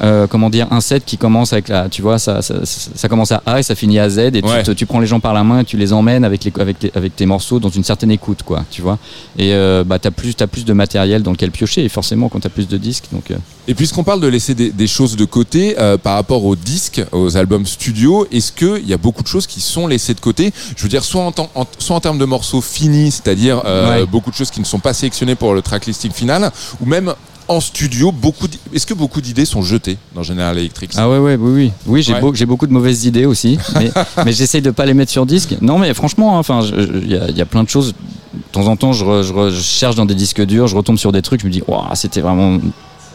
[0.03, 3.41] euh, comment dire, un set qui commence avec la, tu vois, ça, ça, commence à
[3.45, 4.61] A et ça finit à Z et tu Ouais.
[4.63, 6.77] te- tu, prends les gens par la main et tu les emmènes avec, les, avec,
[6.79, 8.97] tes, avec tes morceaux dans une certaine écoute, quoi, tu vois.
[9.37, 12.41] Et euh, bah, t'as plus, t'as plus de matériel dans lequel piocher et forcément quand
[12.41, 13.31] t'as plus de disques, donc.
[13.31, 13.35] euh,
[13.67, 17.01] Et puisqu'on parle de laisser des, des choses de côté euh, par rapport aux disques,
[17.13, 20.51] aux albums studio, est-ce qu'il y a beaucoup de choses qui sont laissées de côté?
[20.75, 21.33] Je veux dire, soit en,
[21.79, 24.05] soit en termes de morceaux finis, c'est-à-dire Ouais.
[24.05, 26.51] beaucoup de choses qui ne sont pas sélectionnées pour le tracklisting final,
[26.81, 27.13] ou même
[27.47, 31.35] en studio, beaucoup est-ce que beaucoup d'idées sont jetées dans General Electric Ah ouais, ouais,
[31.35, 31.71] oui, oui.
[31.85, 32.21] Oui, j'ai Ouais.
[32.21, 33.91] beau- j'ai beaucoup de mauvaises idées aussi, mais,
[34.25, 35.55] mais j'essaye de pas les mettre sur disque.
[35.61, 37.93] Non, mais franchement, hein, enfin, il y, a- il y a plein de choses.
[38.33, 40.75] De temps en temps, je, re- je re- je cherche dans des disques durs, je
[40.75, 42.59] retombe sur des trucs, je me dis, Ouah, c'était vraiment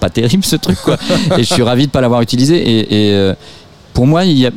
[0.01, 0.97] pas terrible ce truc, quoi.
[1.39, 2.57] et je suis ravi de pas l'avoir utilisé.
[2.57, 3.35] Et, et, euh,
[3.95, 4.51] pour moi, il y a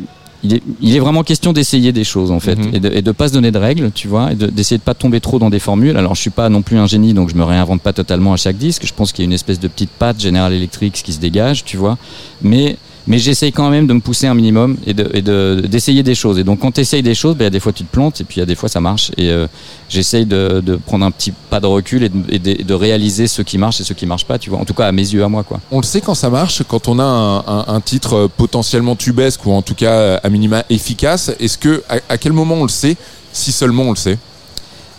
[0.44, 2.76] il est, il est vraiment question d'essayer des choses en fait Mhm.
[2.76, 4.84] et, de, et de pas se donner de règles, tu vois, et de- d'essayer de
[4.84, 5.96] pas tomber trop dans des formules.
[5.98, 8.38] Alors je suis pas non plus un génie, donc je me réinvente pas totalement à
[8.38, 8.84] chaque disque.
[8.86, 11.64] Je pense qu'il y a une espèce de petite patte General Electric qui se dégage,
[11.64, 11.98] tu vois.
[12.42, 12.78] Mais
[13.08, 16.14] mais j'essaye quand même de me pousser un minimum et de et de- d'essayer des
[16.16, 16.38] choses.
[16.38, 18.38] Et donc quand tu essayes des choses, a des fois tu te plantes et puis
[18.38, 19.12] il y a des fois ça marche.
[19.18, 19.48] Et euh,
[19.90, 23.28] j'essaye de, de prendre un petit pas de recul et de, et de- de réaliser
[23.28, 24.60] ce qui marche et ce qui marche pas, tu vois.
[24.60, 25.60] En tout cas à mes yeux, à moi, quoi.
[25.72, 28.96] On le sait quand ça marche, quand on a un, un- un titre euh, potentiellement
[28.96, 31.32] tubesque ou en tout cas euh, à minima efficace.
[31.40, 32.96] Est-ce que à, à quel moment on le sait
[33.34, 34.18] Si seulement on le sait?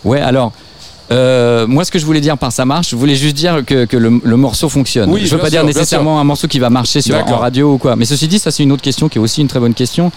[0.03, 0.51] Ouais, alors.
[1.11, 3.85] Euh, moi, ce que je voulais dire par ça marche, je voulais juste dire que,
[3.85, 5.09] que le, le morceau fonctionne.
[5.11, 7.73] Oui, je veux pas dire sûr, nécessairement un morceau qui va marcher sur, en radio
[7.73, 7.95] ou quoi.
[7.95, 10.11] Mais ceci dit, ça c'est une autre question qui est aussi une très bonne question.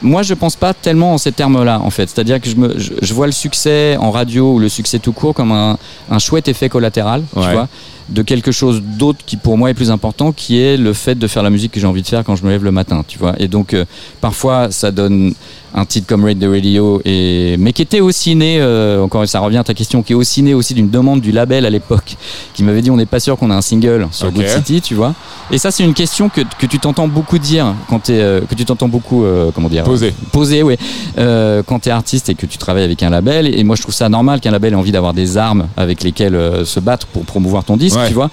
[0.00, 2.08] Moi, je pense pas tellement en ces termes-là, en fait.
[2.08, 5.12] C'est-à-dire que je, me, je, je vois le succès en radio ou le succès tout
[5.12, 5.76] court comme un,
[6.08, 7.42] un chouette effet collatéral, Ouais.
[7.46, 7.68] tu vois,
[8.08, 11.26] de quelque chose d'autre qui pour moi est plus important, qui est le fait de
[11.26, 13.18] faire la musique que j'ai envie de faire quand je me lève le matin, tu
[13.18, 13.34] vois.
[13.38, 13.84] Et donc, euh,
[14.20, 15.34] parfois, ça donne
[15.74, 19.40] un titre comme Raid the Radio, et, mais qui était aussi né, euh, encore ça
[19.40, 22.16] revient à ta question, qui est aussi né aussi d'une demande du label à l'époque,
[22.54, 24.32] qui m'avait dit on n'est pas sûr qu'on a un single sur.
[24.32, 25.14] Good City, tu vois.
[25.50, 28.54] Et ça, c'est une question que, que tu t'entends beaucoup dire quand t'es, euh, que
[28.54, 30.14] tu t'entends beaucoup, euh, comment dire, Poser.
[30.32, 30.78] poser, ouais,
[31.18, 33.54] euh, quand t'es artiste et que tu travailles avec un label.
[33.54, 36.38] Et moi, je trouve ça normal qu'un label ait envie d'avoir des armes avec lesquelles
[36.64, 37.97] se battre pour promouvoir ton disque, Ouais.
[38.06, 38.30] Tu vois.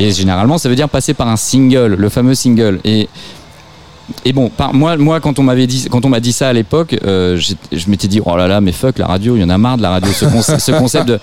[0.00, 2.80] Et généralement, ça veut dire passer par un single, le fameux single.
[2.84, 3.08] Et
[4.24, 6.52] et bon, par, moi, moi, quand on m'avait dit, quand on m'a dit ça à
[6.54, 7.36] l'époque, euh,
[7.72, 9.76] je m'étais dit, oh là là, mais fuck la radio, il y en a marre
[9.76, 11.18] de la radio, ce, conce- ce concept de.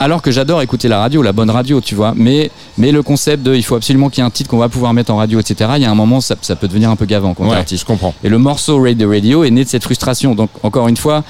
[0.00, 2.12] Alors que j'adore écouter la radio, la bonne radio, tu vois.
[2.14, 4.68] Mais, mais le concept de, il faut absolument qu'il y ait un titre qu'on va
[4.68, 5.70] pouvoir mettre en radio, etc.
[5.76, 7.80] Il y a un moment, ça, ça peut devenir un peu gavant quand Ouais, artiste.
[7.80, 8.14] je comprends.
[8.22, 10.36] Et le morceau Raid the Radio est né de cette frustration.
[10.36, 11.24] Donc, encore une fois,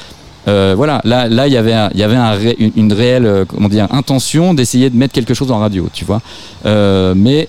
[0.48, 2.16] euh, voilà, là, là, il y avait, il y avait
[2.76, 6.20] une, réelle, euh, comment dire, intention d'essayer de mettre quelque chose en radio, tu vois.
[6.66, 7.48] Euh, mais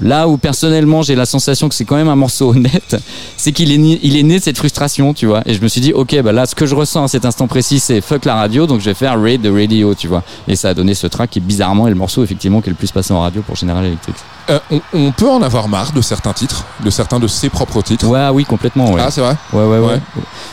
[0.00, 2.96] Là où personnellement j'ai la sensation que c'est quand même un morceau honnête,
[3.36, 5.42] c'est qu'il est, ni- il est né de cette frustration, tu vois.
[5.46, 7.46] Et je me suis dit, ok, bah là, ce que je ressens à cet instant
[7.46, 10.24] précis, c'est fuck la radio, donc je vais faire Raid the Radio, tu vois.
[10.48, 12.76] Et ça a donné ce track qui bizarrement est le morceau effectivement qui est le
[12.76, 14.16] plus passé en radio pour General Electric.
[14.50, 17.80] Euh, on, on peut en avoir marre de certains titres, de certains de ses propres
[17.82, 18.06] titres.
[18.06, 18.90] Ouais, oui, complètement.
[18.90, 19.00] Ouais.
[19.04, 19.36] Ah, c'est vrai?
[19.52, 19.92] Ouais, ouais, ouais.
[19.94, 20.00] Ouais.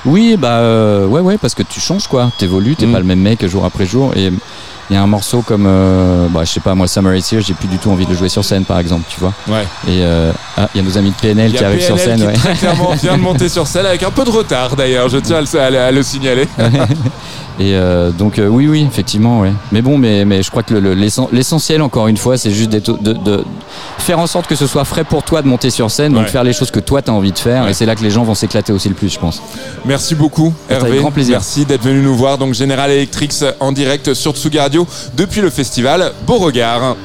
[0.06, 2.30] Oui, bah euh, ouais, ouais, parce que tu changes quoi.
[2.38, 2.91] T'évolues, t'es Mm.
[2.91, 4.11] pas le même mec jour après jour.
[4.16, 4.32] Et
[4.91, 7.41] il y a un morceau comme, euh, bah, je sais pas, moi, Summer is Here,
[7.41, 9.34] j'ai plus du tout envie de jouer sur scène, par exemple, tu vois.
[9.48, 9.64] Ouais.
[9.88, 12.20] Et euh, ah, il y a nos amis de PNL y qui arrivent sur scène.
[12.20, 12.34] qui ouais.
[12.34, 15.41] très clairement vient de monter sur scène avec un peu de retard d'ailleurs, je tiens
[15.41, 16.48] le- à le signaler.
[17.60, 19.52] Et euh, donc euh, oui, oui, effectivement, ouais.
[19.73, 22.52] Mais bon, mais, mais je crois que le- le- l'essen- l'essentiel, encore une fois, c'est
[22.52, 22.80] juste de,
[23.14, 23.44] de
[23.98, 26.30] faire en sorte que ce soit frais pour toi de monter sur scène, donc Ouais.
[26.30, 28.23] faire les choses que toi t'as envie de faire, et c'est là que les gens
[28.23, 29.41] vont s'éclater aussi le plus, je pense.
[29.86, 30.98] Merci beaucoup Avec Hervé.
[30.99, 31.34] grand plaisir.
[31.36, 32.38] Merci d'être venu nous voir.
[32.38, 34.88] Donc General Electric en direct sur Tsugi Radio
[35.18, 36.95] depuis le festival Beauregard.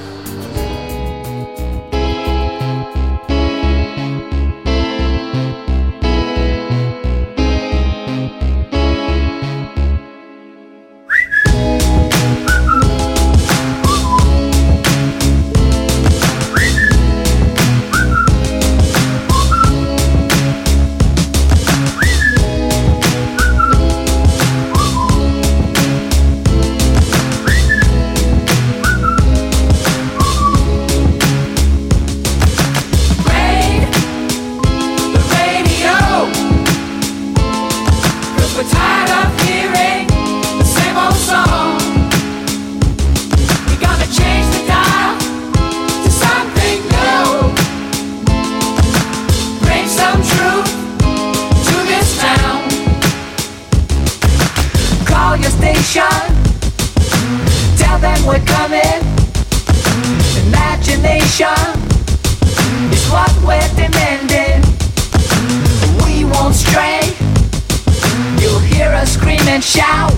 [69.64, 70.12] Shout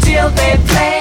[0.00, 0.91] till they play.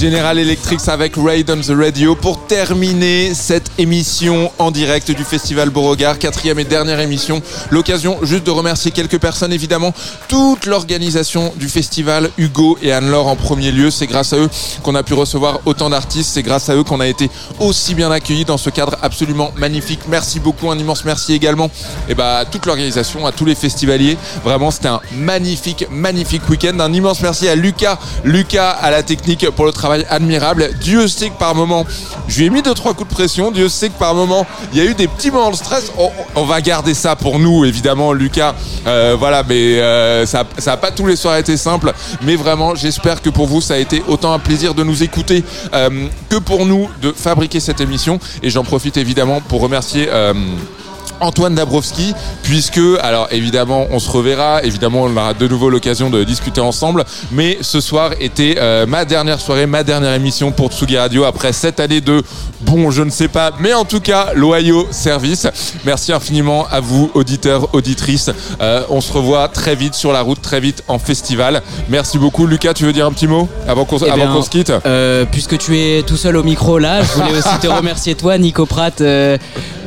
[0.00, 5.68] General Electric avec Raid on the Radio pour terminer cette émission en direct du Festival
[5.68, 7.42] Beauregard, quatrième et dernière émission.
[7.70, 9.92] L'occasion juste de remercier quelques personnes, évidemment,
[10.26, 13.90] toute l'organisation du festival, Hugo et Anne-Laure en premier lieu.
[13.90, 14.48] C'est grâce à eux
[14.82, 17.28] qu'on a pu recevoir autant d'artistes, c'est grâce à eux qu'on a été
[17.58, 20.00] aussi bien accueillis dans ce cadre absolument magnifique.
[20.08, 21.70] Merci beaucoup, un immense merci également
[22.08, 24.16] et bah, à toute l'organisation, à tous les festivaliers.
[24.44, 26.80] Vraiment, c'était un magnifique, magnifique week-end.
[26.80, 30.70] Un immense merci à Lucas, Lucas à la technique pour le travail admirable.
[30.80, 31.84] Dieu sait que par moment,
[32.28, 33.50] je lui ai mis deux trois coups de pression.
[33.50, 35.92] Dieu sait que par moment, il y a eu des petits moments de stress.
[35.98, 38.54] On, on va garder ça pour nous, évidemment, Lucas.
[38.86, 41.92] Euh, voilà, mais euh, ça, ça pas tous les soirs été simple.
[42.22, 45.44] Mais vraiment, j'espère que pour vous, ça a été autant un plaisir de nous écouter
[45.74, 48.18] euh, que pour nous de fabriquer cette émission.
[48.42, 50.08] Et j'en profite évidemment pour remercier.
[51.20, 56.24] Antoine Dabrowski, puisque, alors évidemment, on se reverra, évidemment, on aura de nouveau l'occasion de
[56.24, 60.98] discuter ensemble, mais ce soir était euh, ma dernière soirée, ma dernière émission pour Tsugi
[60.98, 62.22] Radio après cette année de,
[62.62, 65.46] bon, je ne sais pas, mais en tout cas, loyaux service.
[65.84, 68.30] Merci infiniment à vous, auditeurs, auditrices.
[68.60, 71.62] Euh, on se revoit très vite sur la route, très vite en festival.
[71.88, 72.46] Merci beaucoup.
[72.46, 74.72] Lucas, tu veux dire un petit mot avant qu'on Eh se quitte?
[74.86, 78.38] euh, puisque tu es tout seul au micro là, je voulais aussi te remercier toi,
[78.38, 79.00] Nico Pratt,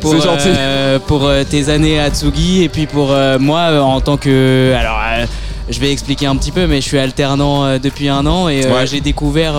[0.04, 0.50] pour, C'est gentil.
[0.50, 4.18] euh, pour euh, tes années à Tsugi et puis pour euh, moi euh, en tant
[4.18, 4.74] que.
[4.78, 5.26] Alors, euh,
[5.70, 8.86] je vais expliquer un petit peu, mais je suis alternant depuis un an et Ouais.
[8.86, 9.54] j'ai découvert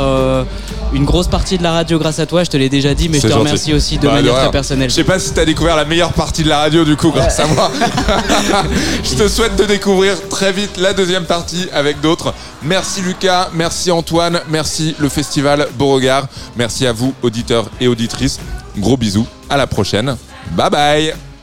[0.93, 2.45] une grosse partie de la radio grâce à toi.
[2.45, 3.39] Je te l'ai déjà dit, mais je te gentil.
[3.39, 4.91] remercie aussi de Bah, manière très personnelle.
[4.91, 7.41] Je sais pas si t'as découvert la meilleure partie de la radio du coup grâce
[7.41, 7.71] à moi.
[9.03, 12.35] Je te souhaite de découvrir très vite la deuxième partie avec d'autres.
[12.63, 16.27] Merci Lucas, merci Antoine, merci le festival Beauregard,
[16.57, 18.41] merci à vous auditeurs et auditrices.
[18.77, 20.17] Gros bisous, à la prochaine.
[20.53, 21.34] Bye bye.